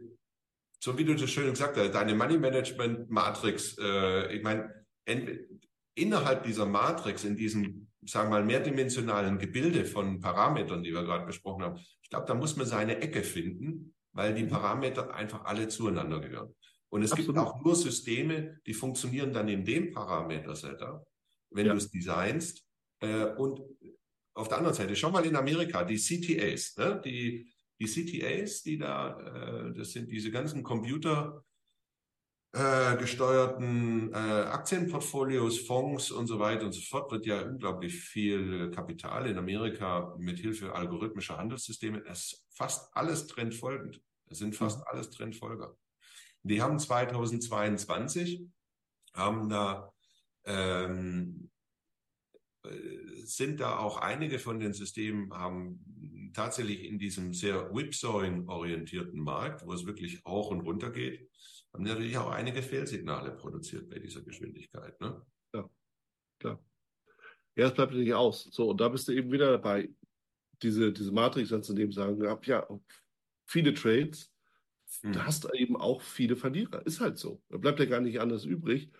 so 0.79 0.97
wie 0.97 1.05
du 1.05 1.15
das 1.15 1.29
schön 1.29 1.49
gesagt 1.49 1.77
hast, 1.77 1.93
deine 1.93 2.15
Money 2.15 2.37
Management 2.37 3.09
Matrix, 3.09 3.77
äh, 3.79 4.35
ich 4.35 4.43
meine, 4.43 4.85
innerhalb 5.95 6.43
dieser 6.43 6.65
Matrix, 6.65 7.23
in 7.23 7.35
diesem, 7.35 7.88
sagen 8.05 8.29
wir 8.29 8.39
mal, 8.39 8.45
mehrdimensionalen 8.45 9.37
Gebilde 9.37 9.85
von 9.85 10.19
Parametern, 10.19 10.83
die 10.83 10.93
wir 10.93 11.03
gerade 11.03 11.25
besprochen 11.25 11.63
haben, 11.63 11.79
ich 12.01 12.09
glaube, 12.09 12.25
da 12.25 12.33
muss 12.33 12.55
man 12.55 12.65
seine 12.65 12.99
Ecke 13.01 13.23
finden, 13.23 13.93
weil 14.13 14.33
die 14.33 14.43
mhm. 14.43 14.49
Parameter 14.49 15.13
einfach 15.13 15.45
alle 15.45 15.67
zueinander 15.67 16.19
gehören. 16.19 16.53
Und 16.89 17.03
es 17.03 17.11
Absolut. 17.11 17.35
gibt 17.35 17.45
auch 17.45 17.63
nur 17.63 17.75
Systeme, 17.75 18.59
die 18.65 18.73
funktionieren 18.73 19.31
dann 19.31 19.47
in 19.47 19.63
dem 19.63 19.91
Parameter-Setup, 19.91 21.05
wenn 21.51 21.67
ja. 21.67 21.73
du 21.73 21.77
es 21.77 21.91
designst. 21.91 22.65
Äh, 22.99 23.25
und 23.35 23.61
auf 24.33 24.47
der 24.47 24.57
anderen 24.57 24.75
Seite, 24.75 24.95
schau 24.95 25.11
mal 25.11 25.25
in 25.25 25.35
Amerika, 25.35 25.83
die 25.83 25.97
CTAs, 25.97 26.77
ne? 26.77 27.01
die, 27.03 27.51
die 27.79 27.85
CTAs, 27.85 28.63
die 28.63 28.77
da, 28.77 29.19
äh, 29.19 29.73
das 29.73 29.91
sind 29.91 30.09
diese 30.09 30.31
ganzen 30.31 30.63
Computer 30.63 31.43
äh, 32.51 32.97
gesteuerten 32.97 34.11
äh, 34.11 34.15
Aktienportfolios, 34.15 35.59
Fonds 35.59 36.11
und 36.11 36.27
so 36.27 36.39
weiter 36.39 36.65
und 36.65 36.71
so 36.71 36.81
fort, 36.81 37.11
wird 37.11 37.25
ja 37.25 37.41
unglaublich 37.41 37.95
viel 37.95 38.71
Kapital 38.71 39.27
in 39.27 39.37
Amerika 39.37 40.15
mit 40.17 40.39
Hilfe 40.39 40.73
algorithmischer 40.73 41.37
Handelssysteme. 41.37 42.03
Es 42.07 42.33
ist 42.33 42.47
fast 42.49 42.95
alles 42.95 43.27
trendfolgend. 43.27 44.01
Es 44.29 44.39
sind 44.39 44.55
fast 44.55 44.79
mhm. 44.79 44.85
alles 44.87 45.09
Trendfolger. 45.11 45.75
Die 46.43 46.61
haben 46.61 46.79
2022 46.79 48.45
haben 49.13 49.49
da 49.49 49.91
ähm, 50.45 51.49
äh, 52.63 52.69
sind 53.23 53.59
da 53.59 53.77
auch 53.77 53.97
einige 53.97 54.39
von 54.39 54.59
den 54.59 54.73
Systemen 54.73 55.33
haben 55.33 56.31
tatsächlich 56.33 56.83
in 56.85 56.99
diesem 56.99 57.33
sehr 57.33 57.73
Whipsawing-orientierten 57.73 59.19
Markt, 59.19 59.65
wo 59.65 59.73
es 59.73 59.85
wirklich 59.85 60.23
hoch 60.25 60.51
und 60.51 60.61
runter 60.61 60.91
geht, 60.91 61.29
haben 61.73 61.83
natürlich 61.83 62.17
auch 62.17 62.31
einige 62.31 62.61
Fehlsignale 62.61 63.31
produziert 63.31 63.89
bei 63.89 63.99
dieser 63.99 64.21
Geschwindigkeit. 64.21 64.99
Ne? 64.99 65.21
Ja, 65.53 65.69
klar. 66.39 66.63
Ja, 67.55 67.67
es 67.67 67.73
bleibt 67.73 67.93
nicht 67.93 68.13
aus. 68.13 68.49
So, 68.51 68.69
und 68.69 68.81
da 68.81 68.89
bist 68.89 69.07
du 69.07 69.11
eben 69.11 69.31
wieder 69.31 69.51
dabei, 69.51 69.89
diese, 70.61 70.91
diese 70.91 71.11
Matrix 71.11 71.53
anzunehmen, 71.53 71.91
sagen, 71.91 72.21
ja, 72.43 72.67
viele 73.45 73.73
Trades, 73.73 74.31
hm. 75.01 75.13
da 75.13 75.25
hast 75.25 75.43
du 75.43 75.49
eben 75.49 75.75
auch 75.75 76.01
viele 76.01 76.35
Verlierer. 76.35 76.85
Ist 76.85 76.99
halt 76.99 77.17
so. 77.17 77.41
Da 77.49 77.57
bleibt 77.57 77.79
ja 77.79 77.85
gar 77.85 78.01
nicht 78.01 78.19
anders 78.19 78.45
übrig. 78.45 78.91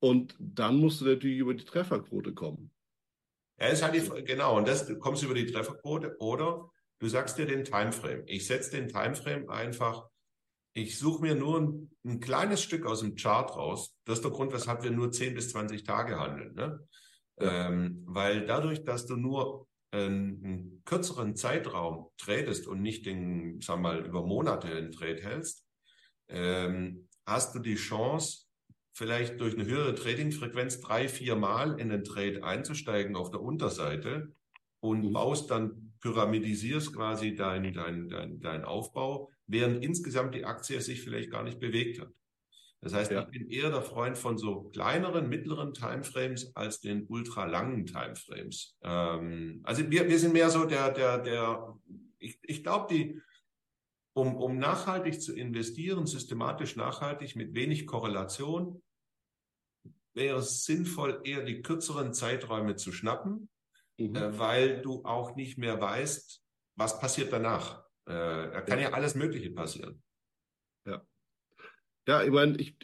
Und 0.00 0.36
dann 0.38 0.76
musst 0.76 1.00
du 1.00 1.06
natürlich 1.06 1.38
über 1.38 1.54
die 1.54 1.64
Trefferquote 1.64 2.34
kommen. 2.34 2.70
Ja, 3.58 3.68
ist 3.68 3.82
halt 3.82 3.94
die, 3.94 4.24
genau, 4.24 4.56
und 4.58 4.66
das 4.66 4.86
du 4.86 4.98
kommst 4.98 5.22
über 5.22 5.34
die 5.34 5.46
Trefferquote 5.46 6.16
oder 6.18 6.70
du 6.98 7.08
sagst 7.08 7.38
dir 7.38 7.46
den 7.46 7.64
Timeframe. 7.64 8.24
Ich 8.26 8.46
setze 8.46 8.72
den 8.72 8.88
Timeframe 8.88 9.48
einfach, 9.48 10.08
ich 10.74 10.98
suche 10.98 11.22
mir 11.22 11.34
nur 11.36 11.60
ein, 11.60 11.90
ein, 12.04 12.20
kleines 12.20 12.62
Stück 12.62 12.84
aus 12.84 13.00
dem 13.00 13.14
Chart 13.14 13.56
raus. 13.56 13.96
Das 14.04 14.18
ist 14.18 14.24
der 14.24 14.32
Grund, 14.32 14.52
weshalb 14.52 14.82
wir 14.82 14.90
nur 14.90 15.10
10 15.10 15.34
bis 15.34 15.50
20 15.50 15.84
Tage 15.84 16.18
handeln. 16.18 16.54
Ne? 16.54 16.86
Ja. 17.40 17.68
Ähm, 17.68 18.02
weil 18.06 18.44
dadurch, 18.44 18.84
dass 18.84 19.06
du 19.06 19.16
nur 19.16 19.68
einen, 19.92 20.44
einen, 20.44 20.82
kürzeren 20.84 21.36
Zeitraum 21.36 22.08
tradest 22.18 22.66
und 22.66 22.82
nicht 22.82 23.06
den, 23.06 23.60
sag 23.60 23.80
mal, 23.80 24.04
über 24.04 24.26
Monate 24.26 24.68
einen 24.68 24.90
Trade 24.90 25.22
hältst, 25.22 25.64
ähm, 26.28 27.08
hast 27.24 27.54
du 27.54 27.60
die 27.60 27.76
Chance, 27.76 28.46
vielleicht 28.92 29.40
durch 29.40 29.54
eine 29.54 29.66
höhere 29.66 29.94
Trading-Frequenz 29.94 30.80
drei, 30.80 31.08
vier 31.08 31.36
Mal 31.36 31.78
in 31.80 31.88
den 31.88 32.04
Trade 32.04 32.42
einzusteigen 32.42 33.16
auf 33.16 33.30
der 33.30 33.40
Unterseite 33.40 34.32
und 34.80 35.04
mhm. 35.04 35.12
baust 35.12 35.50
dann, 35.50 35.93
pyramidisierst 36.04 36.94
quasi 36.94 37.34
dein, 37.34 37.72
dein, 37.72 38.08
dein, 38.08 38.38
dein 38.38 38.64
Aufbau, 38.64 39.30
während 39.46 39.82
insgesamt 39.82 40.34
die 40.34 40.44
Aktie 40.44 40.80
sich 40.82 41.00
vielleicht 41.00 41.30
gar 41.30 41.42
nicht 41.42 41.58
bewegt 41.58 41.98
hat. 41.98 42.10
Das 42.82 42.92
heißt, 42.92 43.10
ja. 43.10 43.22
ich 43.22 43.28
bin 43.28 43.48
eher 43.48 43.70
der 43.70 43.80
Freund 43.80 44.18
von 44.18 44.36
so 44.36 44.64
kleineren, 44.64 45.30
mittleren 45.30 45.72
Timeframes 45.72 46.54
als 46.54 46.80
den 46.80 47.06
ultra 47.08 47.46
langen 47.46 47.86
Timeframes. 47.86 48.76
Ähm, 48.82 49.62
also 49.64 49.90
wir, 49.90 50.06
wir 50.06 50.18
sind 50.18 50.34
mehr 50.34 50.50
so 50.50 50.66
der, 50.66 50.92
der, 50.92 51.18
der, 51.20 51.74
ich, 52.18 52.38
ich 52.42 52.62
glaube, 52.62 52.94
die, 52.94 53.18
um, 54.12 54.36
um 54.36 54.58
nachhaltig 54.58 55.22
zu 55.22 55.34
investieren, 55.34 56.06
systematisch 56.06 56.76
nachhaltig 56.76 57.34
mit 57.34 57.54
wenig 57.54 57.86
Korrelation, 57.86 58.82
wäre 60.12 60.40
es 60.40 60.66
sinnvoll, 60.66 61.22
eher 61.24 61.44
die 61.44 61.62
kürzeren 61.62 62.12
Zeiträume 62.12 62.76
zu 62.76 62.92
schnappen, 62.92 63.48
mhm. 63.98 64.16
äh, 64.16 64.38
weil 64.38 64.82
du 64.82 65.04
auch 65.04 65.36
nicht 65.36 65.58
mehr 65.58 65.80
weißt, 65.80 66.42
was 66.76 66.98
passiert 67.00 67.32
danach. 67.32 67.84
Äh, 68.06 68.12
da 68.12 68.60
kann 68.60 68.78
ja. 68.78 68.88
ja 68.88 68.94
alles 68.94 69.14
Mögliche 69.14 69.50
passieren. 69.50 70.02
Ja. 70.86 71.06
Ja, 72.06 72.22
ich 72.22 72.30
meine, 72.30 72.56
ich, 72.58 72.76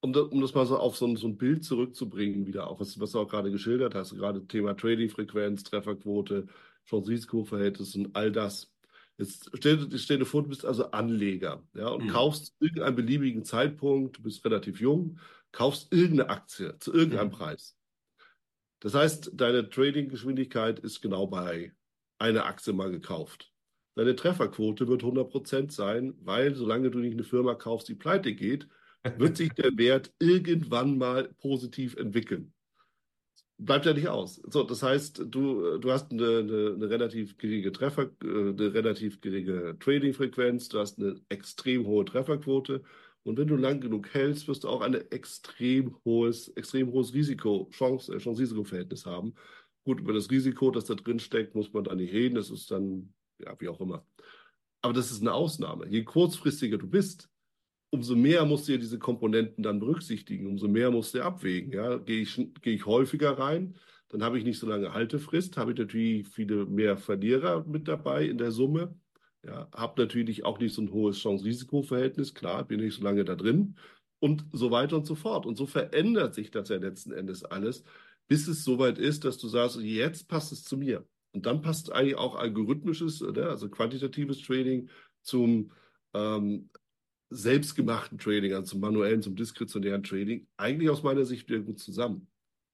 um, 0.00 0.12
das, 0.12 0.24
um 0.24 0.40
das 0.40 0.54
mal 0.54 0.66
so 0.66 0.78
auf 0.78 0.96
so 0.96 1.06
ein, 1.06 1.16
so 1.16 1.26
ein 1.26 1.38
Bild 1.38 1.64
zurückzubringen, 1.64 2.46
wieder 2.46 2.68
auch, 2.68 2.80
was, 2.80 3.00
was 3.00 3.12
du 3.12 3.20
auch 3.20 3.28
gerade 3.28 3.50
geschildert 3.50 3.94
hast, 3.94 4.14
gerade 4.14 4.46
Thema 4.46 4.76
Trading-Frequenz, 4.76 5.64
Trefferquote, 5.64 6.46
Chance-Risiko-Verhältnis 6.88 7.96
und 7.96 8.14
all 8.14 8.30
das. 8.30 8.72
Jetzt 9.18 9.50
stell, 9.54 9.88
stell 9.98 10.18
dir 10.18 10.26
vor, 10.26 10.42
du 10.42 10.50
bist 10.50 10.66
also 10.66 10.90
Anleger 10.90 11.62
ja, 11.74 11.88
und 11.88 12.04
mhm. 12.04 12.08
kaufst 12.10 12.54
irgendeinen 12.60 12.96
beliebigen 12.96 13.44
Zeitpunkt, 13.44 14.18
du 14.18 14.22
bist 14.22 14.44
relativ 14.44 14.80
jung, 14.80 15.18
kaufst 15.52 15.90
irgendeine 15.92 16.28
Aktie 16.28 16.78
zu 16.78 16.92
irgendeinem 16.92 17.28
mhm. 17.28 17.32
Preis. 17.32 17.76
Das 18.86 18.94
heißt, 18.94 19.32
deine 19.34 19.68
Trading-Geschwindigkeit 19.68 20.78
ist 20.78 21.00
genau 21.00 21.26
bei 21.26 21.72
einer 22.20 22.46
Aktie 22.46 22.72
mal 22.72 22.92
gekauft. 22.92 23.52
Deine 23.96 24.14
Trefferquote 24.14 24.86
wird 24.86 25.02
100% 25.02 25.72
sein, 25.72 26.14
weil 26.20 26.54
solange 26.54 26.92
du 26.92 27.00
nicht 27.00 27.14
eine 27.14 27.24
Firma 27.24 27.56
kaufst, 27.56 27.88
die 27.88 27.96
pleite 27.96 28.32
geht, 28.32 28.68
wird 29.16 29.38
sich 29.38 29.48
der 29.54 29.72
Wert 29.76 30.12
irgendwann 30.20 30.98
mal 30.98 31.34
positiv 31.40 31.96
entwickeln. 31.96 32.54
Bleibt 33.58 33.86
ja 33.86 33.92
nicht 33.92 34.06
aus. 34.06 34.40
So, 34.46 34.62
das 34.62 34.84
heißt, 34.84 35.18
du, 35.30 35.78
du 35.78 35.90
hast 35.90 36.12
eine, 36.12 36.38
eine, 36.38 36.74
eine 36.76 36.88
relativ 36.88 37.38
geringe 37.38 37.72
Treffer, 37.72 38.12
äh, 38.22 38.28
eine 38.28 38.72
relativ 38.72 39.20
geringe 39.20 39.76
Trading-Frequenz, 39.80 40.68
du 40.68 40.78
hast 40.78 41.00
eine 41.00 41.20
extrem 41.28 41.88
hohe 41.88 42.04
Trefferquote 42.04 42.84
und 43.26 43.36
wenn 43.38 43.48
du 43.48 43.56
lang 43.56 43.80
genug 43.80 44.14
hältst, 44.14 44.46
wirst 44.46 44.62
du 44.62 44.68
auch 44.68 44.82
ein 44.82 44.94
extrem 44.94 45.96
hohes, 46.04 46.46
extrem 46.50 46.92
hohes 46.92 47.12
Risiko, 47.12 47.68
Chance, 47.72 48.14
äh, 48.14 48.18
Chance-Risiko-Verhältnis 48.18 49.04
haben. 49.04 49.34
Gut, 49.84 49.98
über 49.98 50.12
das 50.12 50.30
Risiko, 50.30 50.70
das 50.70 50.84
da 50.84 50.94
drin 50.94 51.18
steckt, 51.18 51.56
muss 51.56 51.72
man 51.72 51.82
da 51.82 51.96
nicht 51.96 52.12
reden. 52.12 52.36
Das 52.36 52.50
ist 52.50 52.70
dann, 52.70 53.12
ja, 53.38 53.56
wie 53.58 53.68
auch 53.68 53.80
immer. 53.80 54.06
Aber 54.80 54.92
das 54.92 55.10
ist 55.10 55.22
eine 55.22 55.32
Ausnahme. 55.32 55.88
Je 55.88 56.04
kurzfristiger 56.04 56.78
du 56.78 56.86
bist, 56.86 57.28
umso 57.90 58.14
mehr 58.14 58.44
musst 58.44 58.68
du 58.68 58.72
ja 58.72 58.78
diese 58.78 59.00
Komponenten 59.00 59.64
dann 59.64 59.80
berücksichtigen, 59.80 60.46
umso 60.46 60.68
mehr 60.68 60.92
musst 60.92 61.14
du 61.14 61.24
abwägen. 61.24 61.72
Ja? 61.72 61.98
Gehe 61.98 62.22
ich, 62.22 62.36
gehe 62.62 62.74
ich 62.74 62.86
häufiger 62.86 63.36
rein, 63.36 63.74
dann 64.08 64.22
habe 64.22 64.38
ich 64.38 64.44
nicht 64.44 64.60
so 64.60 64.68
lange 64.68 64.94
Haltefrist, 64.94 65.56
habe 65.56 65.72
ich 65.72 65.78
natürlich 65.78 66.28
viele 66.28 66.64
mehr 66.66 66.96
Verlierer 66.96 67.64
mit 67.66 67.88
dabei 67.88 68.26
in 68.26 68.38
der 68.38 68.52
Summe. 68.52 68.94
Ja, 69.46 69.68
habe 69.72 70.02
natürlich 70.02 70.44
auch 70.44 70.58
nicht 70.58 70.74
so 70.74 70.82
ein 70.82 70.90
hohes 70.90 71.18
Chance-Risiko-Verhältnis, 71.18 72.34
klar, 72.34 72.64
bin 72.64 72.80
nicht 72.80 72.96
so 72.96 73.04
lange 73.04 73.24
da 73.24 73.36
drin 73.36 73.76
und 74.18 74.44
so 74.50 74.72
weiter 74.72 74.96
und 74.96 75.06
so 75.06 75.14
fort. 75.14 75.46
Und 75.46 75.56
so 75.56 75.66
verändert 75.66 76.34
sich 76.34 76.50
das 76.50 76.68
ja 76.68 76.78
letzten 76.78 77.12
Endes 77.12 77.44
alles, 77.44 77.84
bis 78.26 78.48
es 78.48 78.64
soweit 78.64 78.98
ist, 78.98 79.24
dass 79.24 79.38
du 79.38 79.46
sagst, 79.46 79.76
jetzt 79.80 80.26
passt 80.28 80.50
es 80.50 80.64
zu 80.64 80.76
mir. 80.76 81.06
Und 81.32 81.46
dann 81.46 81.62
passt 81.62 81.92
eigentlich 81.92 82.16
auch 82.16 82.34
algorithmisches, 82.34 83.20
ne, 83.20 83.46
also 83.46 83.68
quantitatives 83.68 84.42
Trading 84.42 84.90
zum 85.22 85.70
ähm, 86.12 86.70
selbstgemachten 87.30 88.18
Trading, 88.18 88.52
also 88.52 88.72
zum 88.72 88.80
manuellen, 88.80 89.22
zum 89.22 89.36
diskretionären 89.36 90.02
Trading, 90.02 90.48
eigentlich 90.56 90.90
aus 90.90 91.04
meiner 91.04 91.24
Sicht 91.24 91.48
wieder 91.48 91.60
gut 91.60 91.78
zusammen, 91.78 92.26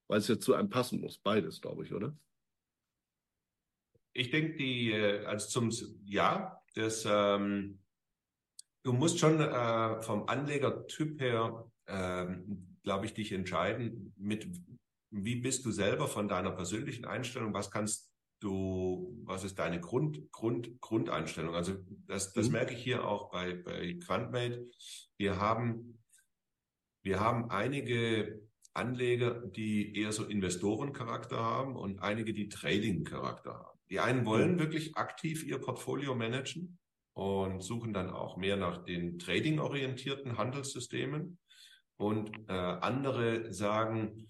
weil 0.08 0.20
es 0.20 0.28
ja 0.28 0.38
zu 0.38 0.54
einem 0.54 0.70
passen 0.70 1.02
muss, 1.02 1.18
beides, 1.18 1.60
glaube 1.60 1.84
ich, 1.84 1.92
oder? 1.92 2.16
Ich 4.14 4.30
denke, 4.30 4.56
die, 4.56 4.92
äh, 4.92 5.24
also 5.26 5.48
zum, 5.48 5.98
ja, 6.04 6.61
das, 6.74 7.06
ähm, 7.08 7.80
du 8.82 8.92
musst 8.92 9.18
schon 9.18 9.40
äh, 9.40 10.02
vom 10.02 10.28
Anlegertyp 10.28 11.20
her, 11.20 11.70
ähm, 11.86 12.78
glaube 12.82 13.06
ich, 13.06 13.14
dich 13.14 13.32
entscheiden, 13.32 14.14
mit 14.16 14.48
wie 15.12 15.36
bist 15.36 15.64
du 15.64 15.70
selber 15.70 16.08
von 16.08 16.26
deiner 16.26 16.50
persönlichen 16.50 17.04
Einstellung, 17.04 17.52
was 17.52 17.70
kannst 17.70 18.10
du, 18.40 19.20
was 19.24 19.44
ist 19.44 19.58
deine 19.58 19.78
Grund, 19.78 20.32
Grund, 20.32 20.80
Grundeinstellung? 20.80 21.54
Also 21.54 21.76
das, 22.06 22.32
das 22.32 22.46
mhm. 22.46 22.52
merke 22.52 22.74
ich 22.74 22.82
hier 22.82 23.06
auch 23.06 23.30
bei, 23.30 23.54
bei 23.54 23.98
Quantmate. 24.04 24.66
Wir 25.18 25.38
haben, 25.38 26.02
wir 27.02 27.20
haben 27.20 27.50
einige 27.50 28.40
Anleger, 28.74 29.46
die 29.46 29.94
eher 29.96 30.12
so 30.12 30.24
Investorencharakter 30.24 31.38
haben 31.38 31.76
und 31.76 32.00
einige, 32.00 32.32
die 32.32 32.48
Trading-Charakter 32.48 33.52
haben. 33.52 33.71
Die 33.92 34.00
einen 34.00 34.24
wollen 34.24 34.58
wirklich 34.58 34.96
aktiv 34.96 35.44
ihr 35.44 35.58
Portfolio 35.58 36.14
managen 36.14 36.78
und 37.14 37.60
suchen 37.62 37.92
dann 37.92 38.08
auch 38.08 38.38
mehr 38.38 38.56
nach 38.56 38.82
den 38.82 39.18
trading-orientierten 39.18 40.38
Handelssystemen. 40.38 41.38
Und 41.98 42.30
äh, 42.48 42.52
andere 42.52 43.52
sagen, 43.52 44.26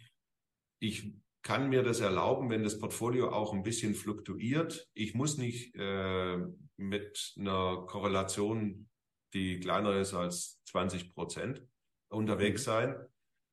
ich 0.81 1.15
kann 1.43 1.69
mir 1.69 1.85
das 1.85 2.01
erlauben, 2.01 2.51
wenn 2.51 2.65
das 2.65 2.81
Portfolio 2.81 3.31
auch 3.31 3.53
ein 3.53 3.63
bisschen 3.63 3.95
fluktuiert. 3.95 4.89
Ich 4.95 5.15
muss 5.15 5.39
nicht 5.39 5.77
äh, 5.77 6.39
mit 6.77 7.33
einer 7.39 7.85
Korrelation, 7.87 8.89
die 9.33 9.61
kleiner 9.61 9.95
ist 9.95 10.13
als 10.13 10.61
20 10.65 11.15
Prozent, 11.15 11.65
unterwegs 12.09 12.63
mhm. 12.63 12.65
sein. 12.65 13.07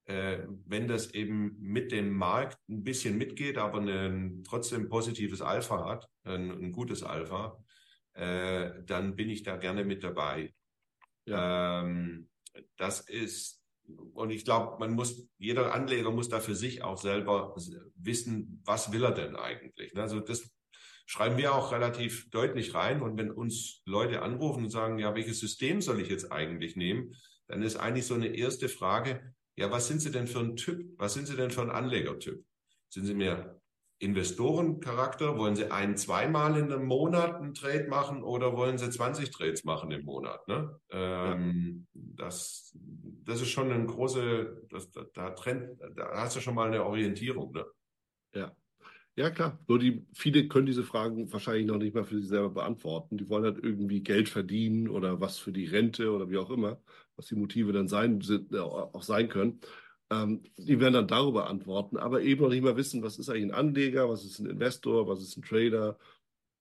Äh, 0.09 0.47
wenn 0.65 0.87
das 0.87 1.13
eben 1.13 1.55
mit 1.59 1.91
dem 1.91 2.09
Markt 2.11 2.57
ein 2.67 2.83
bisschen 2.83 3.15
mitgeht, 3.15 3.59
aber 3.59 3.79
ein 3.79 4.43
trotzdem 4.43 4.89
positives 4.89 5.39
Alpha 5.39 5.85
hat, 5.87 6.09
ein, 6.23 6.49
ein 6.49 6.71
gutes 6.71 7.03
Alpha, 7.03 7.63
äh, 8.13 8.71
dann 8.87 9.15
bin 9.15 9.29
ich 9.29 9.43
da 9.43 9.57
gerne 9.57 9.83
mit 9.83 10.03
dabei. 10.03 10.55
Ja. 11.25 11.83
Ähm, 11.83 12.27
das 12.75 13.01
ist 13.01 13.59
und 14.13 14.31
ich 14.31 14.45
glaube, 14.45 14.77
man 14.79 14.93
muss, 14.93 15.27
jeder 15.37 15.73
Anleger 15.73 16.11
muss 16.11 16.29
da 16.29 16.39
für 16.39 16.55
sich 16.55 16.83
auch 16.83 16.97
selber 16.97 17.55
wissen, 17.95 18.61
was 18.65 18.91
will 18.91 19.03
er 19.03 19.11
denn 19.11 19.35
eigentlich. 19.35 19.95
Also 19.95 20.19
das 20.19 20.49
schreiben 21.05 21.37
wir 21.37 21.53
auch 21.53 21.71
relativ 21.71 22.29
deutlich 22.31 22.73
rein. 22.73 23.01
Und 23.01 23.17
wenn 23.17 23.31
uns 23.31 23.81
Leute 23.85 24.21
anrufen 24.23 24.65
und 24.65 24.69
sagen, 24.69 24.99
ja, 24.99 25.15
welches 25.15 25.39
System 25.39 25.81
soll 25.81 26.01
ich 26.01 26.09
jetzt 26.09 26.31
eigentlich 26.31 26.75
nehmen, 26.75 27.15
dann 27.47 27.63
ist 27.63 27.77
eigentlich 27.77 28.05
so 28.05 28.13
eine 28.13 28.27
erste 28.27 28.69
Frage, 28.69 29.33
ja, 29.59 29.69
was 29.69 29.87
sind 29.87 30.01
Sie 30.01 30.09
denn 30.09 30.27
für 30.27 30.39
ein 30.39 30.55
Typ? 30.55 30.97
Was 30.97 31.13
sind 31.13 31.27
Sie 31.27 31.35
denn 31.35 31.51
für 31.51 31.61
ein 31.61 31.69
Anlegertyp? 31.69 32.45
Sind 32.87 33.05
Sie 33.05 33.13
mehr 33.13 33.59
Investorencharakter? 33.99 35.37
Wollen 35.37 35.57
Sie 35.57 35.69
ein, 35.69 35.97
zweimal 35.97 36.57
in 36.57 36.71
einem 36.71 36.85
Monat 36.85 37.35
einen 37.35 37.53
Trade 37.53 37.87
machen 37.89 38.23
oder 38.23 38.55
wollen 38.55 38.77
Sie 38.77 38.89
20 38.89 39.31
Trades 39.31 39.65
machen 39.65 39.91
im 39.91 40.05
Monat? 40.05 40.47
Ne? 40.47 40.79
Ähm, 40.91 41.87
ja. 41.93 42.01
das, 42.15 42.73
das 43.25 43.41
ist 43.41 43.49
schon 43.49 43.69
eine 43.69 43.85
große, 43.85 44.65
das, 44.69 44.91
da, 44.91 45.03
da, 45.13 45.31
trennt, 45.31 45.77
da 45.93 46.09
hast 46.13 46.37
du 46.37 46.39
schon 46.39 46.55
mal 46.55 46.67
eine 46.67 46.85
Orientierung. 46.85 47.51
Ne? 47.51 47.65
Ja. 48.33 48.55
Ja, 49.17 49.29
klar. 49.29 49.59
Nur 49.67 49.79
die, 49.79 50.05
viele 50.13 50.47
können 50.47 50.67
diese 50.67 50.83
Fragen 50.83 51.29
wahrscheinlich 51.33 51.65
noch 51.65 51.77
nicht 51.77 51.93
mal 51.93 52.05
für 52.05 52.17
sich 52.17 52.29
selber 52.29 52.51
beantworten. 52.51 53.17
Die 53.17 53.27
wollen 53.27 53.43
halt 53.43 53.61
irgendwie 53.61 54.01
Geld 54.01 54.29
verdienen 54.29 54.87
oder 54.87 55.19
was 55.19 55.37
für 55.37 55.51
die 55.51 55.65
Rente 55.65 56.11
oder 56.13 56.29
wie 56.29 56.37
auch 56.37 56.49
immer, 56.49 56.81
was 57.19 57.27
die 57.27 57.35
Motive 57.35 57.73
dann 57.73 57.89
sein, 57.89 58.21
sind, 58.21 58.55
auch 58.55 59.03
sein 59.03 59.27
können. 59.27 59.59
Ähm, 60.09 60.41
die 60.57 60.79
werden 60.79 60.93
dann 60.93 61.07
darüber 61.07 61.47
antworten, 61.49 61.97
aber 61.97 62.21
eben 62.21 62.41
noch 62.41 62.49
nicht 62.49 62.63
mal 62.63 62.77
wissen, 62.77 63.03
was 63.03 63.19
ist 63.19 63.29
eigentlich 63.29 63.43
ein 63.43 63.51
Anleger, 63.51 64.09
was 64.09 64.23
ist 64.23 64.39
ein 64.39 64.47
Investor, 64.47 65.07
was 65.07 65.21
ist 65.21 65.37
ein 65.37 65.43
Trader 65.43 65.99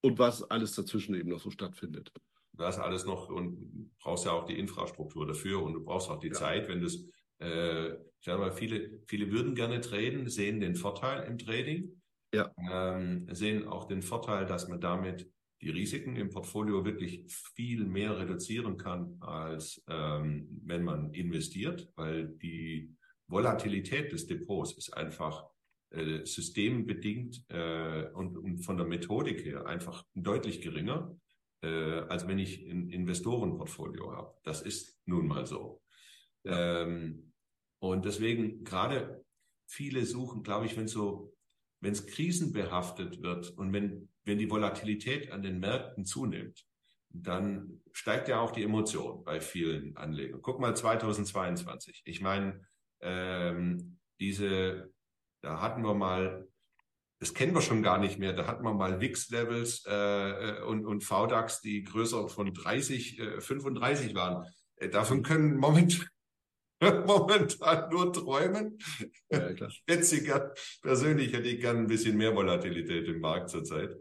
und 0.02 0.18
was 0.18 0.42
alles 0.50 0.74
dazwischen 0.74 1.14
eben 1.14 1.30
noch 1.30 1.40
so 1.40 1.50
stattfindet. 1.50 2.12
Das 2.52 2.78
alles 2.78 3.06
noch 3.06 3.30
und 3.30 3.96
brauchst 4.00 4.26
ja 4.26 4.32
auch 4.32 4.44
die 4.44 4.58
Infrastruktur 4.58 5.26
dafür 5.26 5.62
und 5.62 5.74
du 5.74 5.84
brauchst 5.84 6.10
auch 6.10 6.18
die 6.18 6.28
ja. 6.28 6.34
Zeit, 6.34 6.68
wenn 6.68 6.82
das, 6.82 6.96
äh, 7.40 7.92
ich 7.92 8.24
sage 8.24 8.40
mal, 8.40 8.52
viele, 8.52 9.00
viele 9.06 9.30
würden 9.30 9.54
gerne 9.54 9.80
traden, 9.80 10.28
sehen 10.28 10.58
den 10.58 10.74
Vorteil 10.74 11.24
im 11.28 11.38
Trading, 11.38 12.02
ja. 12.34 12.52
ähm, 12.58 13.28
sehen 13.30 13.68
auch 13.68 13.86
den 13.86 14.02
Vorteil, 14.02 14.44
dass 14.44 14.68
man 14.68 14.80
damit 14.80 15.30
die 15.60 15.70
Risiken 15.70 16.16
im 16.16 16.30
Portfolio 16.30 16.84
wirklich 16.84 17.24
viel 17.28 17.84
mehr 17.84 18.18
reduzieren 18.18 18.76
kann, 18.76 19.16
als 19.20 19.82
ähm, 19.88 20.48
wenn 20.64 20.84
man 20.84 21.12
investiert, 21.14 21.90
weil 21.96 22.28
die 22.28 22.94
Volatilität 23.26 24.12
des 24.12 24.26
Depots 24.26 24.72
ist 24.72 24.96
einfach 24.96 25.44
äh, 25.90 26.24
systembedingt 26.24 27.44
äh, 27.48 28.10
und, 28.12 28.36
und, 28.36 28.58
von 28.58 28.76
der 28.76 28.86
Methodik 28.86 29.44
her 29.44 29.66
einfach 29.66 30.04
deutlich 30.14 30.60
geringer, 30.60 31.16
äh, 31.62 31.68
als 31.68 32.28
wenn 32.28 32.38
ich 32.38 32.64
ein 32.66 32.90
Investorenportfolio 32.90 34.12
habe. 34.12 34.34
Das 34.44 34.62
ist 34.62 35.00
nun 35.06 35.26
mal 35.26 35.46
so. 35.46 35.82
Ja. 36.44 36.82
Ähm, 36.82 37.32
und 37.80 38.04
deswegen 38.04 38.64
gerade 38.64 39.24
viele 39.66 40.04
suchen, 40.04 40.42
glaube 40.42 40.66
ich, 40.66 40.76
wenn 40.76 40.88
so, 40.88 41.32
wenn 41.80 41.92
es 41.92 42.06
krisenbehaftet 42.06 43.22
wird 43.22 43.50
und 43.50 43.72
wenn, 43.72 44.08
wenn 44.24 44.38
die 44.38 44.50
Volatilität 44.50 45.30
an 45.30 45.42
den 45.42 45.60
Märkten 45.60 46.04
zunimmt, 46.04 46.64
dann 47.10 47.80
steigt 47.92 48.28
ja 48.28 48.40
auch 48.40 48.50
die 48.50 48.62
Emotion 48.62 49.24
bei 49.24 49.40
vielen 49.40 49.96
Anlegern. 49.96 50.42
Guck 50.42 50.60
mal 50.60 50.76
2022. 50.76 52.02
Ich 52.04 52.20
meine, 52.20 52.60
ähm, 53.00 53.98
diese, 54.20 54.92
da 55.40 55.60
hatten 55.60 55.82
wir 55.82 55.94
mal, 55.94 56.46
das 57.20 57.34
kennen 57.34 57.54
wir 57.54 57.62
schon 57.62 57.82
gar 57.82 57.98
nicht 57.98 58.18
mehr, 58.18 58.32
da 58.32 58.46
hatten 58.46 58.64
wir 58.64 58.74
mal 58.74 59.00
WIX-Levels 59.00 59.84
äh, 59.86 60.62
und, 60.62 60.84
und 60.86 61.02
VDAX, 61.02 61.60
die 61.60 61.82
größer 61.82 62.28
von 62.28 62.52
30, 62.52 63.18
äh, 63.18 63.40
35 63.40 64.14
waren. 64.14 64.46
Äh, 64.76 64.88
davon 64.88 65.22
können 65.22 65.56
moment, 65.56 66.10
momentan 67.06 67.90
nur 67.90 68.12
träumen. 68.12 68.78
Ja, 69.30 69.52
klar. 69.52 69.72
Jetzt 69.88 70.80
persönlich 70.82 71.32
hätte 71.32 71.48
ich 71.48 71.60
gern 71.60 71.78
ein 71.78 71.86
bisschen 71.86 72.16
mehr 72.16 72.34
Volatilität 72.34 73.08
im 73.08 73.20
Markt 73.20 73.50
zurzeit. 73.50 73.96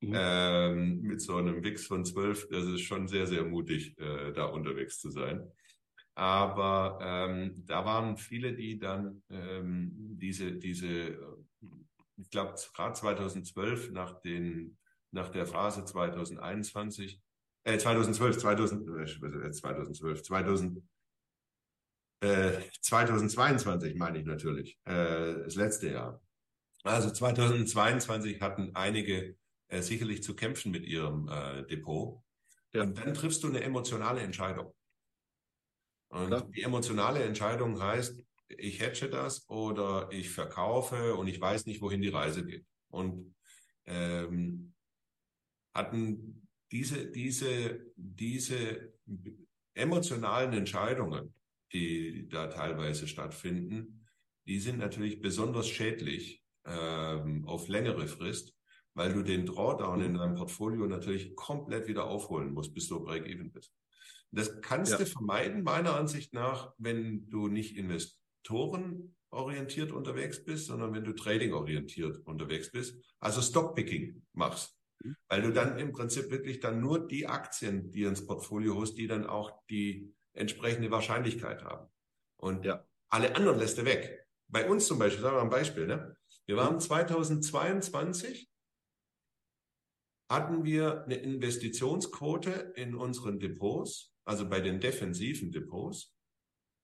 Mhm. 0.00 0.12
Ähm, 0.14 1.00
mit 1.02 1.20
so 1.20 1.36
einem 1.36 1.62
WIX 1.62 1.86
von 1.86 2.04
12, 2.04 2.48
das 2.48 2.64
ist 2.64 2.82
schon 2.82 3.06
sehr, 3.06 3.26
sehr 3.26 3.44
mutig, 3.44 3.98
äh, 3.98 4.32
da 4.32 4.46
unterwegs 4.46 4.98
zu 4.98 5.10
sein. 5.10 5.46
Aber 6.14 6.98
ähm, 7.02 7.64
da 7.66 7.84
waren 7.84 8.16
viele, 8.16 8.54
die 8.54 8.78
dann 8.78 9.22
ähm, 9.30 9.90
diese, 9.94 10.52
diese, 10.52 11.18
ich 12.16 12.30
glaube, 12.30 12.54
gerade 12.74 12.94
2012 12.94 13.90
nach 13.90 14.20
den, 14.20 14.76
nach 15.12 15.28
der 15.28 15.46
Phase 15.46 15.84
2021, 15.84 17.20
äh, 17.64 17.78
2012, 17.78 18.38
2000, 18.38 18.88
äh, 19.00 19.50
2012, 19.50 20.22
2000, 20.22 20.82
äh, 22.20 22.60
2022 22.80 23.94
meine 23.96 24.18
ich 24.18 24.26
natürlich, 24.26 24.78
äh, 24.84 25.42
das 25.44 25.54
letzte 25.54 25.90
Jahr. 25.90 26.20
Also 26.82 27.10
2022 27.10 28.40
hatten 28.40 28.74
einige 28.74 29.36
äh, 29.68 29.82
sicherlich 29.82 30.22
zu 30.22 30.34
kämpfen 30.34 30.72
mit 30.72 30.84
ihrem 30.84 31.28
äh, 31.28 31.64
Depot. 31.66 32.22
Ja. 32.72 32.82
Und 32.82 32.98
dann 32.98 33.14
triffst 33.14 33.42
du 33.42 33.48
eine 33.48 33.62
emotionale 33.62 34.20
Entscheidung. 34.20 34.74
Und 36.08 36.30
ja. 36.30 36.40
die 36.40 36.62
emotionale 36.62 37.22
Entscheidung 37.22 37.80
heißt, 37.80 38.22
ich 38.48 38.80
hedge 38.80 39.08
das 39.08 39.48
oder 39.48 40.08
ich 40.10 40.30
verkaufe 40.30 41.14
und 41.14 41.28
ich 41.28 41.40
weiß 41.40 41.66
nicht, 41.66 41.80
wohin 41.80 42.02
die 42.02 42.08
Reise 42.08 42.44
geht. 42.44 42.66
Und 42.88 43.34
ähm, 43.86 44.74
hatten 45.72 46.48
diese, 46.72 47.10
diese, 47.10 47.80
diese 47.94 48.92
emotionalen 49.74 50.52
Entscheidungen, 50.52 51.32
die 51.72 52.28
da 52.28 52.48
teilweise 52.48 53.06
stattfinden, 53.06 54.06
die 54.46 54.58
sind 54.58 54.78
natürlich 54.78 55.20
besonders 55.20 55.68
schädlich 55.68 56.42
ähm, 56.64 57.46
auf 57.46 57.68
längere 57.68 58.06
Frist, 58.06 58.54
weil 58.94 59.12
du 59.12 59.22
den 59.22 59.44
Drawdown 59.46 60.02
in 60.02 60.14
deinem 60.14 60.34
Portfolio 60.34 60.86
natürlich 60.86 61.36
komplett 61.36 61.86
wieder 61.86 62.06
aufholen 62.06 62.52
musst, 62.52 62.74
bis 62.74 62.88
du 62.88 63.04
Break-Even 63.04 63.52
bist. 63.52 63.72
Das 64.32 64.60
kannst 64.60 64.92
ja. 64.92 64.98
du 64.98 65.06
vermeiden, 65.06 65.62
meiner 65.62 65.96
Ansicht 65.96 66.32
nach, 66.32 66.72
wenn 66.78 67.28
du 67.30 67.48
nicht 67.48 67.76
investorenorientiert 67.76 69.92
unterwegs 69.92 70.44
bist, 70.44 70.66
sondern 70.66 70.92
wenn 70.92 71.04
du 71.04 71.12
trading-orientiert 71.12 72.18
unterwegs 72.26 72.70
bist, 72.70 72.96
also 73.18 73.42
Stockpicking 73.42 74.22
machst. 74.32 74.76
Mhm. 75.02 75.16
Weil 75.28 75.42
du 75.42 75.52
dann 75.52 75.78
im 75.78 75.92
Prinzip 75.92 76.30
wirklich 76.30 76.60
dann 76.60 76.80
nur 76.80 77.06
die 77.06 77.26
Aktien, 77.26 77.90
die 77.90 78.04
ins 78.04 78.24
Portfolio 78.24 78.80
hast, 78.80 78.94
die 78.94 79.08
dann 79.08 79.26
auch 79.26 79.52
die 79.68 80.14
entsprechende 80.32 80.90
Wahrscheinlichkeit 80.90 81.64
haben. 81.64 81.88
Und 82.36 82.64
ja. 82.64 82.86
alle 83.08 83.34
anderen 83.36 83.58
lässt 83.58 83.78
du 83.78 83.84
weg. 83.84 84.26
Bei 84.48 84.68
uns 84.68 84.86
zum 84.86 84.98
Beispiel, 84.98 85.22
sagen 85.22 85.36
wir 85.36 85.40
mal 85.40 85.44
ein 85.44 85.50
Beispiel, 85.50 85.86
ne? 85.86 86.16
Wir 86.46 86.56
waren 86.56 86.80
2022 86.80 88.50
hatten 90.30 90.64
wir 90.64 91.04
eine 91.04 91.16
Investitionsquote 91.16 92.72
in 92.76 92.94
unseren 92.94 93.40
Depots, 93.40 94.14
also 94.24 94.48
bei 94.48 94.60
den 94.60 94.80
defensiven 94.80 95.50
Depots, 95.50 96.14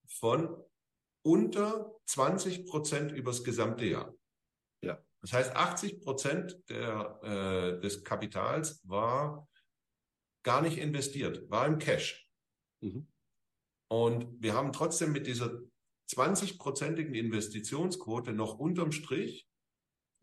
von 0.08 0.64
unter 1.24 1.94
20 2.06 2.66
Prozent 2.66 3.12
übers 3.12 3.44
gesamte 3.44 3.84
Jahr. 3.84 4.14
Ja. 4.82 5.00
Das 5.20 5.32
heißt, 5.32 5.54
80 5.54 6.00
Prozent 6.00 6.60
der, 6.68 7.20
äh, 7.22 7.80
des 7.80 8.02
Kapitals 8.02 8.80
war 8.84 9.48
gar 10.44 10.60
nicht 10.60 10.78
investiert, 10.78 11.48
war 11.48 11.66
im 11.66 11.78
Cash. 11.78 12.28
Mhm. 12.80 13.08
Und 13.88 14.42
wir 14.42 14.54
haben 14.54 14.72
trotzdem 14.72 15.12
mit 15.12 15.26
dieser 15.26 15.60
20-prozentigen 16.10 17.14
Investitionsquote 17.14 18.32
noch 18.32 18.58
unterm 18.58 18.92
Strich 18.92 19.48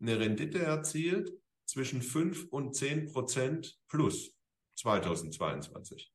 eine 0.00 0.18
Rendite 0.18 0.58
erzielt 0.58 1.32
zwischen 1.66 2.02
5 2.02 2.48
und 2.50 2.74
10 2.74 3.12
Prozent 3.12 3.78
plus 3.88 4.36
2022. 4.76 6.12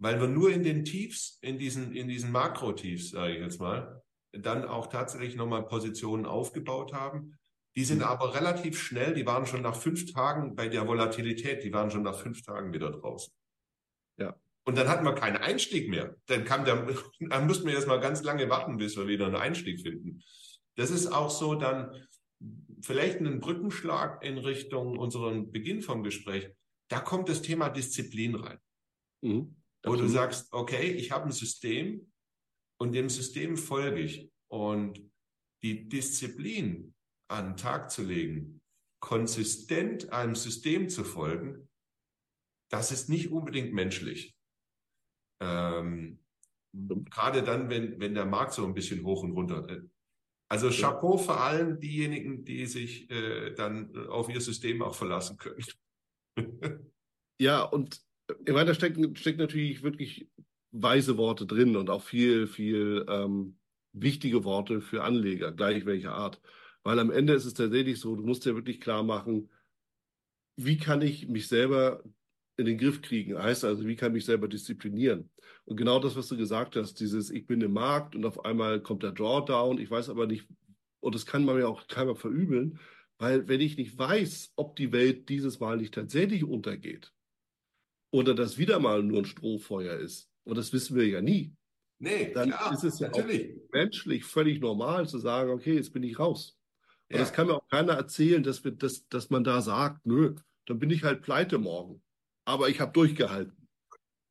Weil 0.00 0.20
wir 0.20 0.28
nur 0.28 0.50
in 0.50 0.62
den 0.62 0.84
Tiefs, 0.84 1.38
in 1.42 1.58
diesen, 1.58 1.92
in 1.92 2.08
diesen 2.08 2.30
Makro-Tiefs, 2.30 3.10
sage 3.10 3.34
ich 3.34 3.40
jetzt 3.40 3.60
mal, 3.60 4.02
dann 4.32 4.64
auch 4.64 4.86
tatsächlich 4.86 5.36
nochmal 5.36 5.66
Positionen 5.66 6.26
aufgebaut 6.26 6.92
haben. 6.92 7.38
Die 7.76 7.84
sind 7.84 7.98
mhm. 7.98 8.04
aber 8.04 8.34
relativ 8.34 8.80
schnell, 8.80 9.14
die 9.14 9.26
waren 9.26 9.46
schon 9.46 9.62
nach 9.62 9.76
fünf 9.76 10.12
Tagen 10.12 10.54
bei 10.54 10.68
der 10.68 10.86
Volatilität, 10.86 11.64
die 11.64 11.72
waren 11.72 11.90
schon 11.90 12.02
nach 12.02 12.18
fünf 12.18 12.42
Tagen 12.42 12.72
wieder 12.72 12.90
draußen. 12.90 13.32
Ja. 14.18 14.38
Und 14.68 14.76
dann 14.76 14.86
hatten 14.86 15.06
wir 15.06 15.14
keinen 15.14 15.38
Einstieg 15.38 15.88
mehr. 15.88 16.14
Dann 16.26 16.44
kam 16.44 16.66
der, 16.66 16.86
dann 17.20 17.46
mussten 17.46 17.66
wir 17.66 17.72
erst 17.72 17.88
mal 17.88 18.00
ganz 18.00 18.22
lange 18.22 18.50
warten, 18.50 18.76
bis 18.76 18.98
wir 18.98 19.08
wieder 19.08 19.24
einen 19.24 19.36
Einstieg 19.36 19.80
finden. 19.80 20.22
Das 20.76 20.90
ist 20.90 21.06
auch 21.06 21.30
so 21.30 21.54
dann 21.54 22.06
vielleicht 22.82 23.16
einen 23.16 23.40
Brückenschlag 23.40 24.22
in 24.22 24.36
Richtung 24.36 24.98
unseren 24.98 25.52
Beginn 25.52 25.80
vom 25.80 26.02
Gespräch. 26.02 26.50
Da 26.88 27.00
kommt 27.00 27.30
das 27.30 27.40
Thema 27.40 27.70
Disziplin 27.70 28.34
rein. 28.34 28.58
Mhm. 29.22 29.56
Wo 29.84 29.96
du 29.96 30.06
sagst, 30.06 30.52
okay, 30.52 30.90
ich 30.90 31.12
habe 31.12 31.24
ein 31.24 31.32
System 31.32 32.12
und 32.78 32.92
dem 32.92 33.08
System 33.08 33.56
folge 33.56 34.00
ich. 34.00 34.30
Und 34.48 35.00
die 35.62 35.88
Disziplin 35.88 36.94
an 37.28 37.52
den 37.52 37.56
Tag 37.56 37.90
zu 37.90 38.02
legen, 38.02 38.60
konsistent 39.00 40.12
einem 40.12 40.34
System 40.34 40.90
zu 40.90 41.04
folgen, 41.04 41.70
das 42.70 42.92
ist 42.92 43.08
nicht 43.08 43.32
unbedingt 43.32 43.72
menschlich. 43.72 44.34
Ähm, 45.40 46.18
gerade 46.72 47.42
dann, 47.42 47.70
wenn, 47.70 48.00
wenn 48.00 48.14
der 48.14 48.26
Markt 48.26 48.52
so 48.52 48.64
ein 48.66 48.74
bisschen 48.74 49.04
hoch 49.04 49.22
und 49.22 49.32
runter. 49.32 49.68
Äh, 49.68 49.82
also 50.50 50.70
Chapeau 50.70 51.18
für 51.18 51.36
allen 51.36 51.78
diejenigen, 51.78 52.44
die 52.44 52.66
sich 52.66 53.10
äh, 53.10 53.54
dann 53.54 53.94
auf 54.08 54.30
ihr 54.30 54.40
System 54.40 54.82
auch 54.82 54.94
verlassen 54.94 55.36
können. 55.36 55.62
ja, 57.38 57.62
und 57.62 58.00
ich 58.44 58.52
meine, 58.52 58.66
da 58.66 58.74
stecken, 58.74 59.14
steckt 59.16 59.38
natürlich 59.38 59.82
wirklich 59.82 60.30
weise 60.70 61.16
Worte 61.16 61.46
drin 61.46 61.76
und 61.76 61.90
auch 61.90 62.02
viel, 62.02 62.46
viel 62.46 63.04
ähm, 63.08 63.58
wichtige 63.92 64.44
Worte 64.44 64.80
für 64.80 65.04
Anleger, 65.04 65.52
gleich 65.52 65.86
welcher 65.86 66.14
Art. 66.14 66.40
Weil 66.82 66.98
am 66.98 67.10
Ende 67.10 67.34
ist 67.34 67.44
es 67.44 67.54
tatsächlich 67.54 68.00
so, 68.00 68.16
du 68.16 68.22
musst 68.22 68.44
dir 68.44 68.54
wirklich 68.54 68.80
klar 68.80 69.02
machen, 69.02 69.50
wie 70.56 70.76
kann 70.76 71.02
ich 71.02 71.28
mich 71.28 71.48
selber 71.48 72.02
in 72.58 72.66
den 72.66 72.76
Griff 72.76 73.00
kriegen? 73.00 73.38
Heißt 73.38 73.64
also, 73.64 73.86
wie 73.86 73.96
kann 73.96 74.12
ich 74.12 74.14
mich 74.14 74.24
selber 74.26 74.48
disziplinieren? 74.48 75.30
Und 75.64 75.76
genau 75.76 76.00
das, 76.00 76.16
was 76.16 76.28
du 76.28 76.36
gesagt 76.36 76.76
hast, 76.76 77.00
dieses, 77.00 77.30
ich 77.30 77.46
bin 77.46 77.60
im 77.60 77.72
Markt 77.72 78.14
und 78.14 78.26
auf 78.26 78.44
einmal 78.44 78.80
kommt 78.80 79.02
der 79.02 79.12
Drawdown, 79.12 79.78
ich 79.78 79.90
weiß 79.90 80.10
aber 80.10 80.26
nicht, 80.26 80.46
und 81.00 81.14
das 81.14 81.24
kann 81.24 81.44
man 81.44 81.56
mir 81.56 81.68
auch 81.68 81.86
keiner 81.86 82.16
verübeln, 82.16 82.78
weil 83.18 83.48
wenn 83.48 83.60
ich 83.60 83.76
nicht 83.76 83.96
weiß, 83.96 84.52
ob 84.56 84.76
die 84.76 84.92
Welt 84.92 85.28
dieses 85.28 85.60
Mal 85.60 85.76
nicht 85.76 85.94
tatsächlich 85.94 86.44
untergeht, 86.44 87.12
oder 88.10 88.34
das 88.34 88.58
wieder 88.58 88.78
mal 88.78 89.02
nur 89.02 89.18
ein 89.18 89.24
Strohfeuer 89.24 89.96
ist. 89.98 90.30
Und 90.44 90.56
das 90.56 90.72
wissen 90.72 90.96
wir 90.96 91.06
ja 91.06 91.20
nie. 91.20 91.54
Nee, 91.98 92.32
dann 92.32 92.50
klar, 92.50 92.72
ist 92.72 92.84
es 92.84 92.98
ja 93.00 93.08
natürlich. 93.08 93.56
auch 93.56 93.72
menschlich 93.72 94.24
völlig 94.24 94.60
normal 94.60 95.08
zu 95.08 95.18
sagen, 95.18 95.50
okay, 95.50 95.74
jetzt 95.74 95.92
bin 95.92 96.02
ich 96.02 96.18
raus. 96.18 96.56
Und 97.10 97.16
ja. 97.16 97.20
das 97.20 97.32
kann 97.32 97.46
mir 97.46 97.54
auch 97.54 97.68
keiner 97.68 97.94
erzählen, 97.94 98.42
dass, 98.42 98.64
wir, 98.64 98.72
dass, 98.72 99.06
dass 99.08 99.30
man 99.30 99.44
da 99.44 99.60
sagt, 99.60 100.06
nö, 100.06 100.36
dann 100.66 100.78
bin 100.78 100.90
ich 100.90 101.02
halt 101.02 101.22
pleite 101.22 101.58
morgen. 101.58 102.02
Aber 102.48 102.70
ich 102.70 102.80
habe 102.80 102.92
durchgehalten. 102.92 103.68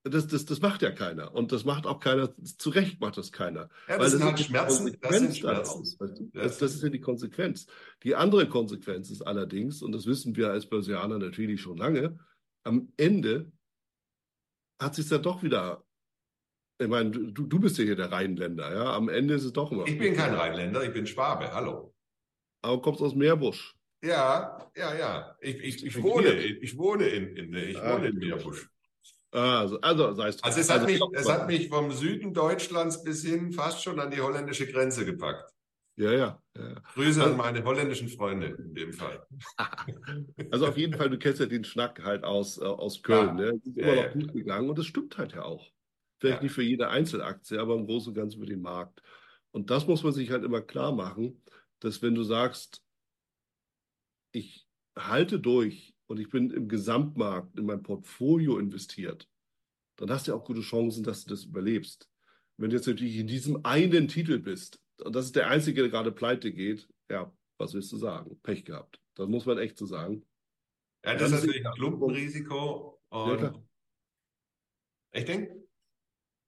Das, 0.03 0.25
das, 0.25 0.45
das 0.45 0.59
macht 0.59 0.81
ja 0.81 0.89
keiner. 0.89 1.35
Und 1.35 1.51
das 1.51 1.65
macht 1.65 1.85
auch 1.85 1.99
keiner, 1.99 2.33
zu 2.41 2.71
Recht 2.71 2.99
macht 2.99 3.15
das 3.17 3.31
keiner. 3.31 3.69
Ja, 3.87 3.99
das, 3.99 4.13
Weil 4.13 4.19
das 4.19 4.27
sind 4.27 4.39
Schmerzen. 4.39 4.97
Das, 5.01 5.19
sind 5.19 5.37
Schmerzen. 5.37 5.97
Daraus, 5.99 6.31
das, 6.33 6.57
das 6.57 6.73
ist 6.73 6.81
ja 6.81 6.89
die 6.89 6.99
Konsequenz. 6.99 7.67
Die 8.01 8.15
andere 8.15 8.49
Konsequenz 8.49 9.11
ist 9.11 9.21
allerdings, 9.21 9.83
und 9.83 9.91
das 9.91 10.07
wissen 10.07 10.35
wir 10.35 10.49
als 10.49 10.67
Börsianer 10.67 11.19
natürlich 11.19 11.61
schon 11.61 11.77
lange, 11.77 12.17
am 12.63 12.91
Ende 12.97 13.51
hat 14.81 14.95
sich 14.95 15.07
dann 15.07 15.21
doch 15.21 15.43
wieder. 15.43 15.83
Ich 16.81 16.87
meine, 16.87 17.11
du, 17.11 17.29
du 17.29 17.59
bist 17.59 17.77
ja 17.77 17.83
hier 17.83 17.95
der 17.95 18.11
Rheinländer, 18.11 18.73
ja. 18.73 18.95
Am 18.95 19.09
Ende 19.09 19.35
ist 19.35 19.43
es 19.43 19.53
doch 19.53 19.71
immer. 19.71 19.85
Ich 19.85 19.99
bin 19.99 20.15
kein 20.15 20.33
Rheinländer, 20.33 20.83
ich 20.83 20.93
bin 20.93 21.05
Schwabe, 21.05 21.53
hallo. 21.53 21.93
Aber 22.63 22.81
kommst 22.81 23.01
aus 23.01 23.13
Meerbusch. 23.13 23.76
Ja, 24.01 24.69
ja, 24.75 24.95
ja. 24.95 25.35
Ich, 25.41 25.55
ich, 25.57 25.85
ich 25.85 26.03
wohne, 26.03 26.33
ich 26.33 26.77
wohne 26.77 27.07
in, 27.07 27.35
in, 27.35 27.53
ich 27.55 27.77
ah, 27.77 27.95
wohne 27.95 28.09
in 28.09 28.17
Meerbusch. 28.17 28.69
Also, 29.31 29.79
also, 29.81 30.13
sei 30.13 30.29
es 30.29 30.41
also 30.43 30.59
es 30.59 30.69
hat, 30.69 30.81
also, 30.81 30.91
mich, 30.91 31.19
es 31.19 31.29
hat 31.29 31.47
mich 31.47 31.69
vom 31.69 31.91
Süden 31.91 32.33
Deutschlands 32.33 33.03
bis 33.03 33.25
hin 33.25 33.51
fast 33.51 33.83
schon 33.83 33.99
an 33.99 34.11
die 34.11 34.21
holländische 34.21 34.67
Grenze 34.67 35.05
gepackt. 35.05 35.51
Ja, 35.97 36.11
ja. 36.11 36.41
ja. 36.55 36.81
Grüße 36.93 37.19
also, 37.21 37.33
an 37.33 37.37
meine 37.37 37.63
holländischen 37.63 38.07
Freunde 38.07 38.47
in 38.47 38.75
dem 38.75 38.93
Fall. 38.93 39.25
also 40.51 40.67
auf 40.67 40.77
jeden 40.77 40.95
Fall, 40.95 41.09
du 41.09 41.17
kennst 41.17 41.39
ja 41.39 41.47
den 41.47 41.63
Schnack 41.63 42.03
halt 42.03 42.23
aus, 42.23 42.59
äh, 42.59 42.65
aus 42.65 43.01
Köln. 43.01 43.37
Ja. 43.39 43.45
Ne? 43.45 43.53
Das 43.53 43.65
ist 43.65 43.77
immer 43.77 43.93
ja, 43.93 44.05
noch 44.05 44.13
gut 44.13 44.33
gegangen 44.33 44.69
und 44.69 44.77
das 44.77 44.85
stimmt 44.85 45.17
halt 45.17 45.33
ja 45.33 45.43
auch. 45.43 45.71
Vielleicht 46.19 46.41
nicht 46.41 46.53
für 46.53 46.63
jede 46.63 46.89
Einzelaktie, 46.89 47.59
aber 47.59 47.75
im 47.75 47.85
Großen 47.85 48.09
und 48.09 48.15
Ganzen 48.15 48.39
für 48.39 48.47
den 48.47 48.61
Markt. 48.61 49.01
Und 49.51 49.69
das 49.69 49.87
muss 49.87 50.03
man 50.03 50.13
sich 50.13 50.31
halt 50.31 50.43
immer 50.43 50.61
klar 50.61 50.91
machen, 50.91 51.43
dass 51.79 52.01
wenn 52.01 52.15
du 52.15 52.23
sagst, 52.23 52.81
ich 54.31 54.67
halte 54.97 55.39
durch 55.39 55.95
und 56.07 56.19
ich 56.19 56.29
bin 56.29 56.51
im 56.51 56.67
Gesamtmarkt 56.67 57.57
in 57.57 57.65
mein 57.65 57.83
Portfolio 57.83 58.57
investiert, 58.57 59.29
dann 59.97 60.09
hast 60.11 60.27
du 60.27 60.31
ja 60.31 60.37
auch 60.37 60.45
gute 60.45 60.61
Chancen, 60.61 61.03
dass 61.03 61.23
du 61.23 61.29
das 61.29 61.45
überlebst. 61.45 62.09
Wenn 62.57 62.69
du 62.69 62.75
jetzt 62.75 62.87
natürlich 62.87 63.17
in 63.17 63.27
diesem 63.27 63.65
einen 63.65 64.07
Titel 64.07 64.39
bist, 64.39 64.81
und 65.03 65.15
das 65.15 65.25
ist 65.25 65.35
der 65.35 65.49
einzige, 65.49 65.81
der 65.81 65.91
gerade 65.91 66.11
pleite 66.11 66.51
geht, 66.51 66.87
ja, 67.09 67.31
was 67.57 67.73
willst 67.73 67.91
du 67.91 67.97
sagen? 67.97 68.39
Pech 68.41 68.65
gehabt. 68.65 68.99
Das 69.15 69.27
muss 69.27 69.45
man 69.45 69.57
echt 69.57 69.77
so 69.77 69.85
sagen. 69.85 70.25
Ja, 71.05 71.15
das 71.15 71.31
ist 71.31 71.39
natürlich 71.39 71.65
ein 71.65 71.73
Klumpenrisiko. 71.73 73.01
Und 73.09 73.41
ja, 73.41 73.53
ich 75.13 75.25
denke, 75.25 75.67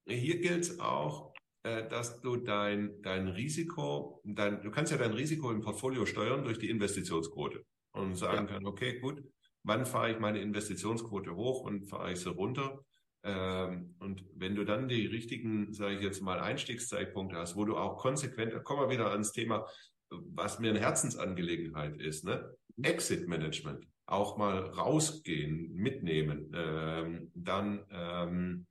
hier 0.08 0.40
gilt 0.40 0.64
es 0.64 0.80
auch, 0.80 1.29
dass 1.64 2.22
du 2.22 2.38
dein, 2.38 3.02
dein 3.02 3.28
Risiko, 3.28 4.22
dein, 4.24 4.62
du 4.62 4.72
kannst 4.72 4.92
ja 4.92 4.98
dein 4.98 5.14
Risiko 5.14 5.52
im 5.52 5.62
Portfolio 5.62 6.06
steuern 6.06 6.44
durch 6.44 6.58
die 6.58 6.70
Investitionsquote 6.70 7.66
und 7.92 8.16
sagen 8.16 8.48
ja. 8.48 8.54
können, 8.54 8.66
okay, 8.66 9.00
gut, 9.00 9.24
wann 9.64 9.86
fahre 9.86 10.12
ich 10.12 10.20
meine 10.20 10.40
Investitionsquote 10.40 11.36
hoch 11.36 11.64
und 11.64 11.90
fahre 11.90 12.14
ich 12.14 12.20
sie 12.20 12.30
runter? 12.30 12.80
Ähm, 13.24 13.96
und 14.00 14.24
wenn 14.36 14.56
du 14.56 14.64
dann 14.64 14.88
die 14.88 15.06
richtigen, 15.06 15.74
sage 15.74 15.96
ich 15.96 16.02
jetzt 16.02 16.22
mal, 16.22 16.40
Einstiegszeitpunkte 16.40 17.38
hast, 17.38 17.56
wo 17.56 17.66
du 17.66 17.76
auch 17.78 17.98
konsequent, 17.98 18.54
da 18.54 18.60
kommen 18.60 18.82
wir 18.82 18.90
wieder 18.90 19.12
ans 19.12 19.34
Thema, 19.34 19.66
was 20.10 20.60
mir 20.60 20.70
eine 20.70 20.80
Herzensangelegenheit 20.80 22.00
ist, 22.00 22.24
ne? 22.24 22.50
Exit 22.82 23.28
Management, 23.28 23.86
auch 24.06 24.38
mal 24.38 24.60
rausgehen, 24.60 25.74
mitnehmen, 25.74 26.52
ähm, 26.56 27.32
dann 27.36 27.86
ähm, 27.92 28.66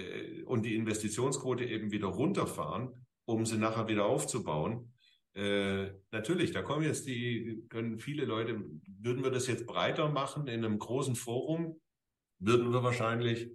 äh, 0.00 0.42
und 0.44 0.64
die 0.64 0.74
Investitionsquote 0.74 1.64
eben 1.64 1.90
wieder 1.92 2.08
runterfahren, 2.08 3.06
um 3.24 3.46
sie 3.46 3.58
nachher 3.58 3.88
wieder 3.88 4.06
aufzubauen. 4.06 4.92
Äh, 5.34 5.90
natürlich, 6.10 6.52
da 6.52 6.62
kommen 6.62 6.84
jetzt 6.84 7.06
die, 7.06 7.64
können 7.68 7.98
viele 7.98 8.24
Leute, 8.24 8.62
würden 9.00 9.22
wir 9.22 9.30
das 9.30 9.46
jetzt 9.46 9.66
breiter 9.66 10.08
machen 10.08 10.48
in 10.48 10.64
einem 10.64 10.78
großen 10.78 11.14
Forum, 11.14 11.80
würden 12.38 12.72
wir 12.72 12.82
wahrscheinlich 12.82 13.50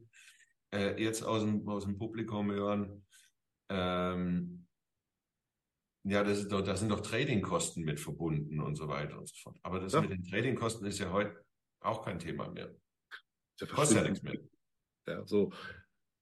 äh, 0.74 1.02
jetzt 1.02 1.24
aus 1.24 1.44
dem, 1.44 1.68
aus 1.68 1.84
dem 1.84 1.98
Publikum 1.98 2.52
hören, 2.52 3.06
ähm, 3.70 4.66
ja, 6.08 6.24
das, 6.24 6.40
ist 6.40 6.52
doch, 6.52 6.62
das 6.62 6.80
sind 6.80 6.90
doch 6.90 7.02
Tradingkosten 7.02 7.84
mit 7.84 8.00
verbunden 8.00 8.60
und 8.60 8.76
so 8.76 8.88
weiter 8.88 9.18
und 9.18 9.28
so 9.28 9.36
fort. 9.42 9.58
Aber 9.64 9.80
das 9.80 9.94
ja. 9.94 10.02
mit 10.02 10.12
den 10.12 10.24
Tradingkosten 10.24 10.86
ist 10.86 11.00
ja 11.00 11.12
heute 11.12 11.44
auch 11.80 12.06
kein 12.06 12.20
Thema 12.20 12.48
mehr. 12.50 12.76
Das 13.58 13.70
kostet 13.70 13.98
ja 13.98 14.04
nichts 14.04 14.22
mehr. 14.22 14.38
Ja, 15.08 15.26
so. 15.26 15.52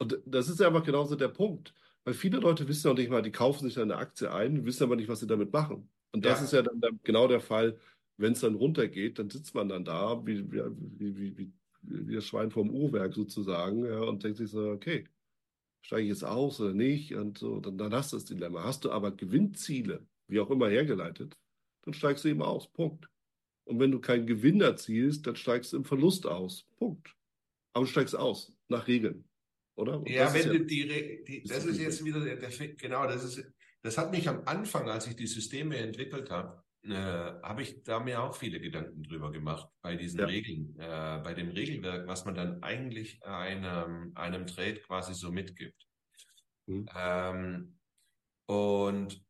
Und 0.03 0.19
das 0.25 0.49
ist 0.49 0.59
ja 0.59 0.67
einfach 0.67 0.83
genauso 0.83 1.15
der 1.15 1.29
Punkt. 1.29 1.73
Weil 2.03 2.13
viele 2.13 2.39
Leute 2.39 2.67
wissen 2.67 2.89
noch 2.89 2.97
nicht 2.97 3.09
mal, 3.09 3.21
die 3.21 3.31
kaufen 3.31 3.67
sich 3.67 3.79
eine 3.79 3.95
Aktie 3.95 4.31
ein, 4.31 4.65
wissen 4.65 4.83
aber 4.83 4.95
nicht, 4.97 5.07
was 5.07 5.21
sie 5.21 5.27
damit 5.27 5.53
machen. 5.53 5.89
Und 6.11 6.25
das 6.25 6.39
ja. 6.39 6.45
ist 6.45 6.53
ja 6.53 6.61
dann 6.61 6.81
der, 6.81 6.91
genau 7.03 7.27
der 7.27 7.39
Fall, 7.39 7.77
wenn 8.17 8.33
es 8.33 8.41
dann 8.41 8.55
runtergeht, 8.55 9.19
dann 9.19 9.29
sitzt 9.29 9.55
man 9.55 9.69
dann 9.69 9.85
da 9.85 10.25
wie, 10.25 10.51
wie, 10.51 10.61
wie, 10.99 11.37
wie, 11.37 11.53
wie 11.81 12.15
das 12.15 12.25
Schwein 12.25 12.51
vom 12.51 12.69
Uhrwerk 12.69 13.13
sozusagen 13.13 13.85
ja, 13.85 14.01
und 14.01 14.23
denkt 14.23 14.37
sich 14.37 14.51
so, 14.51 14.69
okay, 14.71 15.07
steige 15.81 16.03
ich 16.03 16.09
jetzt 16.09 16.25
aus 16.25 16.59
oder 16.59 16.73
nicht? 16.73 17.15
Und 17.15 17.37
so, 17.37 17.59
dann, 17.59 17.77
dann 17.77 17.93
hast 17.93 18.11
du 18.11 18.17
das 18.17 18.25
Dilemma. 18.25 18.63
Hast 18.63 18.83
du 18.83 18.91
aber 18.91 19.11
Gewinnziele, 19.11 20.05
wie 20.27 20.39
auch 20.41 20.49
immer 20.49 20.69
hergeleitet, 20.69 21.37
dann 21.83 21.93
steigst 21.93 22.25
du 22.25 22.29
eben 22.29 22.41
aus. 22.41 22.67
Punkt. 22.67 23.09
Und 23.65 23.79
wenn 23.79 23.91
du 23.91 23.99
keinen 23.99 24.27
Gewinn 24.27 24.59
erzielst, 24.59 25.25
dann 25.25 25.37
steigst 25.37 25.71
du 25.71 25.77
im 25.77 25.85
Verlust 25.85 26.25
aus. 26.25 26.67
Punkt. 26.77 27.15
Aber 27.73 27.85
du 27.85 27.91
steigst 27.91 28.15
aus, 28.15 28.51
nach 28.67 28.87
Regeln. 28.87 29.23
Oder? 29.75 29.99
Und 29.99 30.09
ja, 30.09 30.33
wenn 30.33 30.53
ja, 30.53 30.59
die, 30.59 31.23
die, 31.23 31.43
das 31.43 31.65
ist 31.65 31.79
jetzt 31.79 32.05
wieder 32.05 32.23
der, 32.23 32.35
der 32.37 32.49
genau, 32.75 33.07
das 33.07 33.23
ist, 33.23 33.51
das 33.81 33.97
hat 33.97 34.11
mich 34.11 34.29
am 34.29 34.43
Anfang, 34.45 34.89
als 34.89 35.07
ich 35.07 35.15
die 35.15 35.27
Systeme 35.27 35.77
entwickelt 35.77 36.29
habe, 36.29 36.63
äh, 36.83 36.93
habe 36.93 37.61
ich 37.61 37.83
da 37.83 37.99
mir 37.99 38.21
auch 38.21 38.35
viele 38.35 38.59
Gedanken 38.59 39.03
drüber 39.03 39.31
gemacht 39.31 39.69
bei 39.81 39.95
diesen 39.95 40.19
ja. 40.19 40.25
Regeln, 40.25 40.75
äh, 40.77 41.21
bei 41.23 41.33
dem 41.33 41.49
Regelwerk, 41.49 42.07
was 42.07 42.25
man 42.25 42.35
dann 42.35 42.61
eigentlich 42.61 43.23
einem, 43.23 44.11
einem 44.15 44.45
Trade 44.45 44.81
quasi 44.81 45.13
so 45.13 45.31
mitgibt. 45.31 45.87
Mhm. 46.67 46.85
Ähm, 46.95 47.79
und 48.47 49.23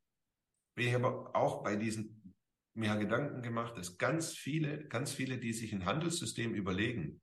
ich 0.76 0.92
habe 0.92 1.34
auch 1.34 1.62
bei 1.62 1.76
diesen 1.76 2.34
mir 2.76 2.96
Gedanken 2.96 3.42
gemacht, 3.42 3.76
dass 3.76 3.98
ganz 3.98 4.32
viele, 4.32 4.88
ganz 4.88 5.12
viele, 5.12 5.38
die 5.38 5.52
sich 5.52 5.72
ein 5.72 5.84
Handelssystem 5.84 6.54
überlegen, 6.54 7.22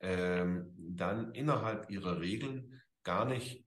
ähm, 0.00 0.74
dann 0.76 1.32
innerhalb 1.32 1.90
ihrer 1.90 2.20
Regeln 2.20 2.80
gar 3.02 3.24
nicht, 3.24 3.64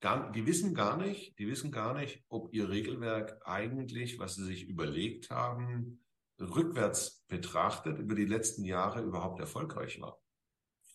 gar, 0.00 0.32
die 0.32 0.46
wissen 0.46 0.74
gar 0.74 0.96
nicht, 0.96 1.38
die 1.38 1.48
wissen 1.48 1.70
gar 1.70 1.94
nicht, 1.94 2.24
ob 2.28 2.52
ihr 2.52 2.68
Regelwerk 2.68 3.40
eigentlich, 3.44 4.18
was 4.18 4.34
sie 4.34 4.44
sich 4.44 4.68
überlegt 4.68 5.30
haben, 5.30 6.00
rückwärts 6.40 7.24
betrachtet 7.28 7.98
über 7.98 8.14
die 8.14 8.24
letzten 8.24 8.64
Jahre 8.64 9.02
überhaupt 9.02 9.40
erfolgreich 9.40 10.00
war. 10.00 10.18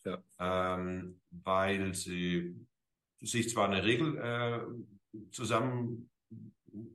Ja. 0.05 0.21
Ähm, 0.39 1.21
weil 1.31 1.93
sie 1.93 2.67
sich 3.21 3.49
zwar 3.49 3.67
eine 3.67 3.83
Regel 3.83 4.17
äh, 4.17 5.19
zusammen 5.31 6.09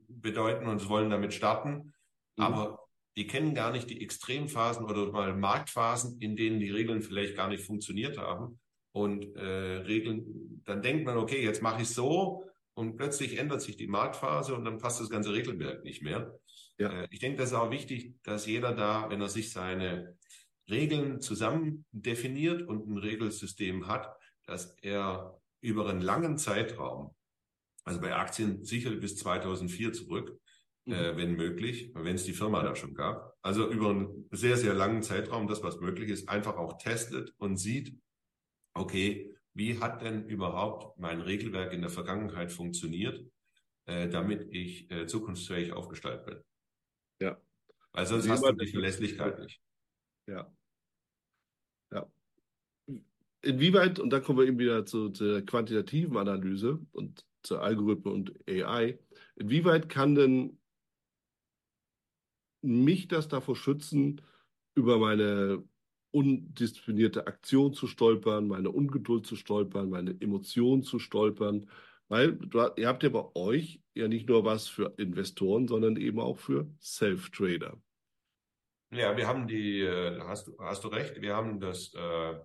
bedeuten 0.07 0.67
und 0.67 0.87
wollen 0.89 1.09
damit 1.09 1.33
starten, 1.33 1.93
mhm. 2.35 2.43
aber 2.43 2.78
die 3.19 3.27
kennen 3.27 3.53
gar 3.53 3.73
nicht 3.73 3.89
die 3.89 4.01
Extremphasen 4.01 4.85
oder 4.85 5.11
mal 5.11 5.35
Marktphasen, 5.35 6.21
in 6.21 6.37
denen 6.37 6.61
die 6.61 6.71
Regeln 6.71 7.01
vielleicht 7.01 7.35
gar 7.35 7.49
nicht 7.49 7.65
funktioniert 7.65 8.17
haben. 8.17 8.61
Und 8.93 9.35
äh, 9.35 9.81
Regeln, 9.81 10.61
dann 10.63 10.81
denkt 10.81 11.05
man, 11.05 11.17
okay, 11.17 11.43
jetzt 11.43 11.61
mache 11.61 11.81
ich 11.81 11.89
so 11.89 12.45
und 12.75 12.95
plötzlich 12.95 13.37
ändert 13.37 13.61
sich 13.61 13.75
die 13.75 13.87
Marktphase 13.87 14.55
und 14.55 14.63
dann 14.63 14.77
passt 14.77 15.01
das 15.01 15.09
ganze 15.09 15.33
Regelwerk 15.33 15.83
nicht 15.83 16.01
mehr. 16.01 16.39
Ja. 16.77 17.01
Äh, 17.01 17.07
ich 17.11 17.19
denke, 17.19 17.39
das 17.39 17.49
ist 17.49 17.55
auch 17.57 17.71
wichtig, 17.71 18.15
dass 18.23 18.45
jeder 18.45 18.73
da, 18.73 19.09
wenn 19.09 19.19
er 19.19 19.27
sich 19.27 19.51
seine 19.51 20.17
Regeln 20.69 21.19
zusammen 21.19 21.85
definiert 21.91 22.61
und 22.61 22.87
ein 22.87 22.97
Regelsystem 22.97 23.87
hat, 23.87 24.15
dass 24.45 24.77
er 24.81 25.37
über 25.59 25.89
einen 25.89 26.01
langen 26.01 26.37
Zeitraum, 26.37 27.13
also 27.83 27.99
bei 27.99 28.15
Aktien 28.15 28.63
sicher 28.63 28.91
bis 28.91 29.17
2004 29.17 29.91
zurück, 29.91 30.38
mhm. 30.89 30.95
äh, 30.95 31.17
wenn 31.17 31.35
möglich, 31.35 31.91
wenn 31.95 32.15
es 32.15 32.25
die 32.25 32.33
Firma 32.33 32.61
da 32.63 32.75
schon 32.75 32.93
gab. 32.93 33.37
Also 33.41 33.69
über 33.69 33.89
einen 33.89 34.27
sehr, 34.31 34.57
sehr 34.57 34.73
langen 34.73 35.03
Zeitraum, 35.03 35.47
das 35.47 35.63
was 35.63 35.79
möglich 35.79 36.09
ist, 36.09 36.29
einfach 36.29 36.57
auch 36.57 36.77
testet 36.77 37.33
und 37.37 37.57
sieht, 37.57 37.97
okay, 38.73 39.35
wie 39.53 39.79
hat 39.79 40.01
denn 40.01 40.25
überhaupt 40.25 40.97
mein 40.99 41.21
Regelwerk 41.21 41.73
in 41.73 41.81
der 41.81 41.89
Vergangenheit 41.89 42.51
funktioniert, 42.51 43.25
äh, 43.85 44.07
damit 44.09 44.47
ich 44.51 44.89
äh, 44.91 45.07
zukunftsfähig 45.07 45.73
aufgestellt 45.73 46.25
bin. 46.25 46.43
Ja. 47.21 47.41
Weil 47.91 48.05
sonst 48.05 48.29
also 48.29 48.47
hast 48.47 48.59
du 48.59 48.65
die 48.65 48.71
Verlässlichkeit 48.71 49.39
nicht. 49.39 49.61
Ja. 50.27 50.53
Ja. 51.91 52.11
Inwieweit, 53.41 53.99
und 53.99 54.11
dann 54.11 54.23
kommen 54.23 54.39
wir 54.39 54.45
eben 54.45 54.59
wieder 54.59 54.85
zu, 54.85 55.09
zur 55.09 55.41
quantitativen 55.41 56.17
Analyse 56.17 56.79
und 56.91 57.25
zur 57.41 57.61
Algorithmen 57.61 58.13
und 58.13 58.33
AI, 58.47 58.99
inwieweit 59.35 59.89
kann 59.89 60.15
denn 60.15 60.58
mich 62.61 63.07
das 63.07 63.27
davor 63.27 63.55
schützen, 63.55 64.21
über 64.75 64.97
meine 64.97 65.63
undisziplinierte 66.11 67.27
Aktion 67.27 67.73
zu 67.73 67.87
stolpern, 67.87 68.47
meine 68.47 68.71
Ungeduld 68.71 69.25
zu 69.25 69.35
stolpern, 69.35 69.89
meine 69.89 70.15
Emotionen 70.19 70.83
zu 70.83 70.99
stolpern. 70.99 71.69
Weil 72.07 72.39
ihr 72.77 72.87
habt 72.87 73.03
ja 73.03 73.09
bei 73.09 73.23
euch 73.35 73.81
ja 73.93 74.07
nicht 74.07 74.27
nur 74.27 74.43
was 74.43 74.67
für 74.67 74.93
Investoren, 74.97 75.67
sondern 75.67 75.95
eben 75.97 76.19
auch 76.19 76.39
für 76.39 76.67
Self-Trader. 76.81 77.79
Ja, 78.91 79.15
wir 79.15 79.27
haben 79.27 79.47
die, 79.47 79.81
äh, 79.81 80.19
hast 80.21 80.47
du, 80.47 80.57
hast 80.59 80.83
du 80.83 80.87
recht, 80.87 81.21
wir 81.21 81.35
haben 81.35 81.59
das, 81.59 81.93
äh, 81.93 82.39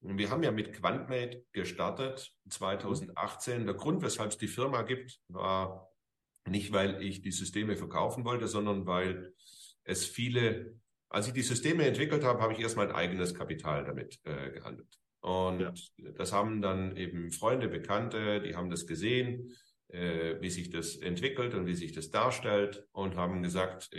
wir 0.00 0.30
haben 0.30 0.44
ja 0.44 0.52
mit 0.52 0.72
Quantmate 0.72 1.44
gestartet 1.50 2.32
2018. 2.48 3.66
Der 3.66 3.74
Grund, 3.74 4.02
weshalb 4.02 4.30
es 4.30 4.38
die 4.38 4.46
Firma 4.46 4.82
gibt, 4.82 5.20
war 5.26 5.90
nicht, 6.46 6.72
weil 6.72 7.02
ich 7.02 7.22
die 7.22 7.32
Systeme 7.32 7.76
verkaufen 7.76 8.24
wollte, 8.24 8.48
sondern 8.48 8.86
weil 8.86 9.34
es 9.84 10.04
viele, 10.04 10.78
als 11.08 11.28
ich 11.28 11.32
die 11.32 11.42
Systeme 11.42 11.86
entwickelt 11.86 12.24
habe, 12.24 12.40
habe 12.40 12.52
ich 12.52 12.60
erst 12.60 12.76
mein 12.76 12.90
eigenes 12.90 13.34
Kapital 13.34 13.84
damit 13.84 14.20
äh, 14.24 14.50
gehandelt. 14.50 14.98
Und 15.20 15.60
ja. 15.60 15.74
das 16.12 16.32
haben 16.32 16.62
dann 16.62 16.96
eben 16.96 17.32
Freunde, 17.32 17.68
Bekannte, 17.68 18.40
die 18.40 18.54
haben 18.54 18.70
das 18.70 18.86
gesehen, 18.86 19.52
äh, 19.88 20.40
wie 20.40 20.50
sich 20.50 20.70
das 20.70 20.96
entwickelt 20.96 21.54
und 21.54 21.66
wie 21.66 21.74
sich 21.74 21.92
das 21.92 22.10
darstellt 22.10 22.86
und 22.92 23.16
haben 23.16 23.42
gesagt, 23.42 23.90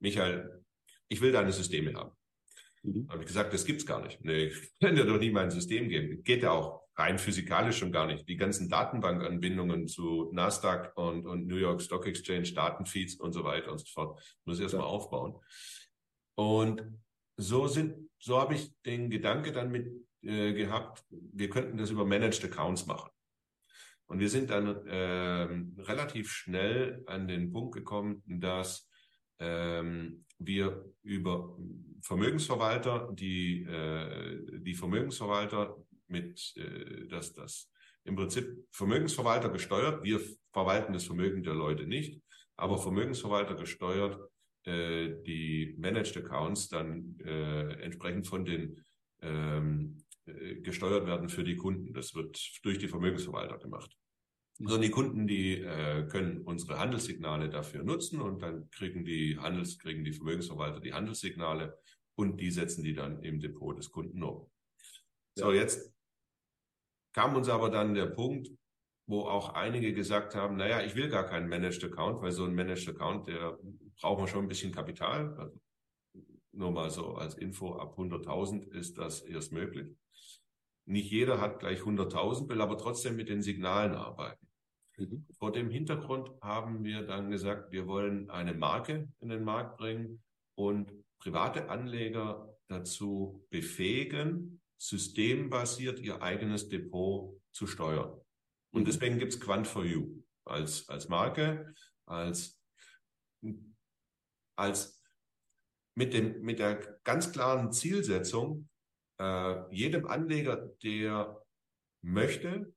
Michael, 0.00 0.64
ich 1.08 1.20
will 1.20 1.32
deine 1.32 1.52
Systeme 1.52 1.94
haben. 1.94 2.15
Mhm. 2.86 3.08
Habe 3.08 3.22
ich 3.22 3.26
gesagt, 3.26 3.52
das 3.52 3.64
gibt's 3.64 3.86
gar 3.86 4.02
nicht. 4.02 4.24
Nee, 4.24 4.46
ich 4.46 4.78
kann 4.80 4.94
dir 4.94 5.04
doch 5.04 5.18
nie 5.18 5.30
mein 5.30 5.50
System 5.50 5.88
geben. 5.88 6.22
Geht 6.22 6.42
ja 6.42 6.52
auch 6.52 6.82
rein 6.96 7.18
physikalisch 7.18 7.78
schon 7.78 7.92
gar 7.92 8.06
nicht. 8.06 8.28
Die 8.28 8.36
ganzen 8.36 8.68
Datenbankanbindungen 8.68 9.86
zu 9.86 10.30
Nasdaq 10.32 10.96
und, 10.96 11.26
und 11.26 11.46
New 11.46 11.56
York 11.56 11.82
Stock 11.82 12.06
Exchange, 12.06 12.52
Datenfeeds 12.54 13.16
und 13.16 13.32
so 13.32 13.44
weiter 13.44 13.72
und 13.72 13.78
so 13.78 13.86
fort, 13.92 14.20
muss 14.44 14.58
ich 14.58 14.62
erstmal 14.62 14.86
ja. 14.86 14.88
aufbauen. 14.88 15.34
Und 16.36 16.82
so 17.36 17.66
sind, 17.66 18.10
so 18.18 18.40
habe 18.40 18.54
ich 18.54 18.72
den 18.84 19.10
Gedanke 19.10 19.52
dann 19.52 19.70
mit 19.70 19.88
äh, 20.22 20.54
gehabt, 20.54 21.04
wir 21.10 21.50
könnten 21.50 21.76
das 21.76 21.90
über 21.90 22.04
Managed 22.04 22.44
Accounts 22.44 22.86
machen. 22.86 23.10
Und 24.06 24.20
wir 24.20 24.28
sind 24.28 24.50
dann 24.50 24.86
äh, 24.86 25.82
relativ 25.82 26.30
schnell 26.30 27.02
an 27.06 27.26
den 27.26 27.52
Punkt 27.52 27.74
gekommen, 27.74 28.22
dass 28.26 28.88
ähm, 29.38 30.24
wir 30.38 30.84
über 31.02 31.56
Vermögensverwalter, 32.02 33.10
die, 33.12 33.62
äh, 33.62 34.60
die 34.60 34.74
Vermögensverwalter 34.74 35.76
mit, 36.08 36.54
äh, 36.56 37.06
dass 37.08 37.32
das 37.32 37.70
im 38.04 38.16
Prinzip 38.16 38.66
Vermögensverwalter 38.70 39.48
gesteuert, 39.48 40.04
wir 40.04 40.20
verwalten 40.52 40.92
das 40.92 41.04
Vermögen 41.04 41.42
der 41.42 41.54
Leute 41.54 41.86
nicht, 41.86 42.22
aber 42.56 42.78
Vermögensverwalter 42.78 43.54
gesteuert 43.54 44.18
äh, 44.64 45.14
die 45.26 45.74
Managed 45.78 46.16
Accounts 46.16 46.68
dann 46.68 47.18
äh, 47.24 47.82
entsprechend 47.82 48.26
von 48.26 48.44
den 48.44 48.84
ähm, 49.22 49.98
äh, 50.26 50.56
gesteuert 50.56 51.06
werden 51.06 51.28
für 51.28 51.44
die 51.44 51.56
Kunden. 51.56 51.92
Das 51.92 52.14
wird 52.14 52.38
durch 52.62 52.78
die 52.78 52.88
Vermögensverwalter 52.88 53.58
gemacht. 53.58 53.96
Sondern 54.58 54.82
die 54.82 54.90
Kunden, 54.90 55.26
die 55.26 55.60
äh, 55.60 56.06
können 56.08 56.40
unsere 56.42 56.78
Handelssignale 56.78 57.50
dafür 57.50 57.84
nutzen 57.84 58.20
und 58.20 58.42
dann 58.42 58.70
kriegen 58.70 59.04
die 59.04 59.38
Handels, 59.38 59.78
kriegen 59.78 60.04
die 60.04 60.12
Vermögensverwalter 60.12 60.80
die 60.80 60.94
Handelssignale 60.94 61.78
und 62.16 62.40
die 62.40 62.50
setzen 62.50 62.82
die 62.82 62.94
dann 62.94 63.22
im 63.22 63.40
Depot 63.40 63.76
des 63.78 63.90
Kunden 63.90 64.22
um. 64.22 64.50
So, 65.34 65.52
jetzt 65.52 65.94
kam 67.12 67.36
uns 67.36 67.48
aber 67.48 67.70
dann 67.70 67.94
der 67.94 68.06
Punkt, 68.06 68.50
wo 69.06 69.22
auch 69.22 69.50
einige 69.50 69.92
gesagt 69.92 70.34
haben, 70.34 70.56
naja, 70.56 70.82
ich 70.82 70.96
will 70.96 71.08
gar 71.08 71.24
keinen 71.24 71.48
Managed 71.48 71.84
Account, 71.84 72.20
weil 72.22 72.32
so 72.32 72.44
ein 72.44 72.54
Managed 72.54 72.88
Account, 72.88 73.28
der 73.28 73.58
braucht 74.00 74.18
man 74.18 74.28
schon 74.28 74.44
ein 74.44 74.48
bisschen 74.48 74.72
Kapital. 74.72 75.34
Also 75.38 75.60
nur 76.52 76.72
mal 76.72 76.90
so 76.90 77.14
als 77.14 77.34
Info, 77.34 77.76
ab 77.76 77.98
100.000 77.98 78.68
ist 78.72 78.98
das 78.98 79.20
erst 79.20 79.52
möglich. 79.52 79.94
Nicht 80.86 81.10
jeder 81.10 81.40
hat 81.40 81.58
gleich 81.58 81.80
100.000, 81.80 82.48
will 82.48 82.60
aber 82.60 82.78
trotzdem 82.78 83.16
mit 83.16 83.28
den 83.28 83.42
Signalen 83.42 83.94
arbeiten. 83.94 84.46
Mhm. 84.96 85.26
Vor 85.38 85.52
dem 85.52 85.70
Hintergrund 85.70 86.30
haben 86.40 86.82
wir 86.82 87.02
dann 87.02 87.30
gesagt, 87.30 87.72
wir 87.72 87.86
wollen 87.86 88.30
eine 88.30 88.54
Marke 88.54 89.08
in 89.20 89.28
den 89.28 89.44
Markt 89.44 89.76
bringen 89.76 90.22
und 90.54 90.92
private 91.18 91.68
Anleger 91.68 92.48
dazu 92.68 93.46
befähigen, 93.50 94.60
systembasiert 94.78 96.00
ihr 96.00 96.22
eigenes 96.22 96.68
Depot 96.68 97.40
zu 97.52 97.66
steuern. 97.66 98.20
Und 98.72 98.82
mhm. 98.82 98.86
deswegen 98.86 99.18
gibt 99.18 99.34
es 99.34 99.40
Quant4You 99.40 100.22
als, 100.44 100.88
als 100.88 101.08
Marke, 101.08 101.74
als, 102.06 102.60
als 104.56 105.02
mit, 105.94 106.12
dem, 106.12 106.42
mit 106.42 106.58
der 106.58 107.00
ganz 107.04 107.32
klaren 107.32 107.72
Zielsetzung, 107.72 108.68
äh, 109.18 109.74
jedem 109.74 110.06
Anleger, 110.06 110.56
der 110.82 111.42
möchte, 112.02 112.72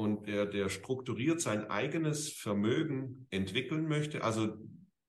und 0.00 0.28
der, 0.28 0.46
der 0.46 0.70
strukturiert 0.70 1.42
sein 1.42 1.68
eigenes 1.68 2.32
Vermögen 2.32 3.26
entwickeln 3.28 3.86
möchte, 3.86 4.24
also 4.24 4.56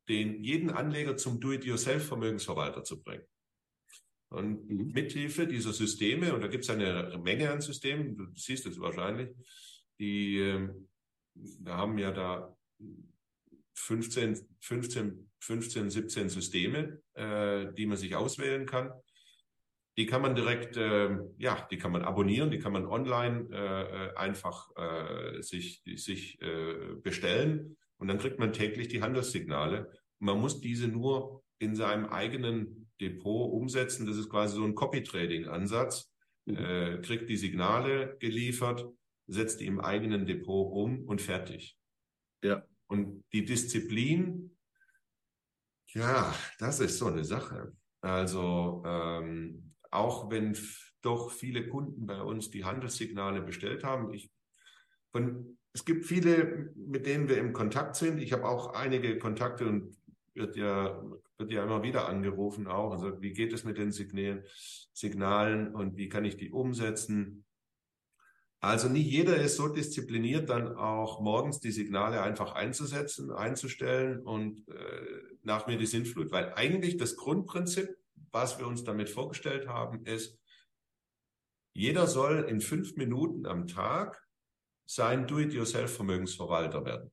den 0.09 0.43
jeden 0.43 0.69
Anleger 0.69 1.17
zum 1.17 1.39
Do-it-yourself-Vermögensverwalter 1.39 2.83
zu 2.83 3.01
bringen. 3.01 3.25
Und 4.29 4.69
mhm. 4.69 4.91
mithilfe 4.93 5.45
dieser 5.45 5.73
Systeme, 5.73 6.33
und 6.33 6.41
da 6.41 6.47
gibt 6.47 6.63
es 6.63 6.69
eine 6.69 7.19
Menge 7.21 7.51
an 7.51 7.61
Systemen, 7.61 8.15
du 8.15 8.27
siehst 8.35 8.65
es 8.65 8.79
wahrscheinlich, 8.79 9.29
die, 9.99 10.39
ähm, 10.39 10.87
wir 11.33 11.75
haben 11.75 11.97
ja 11.97 12.11
da 12.11 12.55
15, 13.75 14.39
15, 14.61 15.31
15 15.39 15.89
17 15.89 16.29
Systeme, 16.29 17.01
äh, 17.13 17.73
die 17.73 17.85
man 17.85 17.97
sich 17.97 18.15
auswählen 18.15 18.65
kann. 18.65 18.91
Die 19.97 20.05
kann 20.05 20.21
man 20.21 20.35
direkt, 20.35 20.77
äh, 20.77 21.17
ja, 21.37 21.67
die 21.69 21.77
kann 21.77 21.91
man 21.91 22.03
abonnieren, 22.03 22.51
die 22.51 22.59
kann 22.59 22.71
man 22.71 22.85
online 22.85 23.49
äh, 23.51 23.57
äh, 24.07 24.15
einfach 24.15 24.69
äh, 24.77 25.41
sich, 25.41 25.83
sich 25.95 26.41
äh, 26.41 26.95
bestellen 27.01 27.77
und 28.01 28.07
dann 28.07 28.17
kriegt 28.17 28.39
man 28.39 28.51
täglich 28.51 28.87
die 28.87 29.03
Handelssignale. 29.03 29.91
Man 30.17 30.41
muss 30.41 30.59
diese 30.59 30.87
nur 30.87 31.43
in 31.59 31.75
seinem 31.75 32.07
eigenen 32.07 32.89
Depot 32.99 33.53
umsetzen. 33.53 34.07
Das 34.07 34.17
ist 34.17 34.27
quasi 34.27 34.55
so 34.55 34.65
ein 34.65 34.73
Copy-Trading-Ansatz. 34.73 36.11
Mhm. 36.45 36.57
Äh, 36.57 37.01
kriegt 37.03 37.29
die 37.29 37.37
Signale 37.37 38.17
geliefert, 38.19 38.87
setzt 39.27 39.61
die 39.61 39.67
im 39.67 39.79
eigenen 39.79 40.25
Depot 40.25 40.73
um 40.73 41.05
und 41.05 41.21
fertig. 41.21 41.77
Ja. 42.43 42.65
Und 42.87 43.23
die 43.33 43.45
Disziplin, 43.45 44.57
ja, 45.89 46.33
das 46.57 46.79
ist 46.79 46.97
so 46.97 47.05
eine 47.05 47.23
Sache. 47.23 47.71
Also 48.01 48.81
ähm, 48.83 49.75
auch 49.91 50.31
wenn 50.31 50.57
doch 51.03 51.29
viele 51.29 51.67
Kunden 51.67 52.07
bei 52.07 52.19
uns 52.19 52.49
die 52.49 52.65
Handelssignale 52.65 53.43
bestellt 53.43 53.83
haben. 53.83 54.11
Ich, 54.11 54.31
von, 55.11 55.59
es 55.73 55.85
gibt 55.85 56.05
viele, 56.05 56.71
mit 56.75 57.05
denen 57.05 57.29
wir 57.29 57.37
im 57.37 57.53
Kontakt 57.53 57.95
sind. 57.95 58.19
Ich 58.19 58.33
habe 58.33 58.47
auch 58.47 58.73
einige 58.73 59.17
Kontakte 59.17 59.67
und 59.67 59.95
wird 60.33 60.55
ja, 60.55 61.01
wird 61.37 61.51
ja 61.51 61.63
immer 61.63 61.83
wieder 61.83 62.07
angerufen 62.07 62.67
auch. 62.67 62.91
Also 62.91 63.21
wie 63.21 63.33
geht 63.33 63.53
es 63.53 63.63
mit 63.63 63.77
den 63.77 63.91
Signalen, 63.91 64.43
Signalen 64.93 65.73
und 65.73 65.97
wie 65.97 66.09
kann 66.09 66.25
ich 66.25 66.37
die 66.37 66.51
umsetzen? 66.51 67.45
Also 68.59 68.89
nicht 68.89 69.07
jeder 69.07 69.37
ist 69.37 69.55
so 69.55 69.69
diszipliniert, 69.69 70.49
dann 70.49 70.75
auch 70.75 71.19
morgens 71.19 71.59
die 71.59 71.71
Signale 71.71 72.21
einfach 72.21 72.53
einzusetzen, 72.53 73.31
einzustellen 73.31 74.19
und 74.19 74.67
äh, 74.67 75.05
nach 75.41 75.65
mir 75.65 75.77
die 75.77 75.87
Sinnflut. 75.87 76.31
Weil 76.31 76.53
eigentlich 76.53 76.97
das 76.97 77.15
Grundprinzip 77.15 77.97
was 78.31 78.59
wir 78.59 78.67
uns 78.67 78.83
damit 78.83 79.09
vorgestellt 79.09 79.67
haben, 79.67 80.05
ist, 80.05 80.37
jeder 81.73 82.07
soll 82.07 82.45
in 82.49 82.61
fünf 82.61 82.95
Minuten 82.95 83.45
am 83.45 83.67
Tag 83.67 84.25
sein 84.85 85.27
Do-it-yourself-Vermögensverwalter 85.27 86.85
werden. 86.85 87.11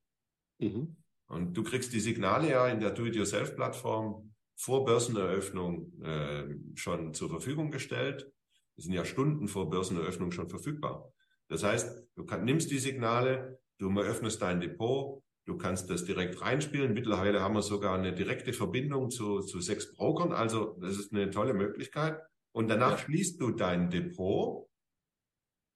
Mhm. 0.59 0.97
Und 1.27 1.57
du 1.57 1.63
kriegst 1.63 1.93
die 1.93 2.01
Signale 2.01 2.51
ja 2.51 2.67
in 2.69 2.81
der 2.81 2.91
Do-it-yourself-Plattform 2.91 4.35
vor 4.57 4.85
Börseneröffnung 4.85 6.03
äh, 6.03 6.57
schon 6.75 7.15
zur 7.15 7.29
Verfügung 7.29 7.71
gestellt. 7.71 8.33
Die 8.77 8.83
sind 8.83 8.93
ja 8.93 9.05
Stunden 9.05 9.49
vor 9.49 9.71
Börseneröffnung 9.71 10.33
schon 10.33 10.49
verfügbar. 10.49 11.13
Das 11.49 11.63
heißt, 11.63 12.07
du 12.17 12.25
kann, 12.25 12.45
nimmst 12.45 12.71
die 12.71 12.79
Signale, 12.79 13.61
du 13.79 13.89
eröffnest 13.91 14.43
dein 14.43 14.61
Depot, 14.61 15.23
Du 15.49 15.57
kannst 15.57 15.89
das 15.89 16.05
direkt 16.05 16.43
reinspielen. 16.43 16.93
Mittlerweile 16.93 17.41
haben 17.41 17.55
wir 17.55 17.63
sogar 17.63 17.99
eine 17.99 18.13
direkte 18.13 18.53
Verbindung 18.53 19.09
zu, 19.09 19.41
zu 19.41 19.61
sechs 19.61 19.95
Brokern. 19.95 20.33
Also 20.33 20.77
das 20.79 20.99
ist 20.99 21.11
eine 21.11 21.31
tolle 21.31 21.55
Möglichkeit. 21.55 22.21
Und 22.53 22.69
danach 22.69 22.91
ja. 22.91 22.99
schließt 22.99 23.41
du 23.41 23.53
dein 23.53 23.89
Depot 23.89 24.68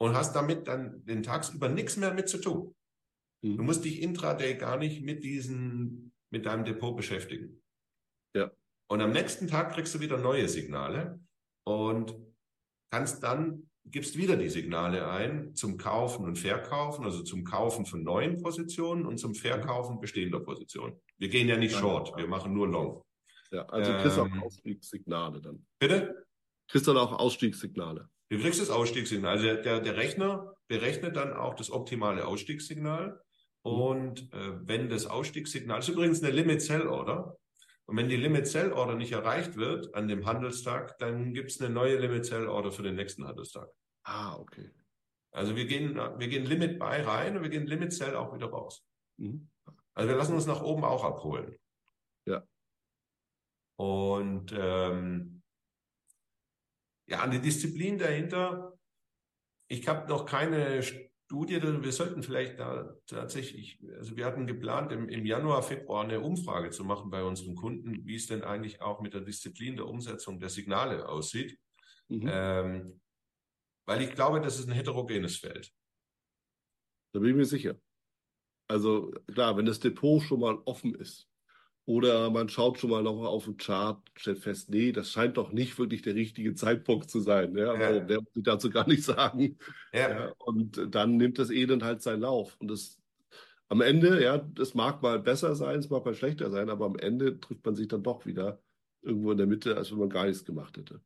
und 0.03 0.17
hast 0.17 0.35
damit 0.35 0.67
dann 0.67 1.05
den 1.05 1.23
tagsüber 1.23 1.69
nichts 1.69 1.97
mehr 1.97 2.13
mit 2.13 2.29
zu 2.29 2.39
tun. 2.39 2.75
Mhm. 3.41 3.57
Du 3.57 3.63
musst 3.63 3.85
dich 3.85 4.03
intraday 4.03 4.57
gar 4.57 4.77
nicht 4.77 5.01
mit 5.05 5.23
diesen, 5.23 6.13
mit 6.31 6.45
deinem 6.45 6.65
Depot 6.65 6.97
beschäftigen. 6.97 7.63
Ja. 8.35 8.51
Und 8.89 9.01
am 9.01 9.13
nächsten 9.13 9.47
Tag 9.47 9.73
kriegst 9.75 9.95
du 9.95 10.01
wieder 10.01 10.19
neue 10.19 10.49
Signale 10.49 11.21
und 11.65 12.17
kannst 12.91 13.23
dann 13.23 13.71
gibst 13.85 14.17
wieder 14.17 14.37
die 14.37 14.49
Signale 14.49 15.09
ein 15.09 15.55
zum 15.55 15.77
Kaufen 15.77 16.25
und 16.25 16.37
Verkaufen, 16.37 17.05
also 17.05 17.23
zum 17.23 17.45
Kaufen 17.45 17.87
von 17.87 18.03
neuen 18.03 18.43
Positionen 18.43 19.07
und 19.07 19.19
zum 19.19 19.37
Verkaufen 19.37 20.01
bestehender 20.01 20.41
Positionen. 20.41 21.01
Wir 21.19 21.29
gehen 21.29 21.47
ja 21.47 21.57
nicht 21.57 21.77
short, 21.77 22.17
wir 22.17 22.27
machen 22.27 22.53
nur 22.53 22.67
long. 22.67 23.05
Ja, 23.53 23.67
also 23.67 23.93
kriegst 23.93 24.17
du 24.17 24.23
ähm, 24.23 24.33
auch 24.41 24.47
Ausstiegssignale 24.47 25.41
dann. 25.41 25.65
Bitte? 25.79 26.27
Kriegst 26.67 26.89
du 26.89 26.93
dann 26.93 27.03
auch 27.03 27.13
Ausstiegssignale. 27.13 28.09
Du 28.33 28.39
kriegst 28.39 28.63
das 28.63 28.71
Ausstiegssignal. 28.71 29.33
Also 29.33 29.63
der, 29.63 29.81
der 29.81 29.97
Rechner 29.99 30.55
berechnet 30.67 31.17
dann 31.17 31.35
auch 31.35 31.53
das 31.53 31.71
optimale 31.71 32.27
Ausstiegssignal. 32.27 33.21
Und 33.61 34.33
äh, 34.33 34.67
wenn 34.67 34.89
das 34.89 35.05
Ausstiegssignal, 35.05 35.77
das 35.77 35.89
ist 35.89 35.95
übrigens 35.95 36.23
eine 36.23 36.33
Limit 36.33 36.63
Sell 36.63 36.87
Order, 36.87 37.37
und 37.85 37.99
wenn 37.99 38.09
die 38.09 38.17
Limit 38.17 38.47
Sell 38.47 38.73
Order 38.73 38.95
nicht 38.95 39.13
erreicht 39.13 39.57
wird 39.57 39.95
an 39.95 40.09
dem 40.09 40.25
Handelstag, 40.25 40.99
dann 40.99 41.35
gibt 41.35 41.51
es 41.51 41.61
eine 41.61 41.69
neue 41.69 41.99
Limit 41.99 42.25
Sell 42.25 42.49
Order 42.49 42.73
für 42.73 42.83
den 42.83 42.95
nächsten 42.95 43.27
Handelstag. 43.27 43.69
Ah, 44.05 44.35
okay. 44.37 44.71
Also 45.33 45.55
wir 45.55 45.67
gehen, 45.67 45.97
wir 45.97 46.29
gehen 46.29 46.47
Limit 46.47 46.79
Buy 46.79 47.03
rein 47.03 47.37
und 47.37 47.43
wir 47.43 47.51
gehen 47.51 47.67
Limit 47.67 47.93
Sell 47.93 48.17
auch 48.17 48.35
wieder 48.35 48.47
raus. 48.47 48.83
Mhm. 49.19 49.51
Also 49.93 50.09
wir 50.09 50.17
lassen 50.17 50.35
uns 50.35 50.47
nach 50.47 50.63
oben 50.63 50.85
auch 50.85 51.05
abholen. 51.05 51.55
Ja. 52.25 52.43
Und 53.77 54.55
ähm, 54.57 55.42
ja, 57.07 57.21
an 57.21 57.31
die 57.31 57.41
Disziplin 57.41 57.99
dahinter, 57.99 58.79
ich 59.69 59.87
habe 59.89 60.09
noch 60.09 60.27
keine 60.27 60.83
Studie, 60.83 61.63
wir 61.63 61.93
sollten 61.93 62.23
vielleicht 62.23 62.59
da 62.59 62.95
tatsächlich, 63.07 63.83
also 63.97 64.17
wir 64.17 64.27
hatten 64.27 64.47
geplant, 64.47 64.93
im, 64.93 65.09
im, 65.09 65.25
Januar, 65.25 65.63
Februar 65.63 66.05
eine 66.05 66.21
Umfrage 66.21 66.71
zu 66.71 66.85
machen 66.85 67.11
bei 67.11 67.25
unseren 67.25 67.55
Kunden, 67.55 68.07
wie 68.07 68.17
es 68.17 68.27
denn 68.27 68.43
eigentlich 68.43 68.83
auch 68.83 69.01
mit 69.01 69.15
der 69.15 69.23
Disziplin 69.23 69.77
der 69.77 69.87
Umsetzung 69.87 70.39
der 70.39 70.51
Signale 70.51 71.09
aussieht. 71.09 71.59
Mhm. 72.09 72.29
Ähm, 72.31 73.01
weil 73.87 74.03
ich 74.03 74.15
glaube, 74.15 74.41
das 74.41 74.59
ist 74.59 74.69
ein 74.69 74.75
heterogenes 74.75 75.39
Feld. 75.39 75.73
Da 77.15 77.21
bin 77.21 77.31
ich 77.31 77.37
mir 77.37 77.47
sicher. 77.47 77.81
Also 78.69 79.11
klar, 79.33 79.57
wenn 79.57 79.67
das 79.67 79.81
Depot 79.81 80.23
schon 80.23 80.41
mal 80.41 80.57
offen 80.67 80.95
ist, 80.95 81.29
oder 81.85 82.31
man 82.31 82.49
schaut 82.49 82.79
schon 82.79 82.91
mal 82.91 83.03
noch 83.03 83.25
auf 83.25 83.45
den 83.45 83.57
Chart, 83.57 84.01
stellt 84.15 84.39
fest, 84.39 84.71
nee, 84.71 84.93
das 84.93 85.11
scheint 85.11 85.37
doch 85.37 85.53
nicht 85.53 85.79
wirklich 85.79 86.03
der 86.03 86.15
richtige 86.15 86.55
Zeitpunkt 86.55 87.11
zu 87.11 87.21
sein. 87.21 87.57
Ja? 87.57 87.75
ja. 87.75 87.87
Also, 87.89 88.01
der 88.01 88.21
muss 88.21 88.37
ich 88.37 88.43
dazu 88.43 88.71
gar 88.71 88.87
nicht 88.87 89.03
sagen. 89.05 89.59
Ja. 89.93 90.11
ja. 90.11 90.33
Und 90.39 90.95
dann 90.95 91.17
nimmt 91.17 91.39
das 91.39 91.51
Elend 91.51 91.83
halt 91.83 92.03
seinen 92.03 92.21
Lauf. 92.21 92.57
Und 92.61 92.71
das 92.71 92.99
am 93.69 93.81
Ende, 93.81 94.23
ja, 94.23 94.37
das 94.37 94.75
mag 94.75 95.01
mal 95.03 95.19
besser 95.19 95.55
sein, 95.55 95.79
es 95.79 95.89
mag 95.89 96.05
mal 96.05 96.15
schlechter 96.15 96.51
sein, 96.51 96.69
aber 96.69 96.85
am 96.85 96.97
Ende 96.97 97.41
trifft 97.41 97.65
man 97.65 97.75
sich 97.75 97.89
dann 97.89 98.03
doch 98.03 98.27
wieder 98.27 98.61
irgendwo 99.01 99.33
in 99.33 99.39
der 99.39 99.47
Mitte, 99.47 99.77
als 99.77 99.91
wenn 99.91 99.99
man 99.99 100.11
gar 100.11 100.27
nichts 100.27 100.45
gemacht 100.45 100.77
hätte. 100.77 101.01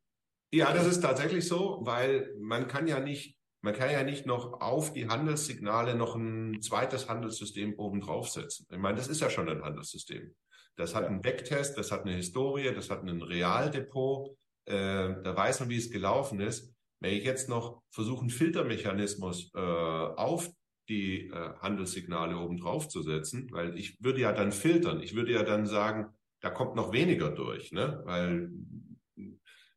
Ja, 0.51 0.73
das 0.73 0.85
ist 0.85 1.01
tatsächlich 1.01 1.47
so, 1.47 1.79
weil 1.81 2.35
man 2.39 2.67
kann 2.67 2.85
ja 2.87 2.99
nicht, 2.99 3.37
man 3.61 3.73
kann 3.73 3.89
ja 3.89 4.03
nicht 4.03 4.25
noch 4.25 4.61
auf 4.61 4.93
die 4.93 5.07
Handelssignale 5.07 5.95
noch 5.95 6.15
ein 6.15 6.61
zweites 6.61 7.09
Handelssystem 7.09 7.73
oben 7.77 8.01
draufsetzen. 8.01 8.67
Ich 8.69 8.77
meine, 8.77 8.97
das 8.97 9.07
ist 9.07 9.21
ja 9.21 9.29
schon 9.29 9.49
ein 9.49 9.63
Handelssystem. 9.63 10.35
Das 10.77 10.93
hat 10.93 11.05
einen 11.05 11.21
Backtest, 11.21 11.77
das 11.77 11.91
hat 11.91 12.03
eine 12.03 12.15
Historie, 12.15 12.71
das 12.73 12.89
hat 12.89 13.03
ein 13.03 13.21
Realdepot. 13.21 14.37
Äh, 14.65 15.15
da 15.23 15.35
weiß 15.35 15.59
man, 15.61 15.69
wie 15.69 15.77
es 15.77 15.91
gelaufen 15.91 16.39
ist. 16.39 16.73
Wenn 16.99 17.13
ich 17.13 17.23
jetzt 17.23 17.49
noch 17.49 17.81
versuche, 17.89 18.21
einen 18.21 18.29
Filtermechanismus 18.29 19.51
äh, 19.55 19.59
auf 19.59 20.49
die 20.87 21.27
äh, 21.27 21.53
Handelssignale 21.61 22.37
oben 22.37 22.57
drauf 22.57 22.87
zu 22.87 23.01
setzen, 23.01 23.49
weil 23.51 23.77
ich 23.77 24.01
würde 24.01 24.21
ja 24.21 24.31
dann 24.31 24.51
filtern. 24.51 25.01
Ich 25.01 25.15
würde 25.15 25.33
ja 25.33 25.43
dann 25.43 25.65
sagen, 25.65 26.07
da 26.41 26.51
kommt 26.51 26.75
noch 26.75 26.93
weniger 26.93 27.31
durch, 27.31 27.71
ne? 27.71 28.01
Weil 28.05 28.51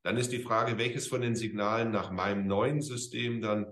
dann 0.03 0.17
ist 0.17 0.33
die 0.33 0.43
Frage, 0.43 0.79
welches 0.79 1.09
von 1.09 1.23
den 1.23 1.35
Signalen 1.35 1.91
nach 1.91 2.11
meinem 2.11 2.47
neuen 2.47 2.81
System 2.81 3.41
dann, 3.41 3.67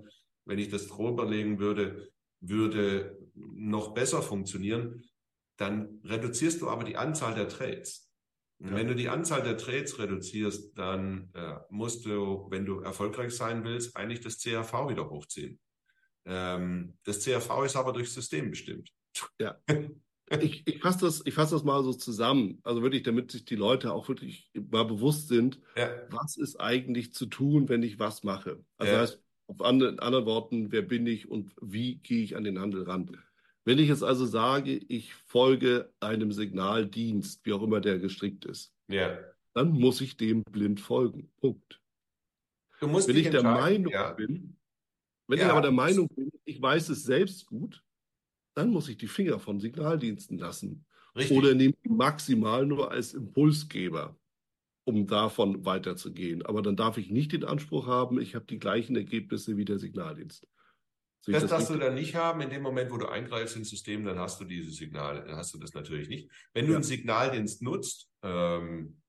wenn 0.46 0.58
ich 0.58 0.68
das 0.68 0.88
drüber 0.88 1.26
legen 1.26 1.58
würde, 1.58 2.10
würde 2.40 3.18
noch 3.34 3.94
besser 3.94 4.22
funktionieren 4.22 5.04
dann 5.59 6.00
reduzierst 6.04 6.62
du 6.62 6.70
aber 6.70 6.84
die 6.84 6.96
Anzahl 6.96 7.34
der 7.34 7.48
Trades. 7.48 8.06
Ja. 8.61 8.74
wenn 8.74 8.88
du 8.88 8.96
die 8.96 9.09
Anzahl 9.09 9.42
der 9.44 9.56
Trades 9.56 10.00
reduzierst, 10.00 10.76
dann 10.76 11.30
äh, 11.34 11.59
musst 11.70 12.04
du, 12.04 12.48
wenn 12.50 12.66
du 12.66 12.80
erfolgreich 12.80 13.32
sein 13.32 13.62
willst, 13.62 13.96
eigentlich 13.96 14.20
das 14.20 14.38
CRV 14.38 14.88
wieder 14.88 15.09
hochziehen. 15.09 15.61
Ähm, 16.24 16.98
das 17.04 17.22
CRV 17.22 17.64
ist 17.64 17.76
aber 17.76 17.92
durchs 17.92 18.14
System 18.14 18.50
bestimmt. 18.50 18.90
Ja. 19.40 19.61
Ich, 20.42 20.66
ich 20.66 20.80
fasse 20.82 21.06
das, 21.06 21.22
ich 21.24 21.32
fass 21.32 21.48
das 21.48 21.64
mal 21.64 21.82
so 21.82 21.94
zusammen. 21.94 22.61
Also 22.62 22.82
wirklich, 22.82 23.02
damit 23.02 23.30
sich 23.30 23.46
die 23.46 23.56
Leute 23.56 23.94
auch 23.94 24.09
wirklich 24.09 24.50
mal 24.52 24.84
bewusst 24.84 25.28
sind, 25.28 25.59
ja. 25.74 25.90
was 26.11 26.36
ist 26.36 26.61
eigentlich 26.61 27.14
zu 27.14 27.24
tun, 27.24 27.70
wenn 27.70 27.82
ich 27.82 27.98
was 27.98 28.24
mache. 28.24 28.62
Also 28.76 28.92
ja. 28.92 29.00
heißt, 29.00 29.22
auf 29.46 29.62
andere, 29.62 29.98
anderen 30.02 30.26
Worten, 30.26 30.70
wer 30.70 30.82
bin 30.82 31.06
ich 31.06 31.30
und 31.30 31.54
wie 31.62 31.96
gehe 32.00 32.22
ich 32.22 32.36
an 32.36 32.44
den 32.44 32.59
Handel 32.59 32.82
ran? 32.82 33.16
Wenn 33.68 33.78
ich 33.78 33.88
jetzt 33.90 34.02
also 34.02 34.24
sage, 34.24 34.80
ich 34.88 35.12
folge 35.12 35.92
einem 36.00 36.32
Signaldienst, 36.32 37.44
wie 37.44 37.52
auch 37.52 37.62
immer 37.62 37.82
der 37.82 37.98
gestrickt 37.98 38.46
ist, 38.46 38.74
ja. 38.88 39.18
dann 39.52 39.72
muss 39.72 40.00
ich 40.00 40.16
dem 40.16 40.42
blind 40.42 40.80
folgen. 40.80 41.30
Punkt. 41.36 41.78
Wenn 42.80 43.14
ich 43.14 43.28
der 43.28 43.42
Meinung 43.42 43.92
ja. 43.92 44.12
bin, 44.12 44.56
wenn 45.26 45.38
ja. 45.38 45.44
ich 45.44 45.52
aber 45.52 45.60
der 45.60 45.72
Meinung 45.72 46.08
bin, 46.08 46.30
ich 46.46 46.62
weiß 46.62 46.88
es 46.88 47.02
selbst 47.02 47.44
gut, 47.44 47.84
dann 48.54 48.70
muss 48.70 48.88
ich 48.88 48.96
die 48.96 49.06
Finger 49.06 49.38
von 49.38 49.60
Signaldiensten 49.60 50.38
lassen. 50.38 50.86
Richtig. 51.14 51.36
Oder 51.36 51.54
nehme 51.54 51.74
ich 51.82 51.90
maximal 51.90 52.64
nur 52.64 52.90
als 52.90 53.12
Impulsgeber, 53.12 54.18
um 54.84 55.06
davon 55.06 55.66
weiterzugehen. 55.66 56.40
Aber 56.40 56.62
dann 56.62 56.76
darf 56.76 56.96
ich 56.96 57.10
nicht 57.10 57.32
den 57.32 57.44
Anspruch 57.44 57.86
haben, 57.86 58.18
ich 58.18 58.34
habe 58.34 58.46
die 58.46 58.58
gleichen 58.58 58.96
Ergebnisse 58.96 59.58
wie 59.58 59.66
der 59.66 59.78
Signaldienst. 59.78 60.46
Das, 61.32 61.42
das 61.42 61.50
darfst 61.50 61.70
du 61.70 61.76
dann 61.76 61.94
nicht 61.94 62.14
haben. 62.14 62.40
In 62.40 62.50
dem 62.50 62.62
Moment, 62.62 62.90
wo 62.90 62.96
du 62.96 63.06
eingreifst 63.06 63.56
ins 63.56 63.70
System, 63.70 64.04
dann 64.04 64.18
hast 64.18 64.40
du 64.40 64.44
diese 64.44 64.70
Signale, 64.70 65.24
dann 65.24 65.36
hast 65.36 65.54
du 65.54 65.58
das 65.58 65.74
natürlich 65.74 66.08
nicht. 66.08 66.30
Wenn 66.54 66.66
du 66.66 66.72
ja. 66.72 66.76
einen 66.76 66.84
Signaldienst 66.84 67.62
nutzt, 67.62 68.08
ähm, 68.22 69.00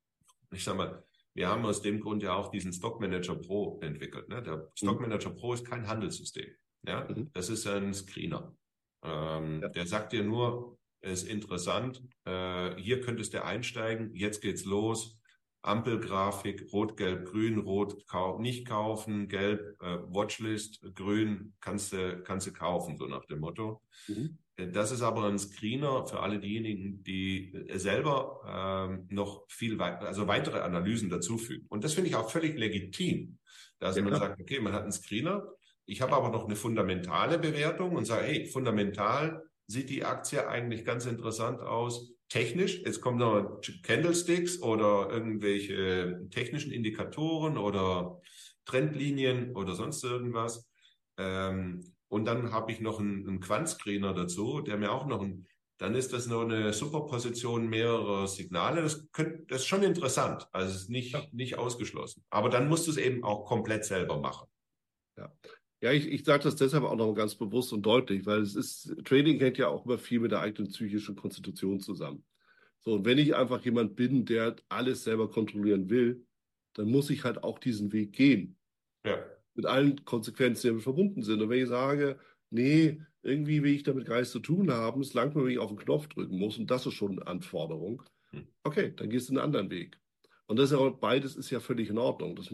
ich 0.52 0.64
sag 0.64 0.76
mal, 0.76 1.04
wir 1.34 1.48
haben 1.48 1.66
aus 1.66 1.82
dem 1.82 2.00
Grund 2.00 2.24
ja 2.24 2.34
auch 2.34 2.52
diesen 2.52 2.74
Stock 2.74 3.00
Manager 3.00 3.36
Pro 3.36 3.80
entwickelt. 3.82 4.30
Ne? 4.30 4.42
Der 4.42 4.58
mhm. 4.58 4.64
Stock 4.76 5.00
Manager 5.00 5.30
Pro 5.30 5.54
ist 5.54 5.66
kein 5.66 5.88
Handelssystem. 5.88 6.50
Ja? 6.86 7.08
Mhm. 7.10 7.30
Das 7.34 7.50
ist 7.50 7.66
ein 7.68 7.94
Screener. 7.94 8.56
Ähm, 9.04 9.62
ja. 9.62 9.70
Der 9.70 9.86
sagt 9.86 10.12
dir 10.12 10.24
nur, 10.24 10.78
ist 11.02 11.28
interessant, 11.28 12.04
äh, 12.26 12.76
hier 12.76 13.02
könntest 13.02 13.34
du 13.34 13.44
einsteigen, 13.44 14.14
jetzt 14.14 14.42
geht's 14.42 14.66
los. 14.66 15.19
Ampelgrafik, 15.62 16.72
rot, 16.72 16.96
gelb, 16.96 17.26
grün, 17.26 17.60
rot 17.60 18.08
kau 18.08 18.40
nicht 18.40 18.66
kaufen, 18.66 19.28
gelb, 19.28 19.76
äh, 19.82 19.98
Watchlist, 20.08 20.82
grün 20.96 21.54
kannst 21.60 21.92
du, 21.92 22.22
kannst 22.24 22.48
du 22.48 22.54
kaufen, 22.54 22.98
so 22.98 23.08
nach 23.08 23.26
dem 23.26 23.40
Motto. 23.40 23.82
Mhm. 24.08 24.38
Äh, 24.56 24.68
das 24.70 24.92
ist 24.92 25.02
aber 25.02 25.26
ein 25.26 25.38
Screener 25.38 26.06
für 26.06 26.22
alle 26.22 26.40
diejenigen, 26.40 27.04
die 27.04 27.54
äh, 27.54 27.78
selber 27.78 28.42
ähm, 28.48 29.08
noch 29.10 29.44
viel 29.50 29.80
weiter, 29.80 30.08
also 30.08 30.28
weitere 30.28 30.60
Analysen 30.60 31.10
dazufügen. 31.10 31.66
Und 31.70 31.84
das 31.84 31.94
finde 31.94 32.10
ich 32.10 32.16
auch 32.16 32.30
völlig 32.30 32.58
legitim, 32.58 33.38
dass 33.80 33.98
ja, 33.98 34.04
man 34.04 34.16
sagt, 34.16 34.40
okay, 34.40 34.60
man 34.60 34.74
hat 34.74 34.84
einen 34.84 34.92
Screener, 34.92 35.46
ich 35.86 36.02
habe 36.02 36.14
aber 36.14 36.30
noch 36.30 36.46
eine 36.46 36.56
fundamentale 36.56 37.40
Bewertung 37.40 37.96
und 37.96 38.06
sage, 38.06 38.28
hey, 38.28 38.46
fundamental 38.46 39.44
sieht 39.66 39.90
die 39.90 40.06
Aktie 40.06 40.48
eigentlich 40.48 40.86
ganz 40.86 41.06
interessant 41.06 41.62
aus 41.62 42.14
technisch. 42.30 42.82
Jetzt 42.86 43.02
kommen 43.02 43.18
noch 43.18 43.60
Candlesticks 43.84 44.62
oder 44.62 45.10
irgendwelche 45.12 46.28
technischen 46.30 46.72
Indikatoren 46.72 47.58
oder 47.58 48.22
Trendlinien 48.66 49.56
oder 49.56 49.76
sonst 49.76 50.04
irgendwas. 50.04 50.70
Ähm, 51.18 51.94
und 52.08 52.26
dann 52.26 52.52
habe 52.52 52.72
ich 52.72 52.80
noch 52.80 53.00
einen, 53.00 53.28
einen 53.28 53.40
Quant-Screener 53.40 54.14
dazu, 54.14 54.62
der 54.62 54.78
mir 54.78 54.92
auch 54.92 55.06
noch 55.06 55.22
ein, 55.22 55.48
dann 55.78 55.96
ist 55.96 56.12
das 56.12 56.28
noch 56.28 56.42
eine 56.42 56.74
Superposition 56.74 57.68
mehrerer 57.68 58.28
Signale. 58.28 58.82
Das, 58.82 59.10
könnt, 59.12 59.50
das 59.52 59.62
ist 59.62 59.68
schon 59.68 59.84
interessant. 59.84 60.48
Also 60.52 60.76
es 60.76 60.82
ist 60.84 60.90
nicht, 60.90 61.14
ja. 61.14 61.24
nicht 61.32 61.58
ausgeschlossen. 61.58 62.24
Aber 62.30 62.50
dann 62.50 62.68
musst 62.68 62.88
du 62.88 62.92
es 62.92 62.98
eben 62.98 63.24
auch 63.24 63.46
komplett 63.46 63.86
selber 63.86 64.20
machen. 64.20 64.48
Ja. 65.18 65.32
Ja, 65.82 65.94
ich, 65.94 66.08
ich 66.08 66.26
sage 66.26 66.44
das 66.44 66.56
deshalb 66.58 66.84
auch 66.84 66.96
noch 66.96 67.14
ganz 67.14 67.36
bewusst 67.36 67.72
und 67.72 67.86
deutlich, 67.86 68.26
weil 68.26 68.42
es 68.42 68.56
ist, 68.56 68.96
Trading 69.06 69.40
hängt 69.40 69.58
ja 69.58 69.70
auch 69.70 69.86
immer 69.86 69.98
viel 69.98 70.20
mit 70.20 70.32
der 70.32 70.42
eigenen 70.42 70.70
psychischen 70.70 71.16
Konstitution 71.16 71.80
zusammen. 71.80 72.24
So, 72.82 72.94
und 72.94 73.06
wenn 73.06 73.18
ich 73.18 73.36
einfach 73.36 73.64
jemand 73.64 73.96
bin, 73.96 74.26
der 74.26 74.56
alles 74.68 75.04
selber 75.04 75.30
kontrollieren 75.30 75.90
will, 75.90 76.26
dann 76.74 76.90
muss 76.90 77.10
ich 77.10 77.24
halt 77.24 77.44
auch 77.44 77.60
diesen 77.60 77.92
Weg 77.94 78.14
gehen. 78.14 78.58
Ja. 79.06 79.18
Mit 79.54 79.66
allen 79.66 80.04
Konsequenzen, 80.06 80.62
die 80.62 80.68
damit 80.70 80.84
verbunden 80.84 81.24
sind. 81.24 81.42
Und 81.42 81.50
wenn 81.50 81.64
ich 81.64 81.70
sage, 81.70 82.20
nee, 82.50 83.02
irgendwie 83.22 83.64
will 83.64 83.74
ich 83.74 83.84
damit 83.84 84.06
gar 84.06 84.18
nichts 84.18 84.32
zu 84.32 84.40
tun 84.40 84.72
haben, 84.72 85.02
es 85.02 85.14
langt 85.14 85.36
mir, 85.36 85.44
wenn 85.44 85.52
ich 85.52 85.60
auf 85.60 85.70
den 85.70 85.78
Knopf 85.78 86.08
drücken 86.08 86.38
muss 86.38 86.58
und 86.58 86.72
das 86.72 86.86
ist 86.86 86.94
schon 86.94 87.12
eine 87.12 87.28
Anforderung, 87.28 88.04
hm. 88.32 88.48
okay, 88.64 88.94
dann 88.96 89.10
gehst 89.10 89.30
du 89.30 89.34
einen 89.34 89.44
anderen 89.44 89.70
Weg. 89.70 90.00
Und 90.48 90.58
das 90.58 90.72
ist 90.72 90.80
ja 90.80 90.90
beides 90.90 91.36
ist 91.36 91.52
ja 91.52 91.60
völlig 91.60 91.90
in 91.90 91.98
Ordnung. 91.98 92.36
Das 92.36 92.50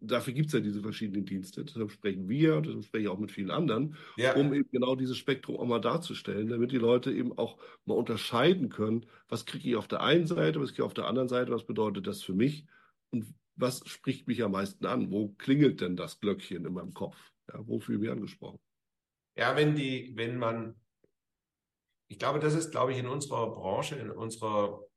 dafür 0.00 0.32
gibt 0.32 0.48
es 0.48 0.52
ja 0.52 0.60
diese 0.60 0.80
verschiedenen 0.80 1.24
Dienste. 1.24 1.64
Deshalb 1.64 1.90
sprechen 1.90 2.28
wir 2.28 2.56
und 2.56 2.66
deshalb 2.66 2.84
spreche 2.84 3.04
ich 3.04 3.08
auch 3.08 3.18
mit 3.18 3.30
vielen 3.30 3.50
anderen, 3.50 3.96
ja. 4.16 4.34
um 4.34 4.52
eben 4.54 4.68
genau 4.70 4.96
dieses 4.96 5.16
Spektrum 5.16 5.56
auch 5.56 5.66
mal 5.66 5.80
darzustellen, 5.80 6.48
damit 6.48 6.72
die 6.72 6.78
Leute 6.78 7.12
eben 7.12 7.36
auch 7.36 7.58
mal 7.84 7.94
unterscheiden 7.94 8.68
können, 8.68 9.06
was 9.28 9.46
kriege 9.46 9.68
ich 9.68 9.76
auf 9.76 9.88
der 9.88 10.02
einen 10.02 10.26
Seite, 10.26 10.60
was 10.60 10.70
kriege 10.70 10.82
ich 10.82 10.86
auf 10.86 10.94
der 10.94 11.06
anderen 11.06 11.28
Seite, 11.28 11.52
was 11.52 11.66
bedeutet 11.66 12.06
das 12.06 12.22
für 12.22 12.34
mich 12.34 12.66
und 13.10 13.34
was 13.56 13.82
spricht 13.88 14.28
mich 14.28 14.42
am 14.42 14.52
meisten 14.52 14.86
an? 14.86 15.10
Wo 15.10 15.34
klingelt 15.36 15.80
denn 15.80 15.96
das 15.96 16.20
Glöckchen 16.20 16.64
in 16.64 16.72
meinem 16.72 16.94
Kopf? 16.94 17.16
Ja, 17.52 17.66
wofür 17.66 17.96
ich 17.96 18.00
mich 18.00 18.10
angesprochen? 18.10 18.60
Ja, 19.36 19.56
wenn 19.56 19.74
die, 19.74 20.12
wenn 20.14 20.38
man, 20.38 20.76
ich 22.08 22.18
glaube, 22.18 22.38
das 22.38 22.54
ist, 22.54 22.70
glaube 22.70 22.92
ich, 22.92 22.98
in 22.98 23.08
unserer 23.08 23.50
Branche, 23.50 23.96
in 23.96 24.10
unserer 24.10 24.87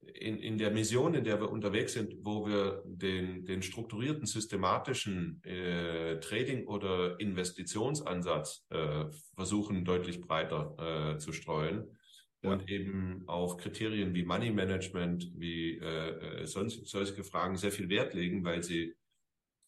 in, 0.00 0.38
in 0.38 0.58
der 0.58 0.70
Mission, 0.70 1.14
in 1.14 1.24
der 1.24 1.40
wir 1.40 1.50
unterwegs 1.50 1.92
sind, 1.92 2.14
wo 2.22 2.46
wir 2.46 2.82
den, 2.86 3.44
den 3.44 3.62
strukturierten, 3.62 4.26
systematischen 4.26 5.42
äh, 5.44 6.18
Trading- 6.20 6.66
oder 6.66 7.18
Investitionsansatz 7.20 8.64
äh, 8.70 9.06
versuchen, 9.34 9.84
deutlich 9.84 10.20
breiter 10.20 11.14
äh, 11.14 11.18
zu 11.18 11.32
streuen 11.32 11.96
ja. 12.42 12.50
und 12.50 12.68
eben 12.70 13.24
auf 13.26 13.56
Kriterien 13.56 14.14
wie 14.14 14.24
Money 14.24 14.50
Management, 14.50 15.30
wie 15.36 15.78
äh, 15.78 16.42
äh 16.42 16.46
sonst, 16.46 16.86
solche 16.86 17.24
Fragen 17.24 17.56
sehr 17.56 17.72
viel 17.72 17.88
Wert 17.88 18.14
legen, 18.14 18.44
weil 18.44 18.62
sie 18.62 18.94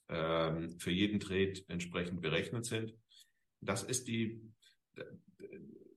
ähm, 0.08 0.78
für 0.78 0.90
jeden 0.90 1.20
Trade 1.20 1.54
entsprechend 1.68 2.20
berechnet 2.20 2.64
sind. 2.64 2.94
Das 3.60 3.82
ist 3.82 4.08
die, 4.08 4.40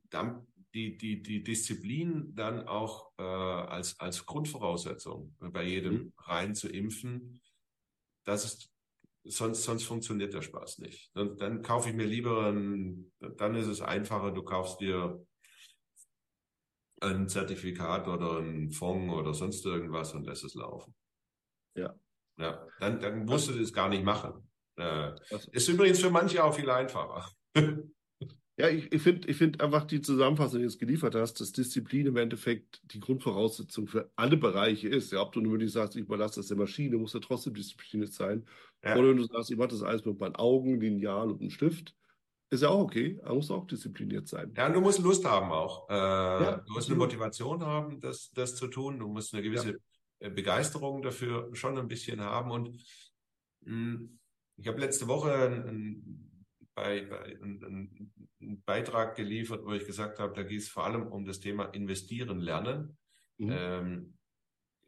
da, 0.10 0.44
die, 0.74 0.98
die, 0.98 1.22
die 1.22 1.44
Disziplin 1.44 2.34
dann 2.36 2.68
auch 2.68 3.12
äh, 3.18 3.24
als, 3.24 4.00
als 4.00 4.26
Grundvoraussetzung 4.26 5.36
bei 5.40 5.64
jedem 5.64 5.94
mhm. 5.94 6.14
rein 6.18 6.56
zu 6.56 6.68
impfen, 6.68 7.42
das 8.26 8.46
ist, 8.46 8.72
sonst, 9.24 9.64
sonst 9.64 9.84
funktioniert 9.84 10.34
der 10.34 10.42
Spaß 10.42 10.80
nicht. 10.80 11.12
Dann, 11.14 11.38
dann 11.38 11.62
kaufe 11.62 11.90
ich 11.90 11.96
mir 11.96 12.06
lieber, 12.06 12.52
ein, 12.52 13.12
dann 13.38 13.56
ist 13.56 13.68
es 13.68 13.82
einfacher, 13.82 14.32
du 14.32 14.44
kaufst 14.44 14.80
dir 14.82 15.26
ein 17.02 17.28
Zertifikat 17.28 18.08
oder 18.08 18.40
ein 18.40 18.72
Fonds 18.72 19.14
oder 19.14 19.34
sonst 19.34 19.66
irgendwas 19.66 20.14
und 20.14 20.26
lässt 20.26 20.44
es 20.44 20.56
laufen. 20.56 20.96
Ja. 21.76 21.94
Ja, 22.38 22.68
dann, 22.80 23.00
dann 23.00 23.26
musst 23.26 23.50
du 23.50 23.54
das 23.54 23.72
gar 23.72 23.90
nicht 23.90 24.04
machen. 24.04 24.50
Äh, 24.76 25.12
ist 25.52 25.68
übrigens 25.68 26.00
für 26.00 26.10
manche 26.10 26.44
auch 26.44 26.56
viel 26.56 26.70
einfacher. 26.70 27.30
Ja, 28.64 28.70
ich, 28.70 28.94
ich 28.94 29.02
finde 29.02 29.28
ich 29.28 29.36
find 29.36 29.60
einfach 29.60 29.84
die 29.84 30.00
Zusammenfassung, 30.00 30.60
die 30.60 30.66
du 30.66 30.70
jetzt 30.70 30.80
geliefert 30.80 31.16
hast, 31.16 31.42
dass 31.42 31.52
Disziplin 31.52 32.08
im 32.08 32.16
Endeffekt 32.16 32.82
die 32.94 33.02
Grundvoraussetzung 33.02 33.88
für 33.88 34.10
alle 34.16 34.38
Bereiche 34.38 34.88
ist. 34.88 35.12
Ja, 35.12 35.22
ob 35.22 35.34
du 35.34 35.42
nur 35.42 35.68
sagst, 35.68 35.98
ich 35.98 36.04
überlasse 36.04 36.40
das 36.40 36.48
der 36.48 36.56
Maschine, 36.56 36.98
muss 36.98 37.12
ja 37.12 37.20
trotzdem 37.20 37.54
diszipliniert 37.54 38.14
sein. 38.14 38.46
Ja. 38.82 38.96
Oder 38.96 39.10
wenn 39.10 39.18
du 39.18 39.26
sagst, 39.26 39.52
ich 39.52 39.58
mache 39.58 39.68
das 39.68 39.84
alles 39.84 40.06
mit 40.06 40.18
meinen 40.18 40.38
Augen, 40.38 40.80
Lineal 40.80 41.30
und 41.30 41.42
einem 41.42 41.50
Stift, 41.50 41.94
ist 42.52 42.64
ja 42.64 42.70
auch 42.70 42.80
okay, 42.80 43.20
aber 43.24 43.36
muss 43.36 43.52
auch 43.52 43.68
diszipliniert 43.68 44.30
sein. 44.30 44.54
Ja, 44.56 44.70
du 44.70 44.80
musst 44.80 45.00
Lust 45.00 45.26
haben 45.26 45.52
auch. 45.52 45.90
Äh, 45.90 45.94
ja, 45.94 46.58
du 46.66 46.72
musst 46.72 46.88
eine 46.88 46.98
Motivation 46.98 47.66
haben, 47.66 48.00
das, 48.00 48.32
das 48.32 48.56
zu 48.56 48.68
tun. 48.68 48.98
Du 48.98 49.10
musst 49.10 49.34
eine 49.34 49.44
gewisse 49.44 49.72
ja. 49.72 50.28
Äh, 50.28 50.30
Begeisterung 50.30 51.02
dafür 51.02 51.50
schon 51.54 51.78
ein 51.78 51.90
bisschen 51.90 52.22
haben. 52.22 52.50
Und 52.50 52.82
mh, 53.66 53.74
hm, 53.74 54.20
ich 54.56 54.68
habe 54.70 54.80
letzte 54.80 55.10
Woche 55.10 55.34
ein, 55.34 56.30
bei, 56.76 57.06
bei 57.06 57.24
einen, 57.42 58.12
einen 58.42 58.64
Beitrag 58.64 59.16
geliefert, 59.16 59.66
wo 59.66 59.74
ich 59.74 59.86
gesagt 59.86 60.20
habe, 60.20 60.34
da 60.34 60.44
geht 60.44 60.62
es 60.62 60.70
vor 60.70 60.86
allem 60.86 61.08
um 61.08 61.26
das 61.26 61.40
Thema 61.40 61.66
Investieren 61.66 62.40
lernen. 62.40 62.98
Mhm. 63.38 63.52
Ähm, 63.52 64.18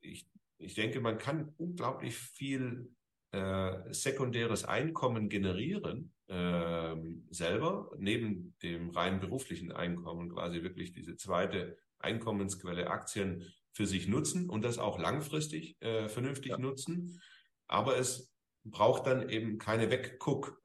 ich, 0.01 0.27
ich 0.57 0.73
denke, 0.73 0.99
man 0.99 1.17
kann 1.17 1.53
unglaublich 1.57 2.15
viel 2.15 2.89
äh, 3.31 3.93
sekundäres 3.93 4.65
Einkommen 4.65 5.29
generieren 5.29 6.13
äh, 6.27 6.95
selber, 7.29 7.91
neben 7.97 8.55
dem 8.63 8.89
rein 8.91 9.19
beruflichen 9.19 9.71
Einkommen 9.71 10.29
quasi 10.29 10.63
wirklich 10.63 10.91
diese 10.93 11.17
zweite 11.17 11.77
Einkommensquelle 11.99 12.89
Aktien 12.89 13.43
für 13.73 13.85
sich 13.85 14.07
nutzen 14.07 14.49
und 14.49 14.63
das 14.63 14.79
auch 14.79 14.99
langfristig 14.99 15.81
äh, 15.81 16.07
vernünftig 16.07 16.51
ja. 16.51 16.57
nutzen. 16.57 17.21
Aber 17.67 17.97
es 17.97 18.34
braucht 18.65 19.07
dann 19.07 19.29
eben 19.29 19.57
keine 19.57 19.89
Wegguck-Art, 19.91 20.57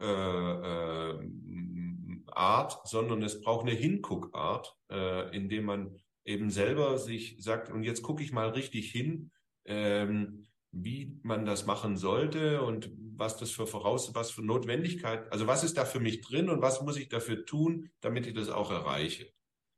äh, 2.73 2.77
äh, 2.77 2.89
sondern 2.89 3.23
es 3.23 3.41
braucht 3.41 3.67
eine 3.67 3.77
Hinguck-Art, 3.77 4.77
äh, 4.91 5.37
indem 5.37 5.65
man 5.67 5.97
eben 6.25 6.51
selber 6.51 6.99
sich 6.99 7.37
sagt, 7.39 7.71
und 7.71 7.83
jetzt 7.83 8.03
gucke 8.03 8.23
ich 8.23 8.33
mal 8.33 8.49
richtig 8.51 8.91
hin, 8.91 9.31
ähm, 9.67 10.47
wie 10.73 11.19
man 11.23 11.45
das 11.45 11.67
machen 11.67 11.97
sollte 11.97 12.63
und 12.63 12.91
was 13.17 13.37
das 13.37 13.51
für 13.51 13.67
Voraus, 13.67 14.15
was 14.15 14.31
für 14.31 14.43
Notwendigkeit, 14.43 15.31
also 15.33 15.47
was 15.47 15.65
ist 15.65 15.77
da 15.77 15.85
für 15.85 16.01
mich 16.01 16.21
drin 16.21 16.49
und 16.49 16.63
was 16.63 16.81
muss 16.83 16.97
ich 16.97 17.09
dafür 17.09 17.45
tun, 17.45 17.91
damit 18.01 18.27
ich 18.27 18.35
das 18.35 18.49
auch 18.49 18.71
erreiche. 18.71 19.31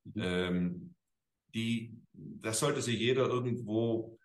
Mhm. 0.04 0.22
Ähm, 0.22 0.94
die, 1.54 1.98
das 2.12 2.60
sollte 2.60 2.82
sich 2.82 2.98
jeder 2.98 3.26
irgendwo, 3.26 4.18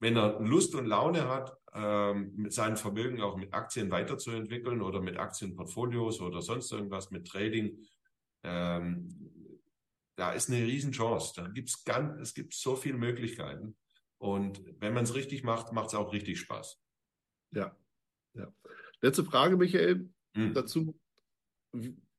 wenn 0.00 0.16
er 0.16 0.40
Lust 0.40 0.74
und 0.74 0.86
Laune 0.86 1.28
hat, 1.28 1.56
ähm, 1.74 2.50
seinem 2.50 2.76
Vermögen 2.76 3.20
auch 3.20 3.36
mit 3.36 3.52
Aktien 3.52 3.90
weiterzuentwickeln 3.90 4.82
oder 4.82 5.00
mit 5.00 5.18
Aktienportfolios 5.18 6.20
oder 6.20 6.42
sonst 6.42 6.72
irgendwas 6.72 7.10
mit 7.10 7.26
Trading. 7.26 7.78
Ähm, 8.42 9.54
da 10.16 10.32
ist 10.32 10.50
eine 10.50 10.64
Riesenchance. 10.64 11.32
Da 11.36 11.48
gibt's 11.48 11.84
ganz, 11.84 12.20
es 12.20 12.34
gibt 12.34 12.54
so 12.54 12.76
viele 12.76 12.98
Möglichkeiten. 12.98 13.76
Und 14.18 14.62
wenn 14.80 14.94
man 14.94 15.04
es 15.04 15.14
richtig 15.14 15.44
macht, 15.44 15.72
macht 15.72 15.88
es 15.88 15.94
auch 15.94 16.12
richtig 16.12 16.40
Spaß. 16.40 16.80
Ja, 17.52 17.76
ja. 18.34 18.52
Letzte 19.00 19.24
Frage, 19.24 19.56
Michael, 19.56 20.10
hm. 20.34 20.54
dazu. 20.54 20.98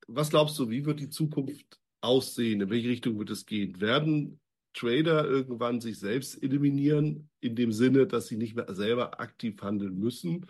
Was 0.07 0.29
glaubst 0.29 0.57
du, 0.57 0.69
wie 0.69 0.85
wird 0.85 1.01
die 1.01 1.09
Zukunft 1.09 1.79
aussehen? 2.01 2.61
In 2.61 2.69
welche 2.69 2.89
Richtung 2.89 3.19
wird 3.19 3.29
es 3.29 3.45
gehen? 3.45 3.81
Werden 3.81 4.39
Trader 4.73 5.25
irgendwann 5.25 5.81
sich 5.81 5.99
selbst 5.99 6.41
eliminieren, 6.41 7.29
in 7.39 7.55
dem 7.55 7.71
Sinne, 7.71 8.07
dass 8.07 8.27
sie 8.27 8.37
nicht 8.37 8.55
mehr 8.55 8.73
selber 8.73 9.19
aktiv 9.19 9.61
handeln 9.61 9.97
müssen, 9.97 10.45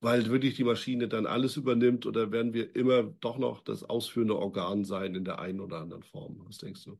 weil 0.00 0.28
wirklich 0.30 0.56
die 0.56 0.64
Maschine 0.64 1.08
dann 1.08 1.26
alles 1.26 1.56
übernimmt 1.56 2.06
oder 2.06 2.32
werden 2.32 2.54
wir 2.54 2.74
immer 2.74 3.02
doch 3.02 3.38
noch 3.38 3.62
das 3.62 3.84
ausführende 3.84 4.36
Organ 4.36 4.84
sein 4.84 5.14
in 5.14 5.24
der 5.24 5.38
einen 5.38 5.60
oder 5.60 5.78
anderen 5.78 6.02
Form? 6.02 6.42
Was 6.46 6.58
denkst 6.58 6.84
du? 6.84 6.98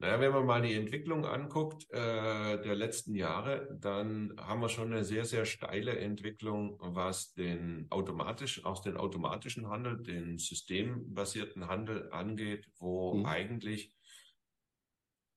Naja, 0.00 0.18
wenn 0.18 0.32
man 0.32 0.46
mal 0.46 0.62
die 0.62 0.72
Entwicklung 0.72 1.26
anguckt 1.26 1.86
äh, 1.90 2.62
der 2.62 2.74
letzten 2.74 3.14
Jahre, 3.14 3.68
dann 3.78 4.34
haben 4.38 4.62
wir 4.62 4.70
schon 4.70 4.90
eine 4.90 5.04
sehr, 5.04 5.26
sehr 5.26 5.44
steile 5.44 5.98
Entwicklung, 5.98 6.78
was 6.80 7.34
den 7.34 7.86
automatisch, 7.90 8.64
auch 8.64 8.80
den 8.80 8.96
automatischen 8.96 9.68
Handel, 9.68 10.02
den 10.02 10.38
systembasierten 10.38 11.68
Handel 11.68 12.10
angeht, 12.12 12.66
wo 12.78 13.12
mhm. 13.12 13.26
eigentlich 13.26 13.94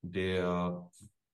der 0.04 0.90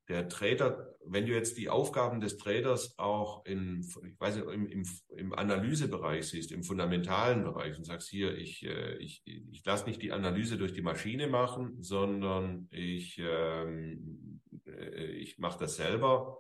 der 0.10 0.28
Trader, 0.28 0.96
wenn 1.06 1.28
du 1.28 1.34
jetzt 1.34 1.58
die 1.58 1.70
Aufgaben 1.70 2.20
des 2.20 2.38
Traders 2.38 2.98
auch 2.98 3.46
in, 3.46 3.82
ich 3.82 4.20
weiß 4.20 4.38
nicht, 4.38 4.48
im, 4.48 4.66
im, 4.66 4.84
im 5.16 5.34
Analysebereich 5.34 6.28
siehst, 6.28 6.52
im 6.52 6.64
fundamentalen 6.64 7.44
Bereich 7.44 7.78
und 7.78 7.84
sagst 7.84 8.10
hier, 8.10 8.36
ich, 8.36 8.66
äh, 8.66 8.98
ich, 8.98 9.22
ich 9.26 9.64
lasse 9.64 9.86
nicht 9.86 10.02
die 10.02 10.12
Analyse 10.12 10.58
durch 10.58 10.74
die 10.74 10.82
Maschine 10.82 11.28
machen, 11.28 11.82
sondern 11.82 12.68
ich, 12.72 13.20
ähm, 13.20 14.42
äh, 14.66 15.12
ich 15.12 15.38
mache 15.38 15.60
das 15.60 15.76
selber, 15.76 16.40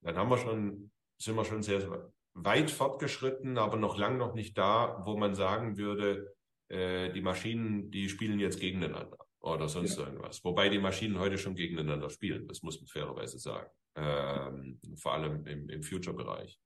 dann 0.00 0.16
haben 0.16 0.30
wir 0.30 0.38
schon, 0.38 0.90
sind 1.18 1.36
wir 1.36 1.44
schon 1.44 1.62
sehr 1.62 2.10
weit 2.32 2.70
fortgeschritten, 2.70 3.58
aber 3.58 3.76
noch 3.76 3.98
lang 3.98 4.16
noch 4.16 4.32
nicht 4.32 4.56
da, 4.56 5.02
wo 5.04 5.18
man 5.18 5.34
sagen 5.34 5.76
würde, 5.76 6.34
äh, 6.68 7.12
die 7.12 7.20
Maschinen, 7.20 7.90
die 7.90 8.08
spielen 8.08 8.40
jetzt 8.40 8.60
gegeneinander 8.60 9.18
oder 9.40 9.68
sonst 9.68 9.96
ja. 9.98 10.06
irgendwas. 10.06 10.44
Wobei 10.44 10.68
die 10.68 10.78
Maschinen 10.78 11.18
heute 11.18 11.38
schon 11.38 11.54
gegeneinander 11.54 12.10
spielen, 12.10 12.46
das 12.46 12.62
muss 12.62 12.78
man 12.80 12.88
fairerweise 12.88 13.38
sagen. 13.38 13.70
Ähm, 13.96 14.80
vor 14.96 15.14
allem 15.14 15.46
im, 15.46 15.68
im 15.68 15.82
Future-Bereich 15.82 16.60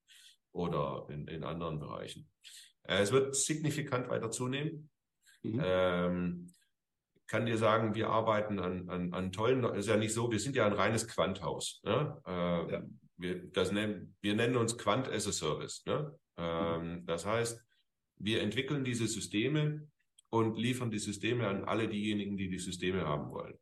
oder 0.52 1.06
in, 1.08 1.26
in 1.28 1.44
anderen 1.44 1.78
Bereichen. 1.78 2.28
Äh, 2.82 3.02
es 3.02 3.12
wird 3.12 3.34
signifikant 3.34 4.08
weiter 4.08 4.30
zunehmen. 4.30 4.90
Mhm. 5.42 5.62
Ähm, 5.64 6.54
kann 7.26 7.46
dir 7.46 7.56
sagen, 7.56 7.94
wir 7.94 8.10
arbeiten 8.10 8.58
an, 8.58 8.88
an, 8.90 9.14
an 9.14 9.32
tollen, 9.32 9.64
ist 9.74 9.88
ja 9.88 9.96
nicht 9.96 10.12
so, 10.12 10.30
wir 10.30 10.38
sind 10.38 10.56
ja 10.56 10.66
ein 10.66 10.72
reines 10.72 11.08
Quanthaus. 11.08 11.80
Ne? 11.84 12.20
Äh, 12.26 12.72
ja. 12.72 12.82
wir, 13.16 13.50
das 13.50 13.72
nennen, 13.72 14.14
wir 14.20 14.34
nennen 14.34 14.56
uns 14.56 14.76
Quant 14.76 15.08
as 15.08 15.26
a 15.26 15.32
Service. 15.32 15.84
Ne? 15.86 16.14
Ähm, 16.36 17.00
mhm. 17.00 17.06
Das 17.06 17.24
heißt, 17.24 17.64
wir 18.16 18.42
entwickeln 18.42 18.84
diese 18.84 19.06
Systeme 19.06 19.88
und 20.34 20.58
liefern 20.58 20.90
die 20.90 20.98
Systeme 20.98 21.46
an 21.46 21.64
alle 21.64 21.88
diejenigen, 21.88 22.36
die 22.36 22.48
die 22.48 22.58
Systeme 22.58 23.06
haben 23.06 23.30
wollen. 23.30 23.56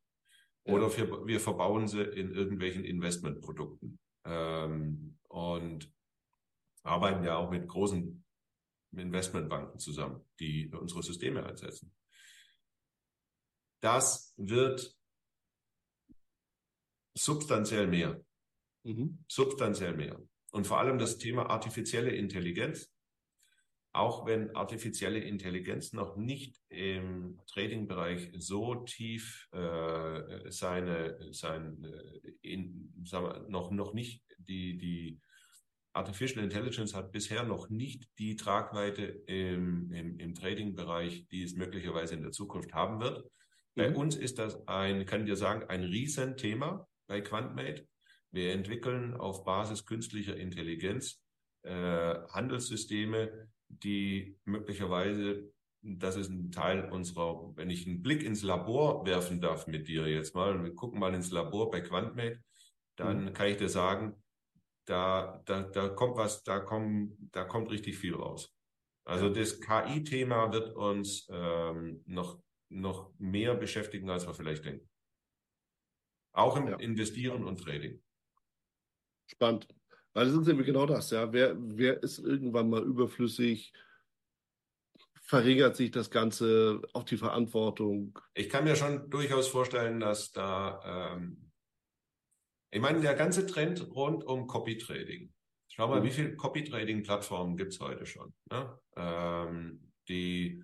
Oder 0.64 0.88
ja. 0.88 0.96
wir, 0.96 1.26
wir 1.26 1.40
verbauen 1.40 1.86
sie 1.86 2.02
in 2.02 2.32
irgendwelchen 2.32 2.84
Investmentprodukten. 2.84 3.98
Ähm, 4.24 5.18
und 5.28 5.92
arbeiten 6.82 7.24
ja 7.24 7.36
auch 7.36 7.50
mit 7.50 7.68
großen 7.68 8.24
Investmentbanken 8.92 9.78
zusammen, 9.78 10.24
die 10.40 10.70
unsere 10.72 11.02
Systeme 11.02 11.44
einsetzen. 11.44 11.94
Das 13.80 14.32
wird 14.36 14.96
substanziell 17.14 17.86
mehr. 17.86 18.24
Mhm. 18.84 19.24
Substanziell 19.28 19.94
mehr. 19.94 20.20
Und 20.52 20.66
vor 20.66 20.78
allem 20.78 20.98
das 20.98 21.18
Thema 21.18 21.50
artifizielle 21.50 22.10
Intelligenz 22.10 22.90
auch 23.92 24.26
wenn 24.26 24.54
artifizielle 24.56 25.18
Intelligenz 25.18 25.92
noch 25.92 26.16
nicht 26.16 26.60
im 26.68 27.38
Trading-Bereich 27.46 28.32
so 28.38 28.76
tief 28.76 29.48
äh, 29.52 30.50
seine, 30.50 31.18
sein, 31.32 31.84
äh, 31.84 32.30
in, 32.40 32.92
sagen 33.04 33.26
wir, 33.26 33.48
noch, 33.48 33.70
noch 33.70 33.92
nicht 33.92 34.24
die, 34.38 34.78
die 34.78 35.20
Artificial 35.92 36.42
Intelligence 36.42 36.94
hat 36.94 37.12
bisher 37.12 37.42
noch 37.44 37.68
nicht 37.68 38.08
die 38.18 38.36
Tragweite 38.36 39.02
im, 39.02 39.92
im, 39.92 40.18
im 40.18 40.34
Trading-Bereich, 40.34 41.28
die 41.28 41.42
es 41.42 41.54
möglicherweise 41.54 42.14
in 42.14 42.22
der 42.22 42.32
Zukunft 42.32 42.72
haben 42.72 43.00
wird. 43.00 43.24
Mhm. 43.24 43.28
Bei 43.74 43.94
uns 43.94 44.16
ist 44.16 44.38
das 44.38 44.66
ein, 44.66 45.04
kann 45.04 45.20
ich 45.20 45.26
dir 45.26 45.36
sagen, 45.36 45.68
ein 45.68 45.84
Riesenthema 45.84 46.88
bei 47.06 47.20
QuantMate. 47.20 47.86
Wir 48.30 48.52
entwickeln 48.52 49.14
auf 49.14 49.44
Basis 49.44 49.84
künstlicher 49.84 50.34
Intelligenz 50.34 51.22
äh, 51.62 52.14
Handelssysteme, 52.30 53.50
die 53.72 54.38
möglicherweise, 54.44 55.52
das 55.82 56.16
ist 56.16 56.30
ein 56.30 56.50
Teil 56.52 56.90
unserer, 56.90 57.56
wenn 57.56 57.70
ich 57.70 57.86
einen 57.86 58.02
Blick 58.02 58.22
ins 58.22 58.42
Labor 58.42 59.04
werfen 59.06 59.40
darf 59.40 59.66
mit 59.66 59.88
dir 59.88 60.06
jetzt 60.06 60.34
mal, 60.34 60.62
wir 60.62 60.74
gucken 60.74 61.00
mal 61.00 61.14
ins 61.14 61.30
Labor 61.30 61.70
bei 61.70 61.80
QuantMate, 61.80 62.42
dann 62.96 63.24
mhm. 63.26 63.32
kann 63.32 63.48
ich 63.48 63.56
dir 63.56 63.68
sagen, 63.68 64.22
da, 64.84 65.42
da, 65.46 65.62
da 65.62 65.88
kommt 65.88 66.16
was, 66.16 66.42
da 66.42 66.60
kommen, 66.60 67.30
da 67.32 67.44
kommt 67.44 67.70
richtig 67.70 67.98
viel 67.98 68.14
raus. 68.14 68.54
Also 69.04 69.28
das 69.28 69.60
KI-Thema 69.60 70.52
wird 70.52 70.74
uns 70.74 71.26
ähm, 71.30 72.02
noch, 72.06 72.40
noch 72.68 73.12
mehr 73.18 73.54
beschäftigen, 73.54 74.08
als 74.10 74.26
wir 74.26 74.34
vielleicht 74.34 74.64
denken. 74.64 74.88
Auch 76.32 76.56
im 76.56 76.68
ja. 76.68 76.76
Investieren 76.76 77.44
und 77.44 77.60
Trading. 77.60 78.00
Spannend. 79.26 79.66
Weil 80.14 80.26
es 80.26 80.34
ist 80.34 80.46
nämlich 80.46 80.66
genau 80.66 80.86
das, 80.86 81.10
ja. 81.10 81.32
Wer, 81.32 81.56
wer 81.58 82.02
ist 82.02 82.18
irgendwann 82.18 82.68
mal 82.68 82.82
überflüssig? 82.82 83.72
Verringert 85.22 85.76
sich 85.76 85.90
das 85.90 86.10
Ganze, 86.10 86.82
auch 86.92 87.04
die 87.04 87.16
Verantwortung? 87.16 88.18
Ich 88.34 88.50
kann 88.50 88.64
mir 88.64 88.76
schon 88.76 89.08
durchaus 89.08 89.48
vorstellen, 89.48 90.00
dass 90.00 90.32
da, 90.32 91.14
ähm, 91.14 91.50
ich 92.70 92.80
meine, 92.80 93.00
der 93.00 93.14
ganze 93.14 93.46
Trend 93.46 93.88
rund 93.94 94.24
um 94.24 94.46
Copy 94.46 94.76
Trading. 94.76 95.32
Schau 95.68 95.88
mal, 95.88 96.00
mhm. 96.00 96.04
wie 96.04 96.10
viele 96.10 96.36
Copy 96.36 96.64
Trading 96.64 97.02
Plattformen 97.02 97.56
gibt 97.56 97.72
es 97.72 97.80
heute 97.80 98.04
schon? 98.04 98.34
Ne? 98.50 98.78
Ähm, 98.96 99.92
die, 100.08 100.62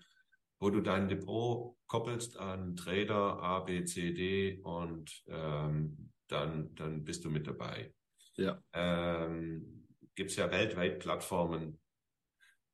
wo 0.61 0.69
du 0.69 0.83
dein 0.83 1.09
Depot 1.09 1.79
koppelst 1.87 2.37
an 2.37 2.77
Trader 2.77 3.43
A, 3.43 3.61
B, 3.61 3.85
C, 3.85 4.13
D 4.13 4.61
und 4.63 5.23
ähm, 5.29 6.13
dann, 6.27 6.75
dann 6.75 7.05
bist 7.05 7.25
du 7.25 7.31
mit 7.31 7.47
dabei. 7.47 7.95
Ja. 8.39 8.63
Ähm, 8.73 9.87
Gibt 10.15 10.31
es 10.31 10.37
ja 10.37 10.51
weltweit 10.51 11.01
Plattformen, 11.01 11.81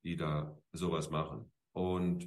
die 0.05 0.17
da 0.17 0.59
sowas 0.73 1.11
machen. 1.11 1.51
Und 1.73 2.27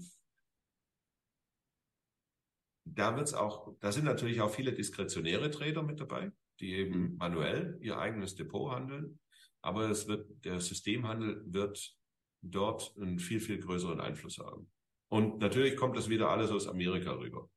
da 2.84 3.16
wird's 3.16 3.34
auch, 3.34 3.76
da 3.80 3.92
sind 3.92 4.06
natürlich 4.06 4.42
auch 4.42 4.50
viele 4.50 4.74
diskretionäre 4.74 5.52
Trader 5.52 5.84
mit 5.84 6.00
dabei, 6.00 6.32
die 6.60 6.74
eben 6.74 7.12
mhm. 7.12 7.18
manuell 7.18 7.78
ihr 7.82 7.98
eigenes 7.98 8.36
Depot 8.36 8.72
handeln. 8.72 9.20
Aber 9.62 9.90
es 9.90 10.08
wird, 10.08 10.46
der 10.46 10.60
Systemhandel 10.60 11.44
wird 11.46 11.96
dort 12.42 12.96
einen 12.98 13.20
viel, 13.20 13.40
viel 13.40 13.60
größeren 13.60 14.00
Einfluss 14.00 14.38
haben. 14.38 14.72
Und 15.10 15.40
natürlich 15.40 15.76
kommt 15.76 15.98
das 15.98 16.10
wieder 16.10 16.30
alles 16.30 16.52
aus 16.52 16.68
Amerika 16.68 17.12
rüber. 17.12 17.50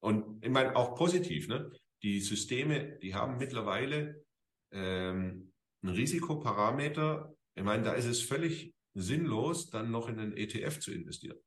Und 0.00 0.44
ich 0.44 0.50
meine, 0.50 0.76
auch 0.76 0.94
positiv, 0.94 1.48
ne? 1.48 1.72
Die 2.02 2.20
Systeme, 2.20 2.98
die 3.02 3.14
haben 3.14 3.38
mittlerweile 3.38 4.24
ähm, 4.72 5.52
einen 5.82 5.94
Risikoparameter. 5.94 7.34
Ich 7.54 7.64
meine, 7.64 7.82
da 7.82 7.92
ist 7.92 8.06
es 8.06 8.22
völlig 8.22 8.74
sinnlos, 8.94 9.70
dann 9.70 9.90
noch 9.90 10.08
in 10.08 10.18
einen 10.18 10.36
ETF 10.36 10.80
zu 10.80 10.92
investieren. 10.92 11.38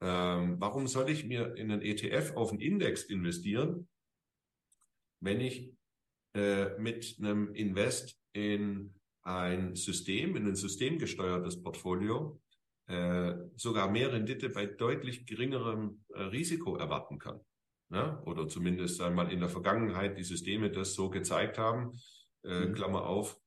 Ähm, 0.00 0.60
warum 0.60 0.86
soll 0.86 1.10
ich 1.10 1.24
mir 1.24 1.56
in 1.56 1.70
einen 1.70 1.82
ETF 1.82 2.36
auf 2.36 2.50
einen 2.50 2.60
Index 2.60 3.04
investieren, 3.04 3.88
wenn 5.20 5.40
ich 5.40 5.72
äh, 6.34 6.76
mit 6.78 7.16
einem 7.18 7.54
Invest 7.54 8.18
in 8.32 8.94
ein 9.22 9.74
System, 9.74 10.36
in 10.36 10.46
ein 10.46 10.56
systemgesteuertes 10.56 11.62
Portfolio 11.62 12.40
äh, 12.86 13.34
sogar 13.56 13.90
mehr 13.90 14.12
Rendite 14.12 14.50
bei 14.50 14.66
deutlich 14.66 15.24
geringerem 15.24 16.04
äh, 16.12 16.22
Risiko 16.22 16.76
erwarten 16.76 17.18
kann? 17.18 17.40
Ne? 17.90 18.20
Oder 18.24 18.48
zumindest 18.48 19.00
einmal 19.00 19.32
in 19.32 19.40
der 19.40 19.48
Vergangenheit 19.48 20.18
die 20.18 20.24
Systeme 20.24 20.70
das 20.70 20.94
so 20.94 21.10
gezeigt 21.10 21.58
haben. 21.58 21.92
Äh, 22.44 22.66
mhm. 22.66 22.74
Klammer 22.74 23.06
auf. 23.06 23.38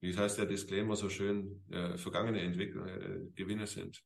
Wie 0.00 0.16
heißt 0.16 0.38
der 0.38 0.46
Disclaimer 0.46 0.96
so 0.96 1.08
schön? 1.08 1.62
Äh, 1.70 1.98
vergangene 1.98 2.40
Entwicklung, 2.40 2.86
äh, 2.88 3.20
Gewinne 3.34 3.66
sind 3.66 4.02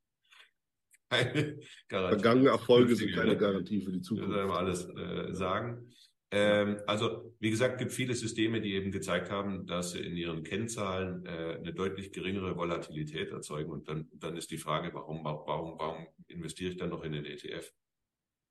keine 1.11 1.61
Garantie. 1.89 2.21
Vergangene 2.21 2.49
Erfolge 2.51 2.97
sind 2.97 3.15
keine 3.15 3.33
ne? 3.33 3.37
Garantie 3.37 3.81
für 3.81 3.93
die 3.93 4.01
Zukunft. 4.01 4.31
Das 4.31 4.47
wir 4.49 4.55
alles 4.55 4.89
äh, 4.89 5.33
sagen. 5.33 5.89
Ähm, 6.31 6.81
also, 6.89 7.33
wie 7.39 7.51
gesagt, 7.51 7.79
gibt 7.79 7.93
viele 7.93 8.15
Systeme, 8.15 8.61
die 8.61 8.75
eben 8.75 8.91
gezeigt 8.91 9.31
haben, 9.31 9.67
dass 9.67 9.93
sie 9.93 10.01
in 10.01 10.17
ihren 10.17 10.43
Kennzahlen 10.43 11.25
äh, 11.27 11.59
eine 11.61 11.73
deutlich 11.73 12.11
geringere 12.13 12.57
Volatilität 12.57 13.31
erzeugen. 13.31 13.71
Und 13.71 13.89
dann, 13.89 14.09
dann 14.15 14.37
ist 14.37 14.51
die 14.51 14.59
Frage, 14.59 14.93
warum, 14.95 15.25
warum, 15.25 15.79
warum 15.79 16.09
investiere 16.27 16.73
ich 16.73 16.77
dann 16.77 16.91
noch 16.91 17.05
in 17.05 17.13
den 17.13 17.25
ETF? 17.25 17.73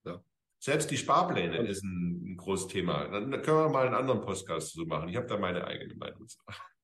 Ja. 0.05 0.23
Selbst 0.63 0.89
die 0.91 0.97
Sparpläne 0.97 1.57
ist 1.67 1.83
ein, 1.83 2.23
ein 2.25 2.37
großes 2.37 2.69
Thema. 2.69 3.09
Dann 3.09 3.29
können 3.41 3.57
wir 3.57 3.67
mal 3.67 3.85
einen 3.85 3.95
anderen 3.95 4.21
Podcast 4.21 4.71
zu 4.71 4.85
machen. 4.85 5.09
Ich 5.09 5.17
habe 5.17 5.27
da 5.27 5.37
meine 5.37 5.67
eigene 5.67 5.93
Meinung. 5.95 6.25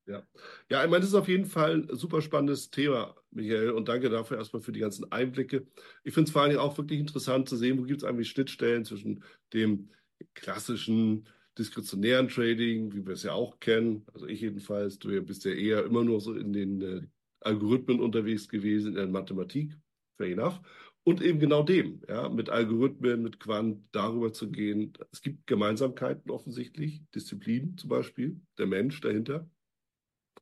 Ja. 0.06 0.24
ja, 0.70 0.84
ich 0.84 0.90
meine, 0.90 1.00
das 1.00 1.12
ist 1.12 1.16
auf 1.16 1.30
jeden 1.30 1.46
Fall 1.46 1.88
ein 1.88 1.96
super 1.96 2.22
spannendes 2.22 2.72
Thema, 2.72 3.16
Michael, 3.32 3.70
und 3.70 3.88
danke 3.88 4.10
dafür 4.10 4.38
erstmal 4.38 4.62
für 4.62 4.74
die 4.74 4.82
ganzen 4.82 5.10
Einblicke. 5.14 5.66
Ich 6.04 6.14
finde 6.14 6.28
es 6.28 6.34
vor 6.34 6.42
allem 6.42 6.58
auch 6.58 6.78
wirklich 6.78 7.00
interessant 7.00 7.48
zu 7.48 7.56
sehen, 7.56 7.78
wo 7.78 7.84
gibt 7.84 8.02
es 8.02 8.04
eigentlich 8.04 8.30
Schnittstellen 8.30 8.84
zwischen 8.84 9.24
dem 9.54 9.92
klassischen 10.34 11.30
diskretionären 11.58 12.28
Trading, 12.28 12.92
wie 12.92 13.06
wir 13.06 13.14
es 13.14 13.24
ja 13.24 13.32
auch 13.32 13.62
kennen, 13.62 14.06
also 14.14 14.28
ich 14.28 14.42
jedenfalls, 14.42 15.00
du 15.00 15.22
bist 15.22 15.46
ja 15.46 15.52
eher 15.52 15.86
immer 15.86 16.04
nur 16.04 16.20
so 16.20 16.34
in 16.34 16.52
den 16.52 16.82
äh, 16.82 17.02
Algorithmen 17.40 18.02
unterwegs 18.02 18.50
gewesen, 18.50 18.90
in 18.90 18.96
der 18.96 19.08
Mathematik, 19.08 19.78
fair 20.18 20.32
enough, 20.32 20.60
und 21.10 21.24
eben 21.24 21.40
genau 21.40 21.64
dem, 21.64 22.02
ja, 22.08 22.30
mit 22.30 22.50
Algorithmen, 22.52 23.24
mit 23.24 23.40
Quant 23.40 23.84
darüber 23.92 24.32
zu 24.32 24.52
gehen. 24.52 24.94
Es 25.12 25.22
gibt 25.22 25.48
Gemeinsamkeiten 25.48 26.30
offensichtlich, 26.30 27.02
Disziplinen 27.16 27.78
zum 27.78 27.90
Beispiel, 27.90 28.40
der 28.60 28.68
Mensch 28.68 29.02
dahinter. 29.02 29.50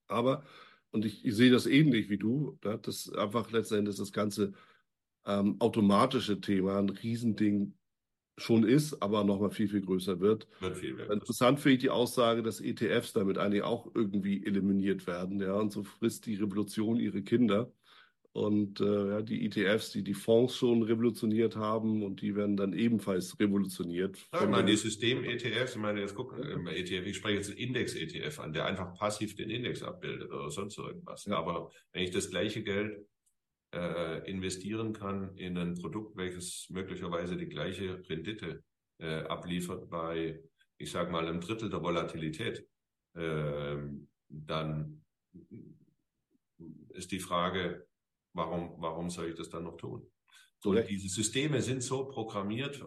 Aber, 0.08 0.44
und 0.92 1.06
ich, 1.06 1.24
ich 1.24 1.36
sehe 1.36 1.52
das 1.52 1.68
ähnlich 1.68 2.10
wie 2.10 2.18
du, 2.18 2.60
ne, 2.66 2.78
dass 2.80 3.10
einfach 3.14 3.50
letztendlich 3.52 3.96
das 3.96 4.12
ganze 4.12 4.52
ähm, 5.26 5.56
automatische 5.60 6.42
Thema 6.42 6.80
ein 6.80 6.90
Riesending 6.90 7.74
schon 8.38 8.64
ist, 8.64 9.02
aber 9.02 9.24
nochmal 9.24 9.52
viel, 9.52 9.70
viel 9.70 9.82
größer 9.82 10.20
wird. 10.20 10.50
wird 10.60 10.78
viel 10.78 11.00
Interessant 11.00 11.62
finde 11.62 11.76
ich 11.76 11.82
die 11.82 11.90
Aussage, 11.90 12.44
dass 12.44 12.60
ETFs 12.60 13.14
damit 13.14 13.38
eigentlich 13.38 13.64
auch 13.64 13.90
irgendwie 13.96 14.46
eliminiert 14.46 15.08
werden. 15.08 15.40
Ja, 15.40 15.54
und 15.54 15.72
so 15.72 15.84
frisst 15.84 16.26
die 16.26 16.36
Revolution 16.36 17.00
ihre 17.00 17.24
Kinder. 17.24 17.72
Und 18.38 18.82
äh, 18.82 19.10
ja, 19.10 19.22
die 19.24 19.48
ETFs, 19.48 19.90
die 19.90 20.04
die 20.04 20.14
Fonds 20.14 20.56
schon 20.56 20.84
revolutioniert 20.84 21.56
haben 21.56 22.04
und 22.04 22.22
die 22.22 22.36
werden 22.36 22.56
dann 22.56 22.72
ebenfalls 22.72 23.40
revolutioniert. 23.40 24.16
Ja, 24.32 24.44
ich 24.44 24.50
meine, 24.50 24.70
die 24.70 24.78
System-ETFs, 24.78 25.74
ich 25.74 25.82
meine, 25.82 26.02
jetzt 26.02 26.14
gucken, 26.14 26.68
äh, 26.68 26.80
ETF, 26.80 27.08
ich 27.08 27.18
spreche 27.18 27.38
jetzt 27.38 27.50
Index-ETF 27.50 28.40
an, 28.40 28.54
der 28.54 28.68
einfach 28.68 28.94
passiv 28.94 29.36
den 29.36 29.50
Index 29.50 29.82
abbildet 29.82 30.32
oder 30.32 30.52
sonst 30.52 30.78
irgendwas. 30.78 31.26
Ja. 31.26 31.36
Aber 31.40 31.72
wenn 31.94 32.04
ich 32.04 32.12
das 32.12 32.30
gleiche 32.30 32.62
Geld 32.62 33.04
äh, 33.74 34.30
investieren 34.30 34.94
kann 34.94 35.36
in 35.36 35.58
ein 35.58 35.74
Produkt, 35.74 36.16
welches 36.16 36.68
möglicherweise 36.70 37.38
die 37.38 37.50
gleiche 37.50 38.08
Rendite 38.08 38.64
äh, 39.00 39.22
abliefert 39.24 39.90
bei, 39.90 40.40
ich 40.78 40.92
sage 40.92 41.12
mal, 41.12 41.28
einem 41.28 41.42
Drittel 41.42 41.72
der 41.72 41.82
Volatilität, 41.82 42.68
äh, 43.16 43.78
dann 44.30 45.04
ist 46.90 47.12
die 47.12 47.20
Frage, 47.20 47.87
warum, 48.38 48.76
warum 48.78 49.10
soll 49.10 49.30
ich 49.30 49.36
das 49.36 49.50
dann 49.50 49.64
noch 49.64 49.78
tun? 49.78 50.10
So, 50.60 50.72
okay. 50.72 50.86
diese 50.88 51.10
Systeme 51.10 51.62
sind 51.62 51.84
so 51.84 52.06
programmiert, 52.06 52.84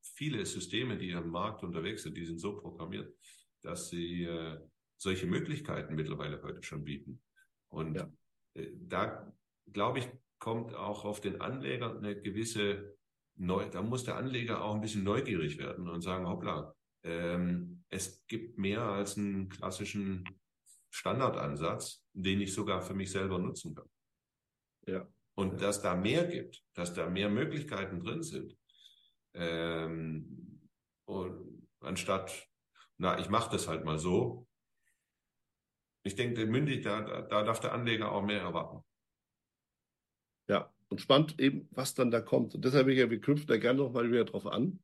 viele 0.00 0.44
Systeme, 0.44 0.98
die 0.98 1.14
am 1.14 1.30
Markt 1.30 1.62
unterwegs 1.62 2.02
sind, 2.02 2.16
die 2.16 2.24
sind 2.24 2.38
so 2.38 2.56
programmiert, 2.56 3.14
dass 3.62 3.88
sie 3.88 4.24
äh, 4.24 4.58
solche 4.96 5.26
Möglichkeiten 5.26 5.94
mittlerweile 5.94 6.42
heute 6.42 6.62
schon 6.62 6.84
bieten. 6.84 7.22
Und 7.68 7.96
ja. 7.96 8.10
äh, 8.54 8.70
da, 8.74 9.32
glaube 9.72 10.00
ich, 10.00 10.08
kommt 10.38 10.74
auch 10.74 11.04
auf 11.04 11.20
den 11.20 11.40
Anleger 11.40 11.96
eine 11.96 12.20
gewisse, 12.20 12.96
Neu 13.36 13.68
da 13.68 13.82
muss 13.82 14.04
der 14.04 14.16
Anleger 14.16 14.62
auch 14.62 14.76
ein 14.76 14.80
bisschen 14.80 15.02
neugierig 15.02 15.58
werden 15.58 15.88
und 15.88 16.02
sagen, 16.02 16.28
hoppla, 16.28 16.72
ähm, 17.02 17.82
es 17.88 18.24
gibt 18.26 18.58
mehr 18.58 18.82
als 18.82 19.16
einen 19.16 19.48
klassischen 19.48 20.24
Standardansatz, 20.90 22.04
den 22.12 22.40
ich 22.40 22.52
sogar 22.54 22.80
für 22.80 22.94
mich 22.94 23.10
selber 23.10 23.38
nutzen 23.40 23.74
kann. 23.74 23.88
Ja. 24.86 25.06
Und 25.34 25.60
dass 25.60 25.82
da 25.82 25.96
mehr 25.96 26.26
gibt, 26.26 26.62
dass 26.74 26.94
da 26.94 27.08
mehr 27.08 27.28
Möglichkeiten 27.28 28.00
drin 28.00 28.22
sind. 28.22 28.56
Ähm, 29.34 30.60
und 31.06 31.68
anstatt, 31.80 32.48
na, 32.98 33.18
ich 33.18 33.28
mache 33.28 33.50
das 33.50 33.66
halt 33.66 33.84
mal 33.84 33.98
so. 33.98 34.46
Ich 36.04 36.14
denke, 36.14 36.46
mündig, 36.46 36.82
da, 36.82 37.22
da 37.22 37.42
darf 37.42 37.60
der 37.60 37.72
Anleger 37.72 38.12
auch 38.12 38.22
mehr 38.22 38.40
erwarten. 38.40 38.84
Ja, 40.48 40.72
und 40.88 41.00
spannend 41.00 41.40
eben, 41.40 41.68
was 41.72 41.94
dann 41.94 42.10
da 42.10 42.20
kommt. 42.20 42.54
Und 42.54 42.64
deshalb, 42.64 42.86
Michael, 42.86 43.10
wir 43.10 43.20
knüpfen 43.20 43.46
da 43.46 43.56
gerne 43.56 43.78
nochmal 43.80 44.10
wieder 44.10 44.24
drauf 44.24 44.46
an. 44.46 44.78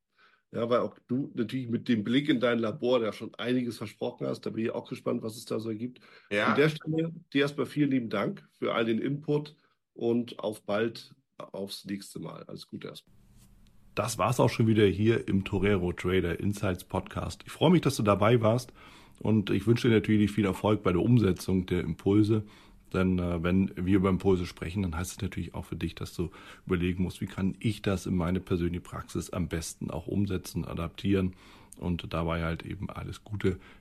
Ja, 0.52 0.68
weil 0.68 0.80
auch 0.80 0.98
du 1.06 1.30
natürlich 1.34 1.68
mit 1.68 1.86
dem 1.88 2.02
Blick 2.02 2.28
in 2.28 2.40
dein 2.40 2.58
Labor 2.58 2.98
da 2.98 3.12
schon 3.12 3.32
einiges 3.36 3.78
versprochen 3.78 4.26
hast. 4.26 4.40
Da 4.40 4.50
bin 4.50 4.64
ich 4.64 4.72
auch 4.72 4.88
gespannt, 4.88 5.22
was 5.22 5.36
es 5.36 5.44
da 5.44 5.60
so 5.60 5.70
gibt. 5.70 6.00
Ja. 6.30 6.48
An 6.48 6.56
der 6.56 6.70
Stelle 6.70 7.12
dir 7.32 7.42
erstmal 7.42 7.66
vielen 7.66 7.92
lieben 7.92 8.08
Dank 8.08 8.44
für 8.58 8.74
all 8.74 8.84
den 8.84 8.98
Input 8.98 9.54
und 9.94 10.38
auf 10.38 10.62
bald 10.62 11.14
aufs 11.52 11.84
nächste 11.84 12.18
Mal. 12.18 12.44
Alles 12.44 12.66
Gute 12.66 12.88
erstmal. 12.88 13.16
Das 13.94 14.18
war's 14.18 14.40
auch 14.40 14.50
schon 14.50 14.66
wieder 14.66 14.86
hier 14.86 15.28
im 15.28 15.44
Torero 15.44 15.92
Trader 15.92 16.38
Insights 16.38 16.84
Podcast. 16.84 17.42
Ich 17.44 17.52
freue 17.52 17.70
mich, 17.70 17.80
dass 17.80 17.96
du 17.96 18.02
dabei 18.02 18.40
warst 18.40 18.72
und 19.18 19.50
ich 19.50 19.66
wünsche 19.66 19.88
dir 19.88 19.94
natürlich 19.94 20.30
viel 20.30 20.46
Erfolg 20.46 20.82
bei 20.82 20.92
der 20.92 21.02
Umsetzung 21.02 21.66
der 21.66 21.80
Impulse. 21.80 22.44
Denn 22.92 23.18
äh, 23.18 23.42
wenn 23.42 23.72
wir 23.76 23.96
über 23.96 24.08
Impulse 24.08 24.46
sprechen, 24.46 24.82
dann 24.82 24.96
heißt 24.96 25.12
es 25.12 25.20
natürlich 25.20 25.54
auch 25.54 25.64
für 25.64 25.76
dich, 25.76 25.94
dass 25.94 26.14
du 26.14 26.30
überlegen 26.66 27.02
musst, 27.02 27.20
wie 27.20 27.26
kann 27.26 27.56
ich 27.60 27.82
das 27.82 28.06
in 28.06 28.16
meine 28.16 28.40
persönliche 28.40 28.80
Praxis 28.80 29.30
am 29.30 29.48
besten 29.48 29.90
auch 29.90 30.06
umsetzen, 30.06 30.64
adaptieren 30.64 31.34
und 31.78 32.12
dabei 32.12 32.42
halt 32.42 32.64
eben 32.64 32.90
alles 32.90 33.22
Gute, 33.24 33.58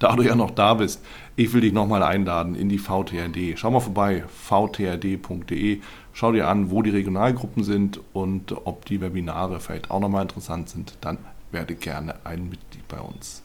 da 0.00 0.16
du 0.16 0.22
ja 0.22 0.34
noch 0.34 0.50
da 0.50 0.74
bist, 0.74 1.04
ich 1.36 1.52
will 1.52 1.60
dich 1.60 1.72
nochmal 1.72 2.02
einladen 2.02 2.56
in 2.56 2.68
die 2.68 2.78
VTRD. 2.78 3.56
Schau 3.56 3.70
mal 3.70 3.80
vorbei, 3.80 4.24
vtrd.de. 4.26 5.80
Schau 6.12 6.32
dir 6.32 6.48
an, 6.48 6.70
wo 6.70 6.82
die 6.82 6.90
Regionalgruppen 6.90 7.62
sind 7.62 8.00
und 8.12 8.52
ob 8.66 8.84
die 8.86 9.00
Webinare 9.00 9.60
vielleicht 9.60 9.90
auch 9.90 10.00
nochmal 10.00 10.22
interessant 10.22 10.68
sind. 10.68 10.94
Dann 11.00 11.18
werde 11.52 11.74
gerne 11.76 12.14
ein 12.24 12.48
Mitglied 12.48 12.86
bei 12.88 12.98
uns. 12.98 13.38